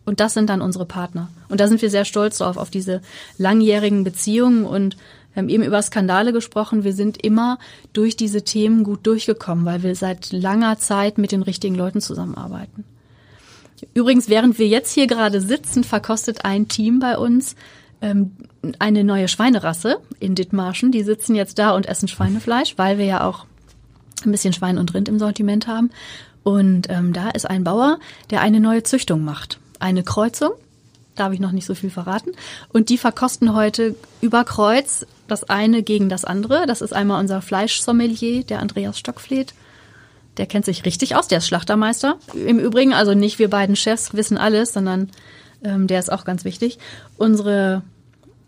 Und 0.03 0.19
das 0.19 0.33
sind 0.33 0.49
dann 0.49 0.61
unsere 0.61 0.85
Partner. 0.85 1.29
Und 1.49 1.59
da 1.59 1.67
sind 1.67 1.81
wir 1.81 1.89
sehr 1.89 2.05
stolz 2.05 2.39
drauf, 2.39 2.57
auf 2.57 2.69
diese 2.69 3.01
langjährigen 3.37 4.03
Beziehungen 4.03 4.65
und 4.65 4.97
wir 5.33 5.41
haben 5.41 5.49
eben 5.49 5.63
über 5.63 5.81
Skandale 5.81 6.31
gesprochen. 6.31 6.85
Wir 6.85 6.93
sind 6.93 7.21
immer 7.21 7.59
durch 7.91 8.15
diese 8.15 8.43
Themen 8.43 8.85
gut 8.85 9.05
durchgekommen, 9.05 9.65
weil 9.65 9.83
wir 9.83 9.93
seit 9.93 10.31
langer 10.31 10.79
Zeit 10.79 11.17
mit 11.17 11.33
den 11.33 11.41
richtigen 11.41 11.75
Leuten 11.75 11.99
zusammenarbeiten. 11.99 12.85
Übrigens, 13.93 14.29
während 14.29 14.57
wir 14.57 14.67
jetzt 14.67 14.93
hier 14.93 15.07
gerade 15.07 15.41
sitzen, 15.41 15.83
verkostet 15.83 16.45
ein 16.45 16.67
Team 16.67 16.99
bei 16.99 17.17
uns 17.17 17.55
ähm, 18.01 18.31
eine 18.79 19.03
neue 19.03 19.27
Schweinerasse 19.27 19.97
in 20.19 20.35
Dithmarschen. 20.35 20.91
Die 20.91 21.03
sitzen 21.03 21.35
jetzt 21.35 21.59
da 21.59 21.71
und 21.71 21.85
essen 21.85 22.07
Schweinefleisch, 22.07 22.77
weil 22.77 22.97
wir 22.97 23.05
ja 23.05 23.27
auch 23.27 23.45
ein 24.23 24.31
bisschen 24.31 24.53
Schwein 24.53 24.77
und 24.77 24.93
Rind 24.93 25.09
im 25.09 25.19
Sortiment 25.19 25.67
haben. 25.67 25.91
Und 26.43 26.89
ähm, 26.89 27.13
da 27.13 27.29
ist 27.31 27.49
ein 27.49 27.63
Bauer, 27.63 27.99
der 28.29 28.41
eine 28.41 28.59
neue 28.59 28.83
Züchtung 28.83 29.23
macht. 29.23 29.59
Eine 29.79 30.03
Kreuzung 30.03 30.51
darf 31.15 31.33
ich 31.33 31.39
noch 31.39 31.51
nicht 31.51 31.65
so 31.65 31.75
viel 31.75 31.89
verraten. 31.89 32.31
Und 32.71 32.89
die 32.89 32.97
verkosten 32.97 33.55
heute 33.55 33.95
über 34.21 34.43
Kreuz 34.43 35.05
das 35.27 35.45
eine 35.45 35.81
gegen 35.81 36.09
das 36.09 36.25
andere. 36.25 36.65
Das 36.67 36.81
ist 36.81 36.93
einmal 36.93 37.19
unser 37.19 37.41
Fleischsommelier, 37.41 38.43
der 38.43 38.59
Andreas 38.59 38.99
Stockfleet. 38.99 39.53
Der 40.37 40.45
kennt 40.45 40.65
sich 40.65 40.85
richtig 40.85 41.15
aus, 41.15 41.27
der 41.27 41.39
ist 41.39 41.47
Schlachtermeister. 41.47 42.17
Im 42.33 42.59
Übrigen, 42.59 42.93
also 42.93 43.13
nicht 43.13 43.39
wir 43.39 43.49
beiden 43.49 43.75
Chefs 43.75 44.13
wissen 44.13 44.37
alles, 44.37 44.73
sondern 44.73 45.09
ähm, 45.63 45.87
der 45.87 45.99
ist 45.99 46.11
auch 46.11 46.25
ganz 46.25 46.45
wichtig. 46.45 46.77
Unsere 47.17 47.83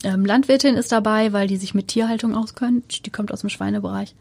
ähm, 0.03 0.25
Landwirtin 0.25 0.75
ist 0.75 0.91
dabei, 0.91 1.33
weil 1.33 1.47
die 1.47 1.57
sich 1.57 1.73
mit 1.73 1.87
Tierhaltung 1.87 2.35
auskennt. 2.35 3.05
Die 3.05 3.09
kommt 3.09 3.31
aus 3.31 3.41
dem 3.41 3.49
Schweinebereich. 3.49 4.15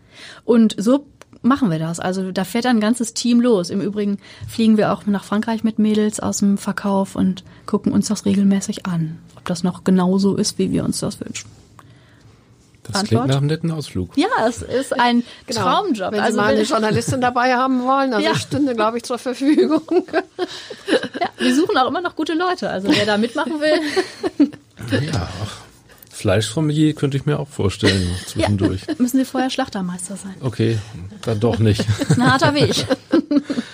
Und 0.45 0.75
so 0.79 1.07
machen 1.43 1.71
wir 1.71 1.79
das. 1.79 2.01
Also 2.01 2.33
da 2.33 2.45
fährt 2.45 2.67
ein 2.67 2.81
ganzes 2.81 3.15
Team 3.15 3.41
los. 3.41 3.71
Im 3.71 3.81
Übrigen 3.81 4.19
fliegen 4.49 4.77
wir 4.77 4.93
auch 4.93 5.07
nach 5.07 5.25
Frankreich 5.25 5.65
mit 5.65 5.79
Mädels 5.79 6.21
aus 6.21 6.39
dem 6.39 6.59
Verkauf 6.59 7.17
und 7.17 7.45
gucken 7.67 7.93
uns 7.93 8.09
das 8.09 8.25
regelmäßig 8.25 8.87
an, 8.87 9.19
ob 9.37 9.45
das 9.45 9.63
noch 9.63 9.85
genauso 9.85 10.37
ist, 10.37 10.59
wie 10.59 10.71
wir 10.71 10.85
uns 10.85 11.01
das 11.01 11.21
wünschen. 11.21 11.49
Das 12.87 13.01
Antwort? 13.01 13.09
klingt 13.09 13.27
nach 13.29 13.37
einem 13.37 13.47
netten 13.47 13.71
Ausflug. 13.71 14.17
Ja, 14.17 14.29
es 14.49 14.63
ist 14.63 14.99
ein 14.99 15.23
genau. 15.47 15.63
Traumjob. 15.63 16.13
Wenn 16.13 16.19
Sie 16.19 16.25
also 16.25 16.37
mal 16.37 16.53
eine 16.53 16.63
Journalistin 16.63 17.21
dabei 17.21 17.55
haben 17.55 17.83
wollen, 17.85 18.13
also 18.13 18.27
ja. 18.27 18.35
stünde, 18.35 18.75
glaube 18.75 18.99
ich, 18.99 19.05
zur 19.05 19.19
Verfügung. 19.19 19.83
Ja, 21.21 21.29
wir 21.39 21.55
suchen 21.55 21.77
auch 21.79 21.89
immer 21.89 22.01
noch 22.01 22.15
gute 22.15 22.35
Leute. 22.35 22.69
Also 22.69 22.89
wer 22.89 23.07
da 23.07 23.17
mitmachen 23.17 23.55
will. 23.61 23.81
Ja, 25.13 25.29
Fleischsommelier 26.11 26.95
könnte 26.95 27.17
ich 27.17 27.27
mir 27.27 27.39
auch 27.39 27.49
vorstellen 27.49 28.09
zwischendurch. 28.27 28.83
Ja, 28.87 28.95
müssen 28.99 29.19
Sie 29.19 29.25
vorher 29.25 29.51
Schlachtermeister 29.51 30.17
sein. 30.17 30.35
Okay, 30.41 30.79
dann 31.23 31.41
doch 31.41 31.59
nicht. 31.59 31.85
Das 31.89 32.11
ist 32.11 32.19
ein 32.19 32.31
harter 32.31 32.55
Weg. 32.55 32.87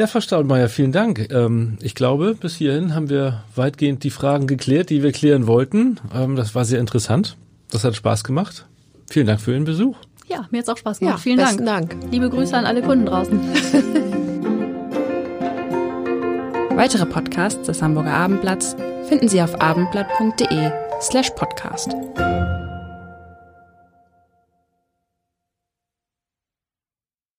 Ja, 0.00 0.06
Frau 0.06 0.22
Staudmeier, 0.22 0.70
vielen 0.70 0.92
Dank. 0.92 1.30
Ähm, 1.30 1.76
ich 1.82 1.94
glaube, 1.94 2.34
bis 2.34 2.54
hierhin 2.54 2.94
haben 2.94 3.10
wir 3.10 3.44
weitgehend 3.54 4.02
die 4.02 4.08
Fragen 4.08 4.46
geklärt, 4.46 4.88
die 4.88 5.02
wir 5.02 5.12
klären 5.12 5.46
wollten. 5.46 6.00
Ähm, 6.14 6.36
das 6.36 6.54
war 6.54 6.64
sehr 6.64 6.80
interessant. 6.80 7.36
Das 7.70 7.84
hat 7.84 7.94
Spaß 7.94 8.24
gemacht. 8.24 8.66
Vielen 9.08 9.26
Dank 9.26 9.40
für 9.40 9.52
Ihren 9.52 9.64
Besuch. 9.64 9.96
Ja, 10.26 10.46
mir 10.50 10.58
hat's 10.58 10.68
auch 10.68 10.76
Spaß 10.76 10.98
gemacht. 11.00 11.16
Ja, 11.16 11.22
vielen 11.22 11.38
Dank. 11.38 11.64
Dank. 11.64 11.96
Liebe 12.10 12.30
Grüße 12.30 12.56
an 12.56 12.64
alle 12.66 12.82
Kunden 12.82 13.06
draußen. 13.06 13.40
Weitere 16.76 17.04
Podcasts 17.06 17.66
des 17.66 17.82
Hamburger 17.82 18.14
Abendblatts 18.14 18.76
finden 19.08 19.28
Sie 19.28 19.42
auf 19.42 19.60
abendblatt.de 19.60 20.70
slash 21.00 21.30
podcast. 21.30 21.96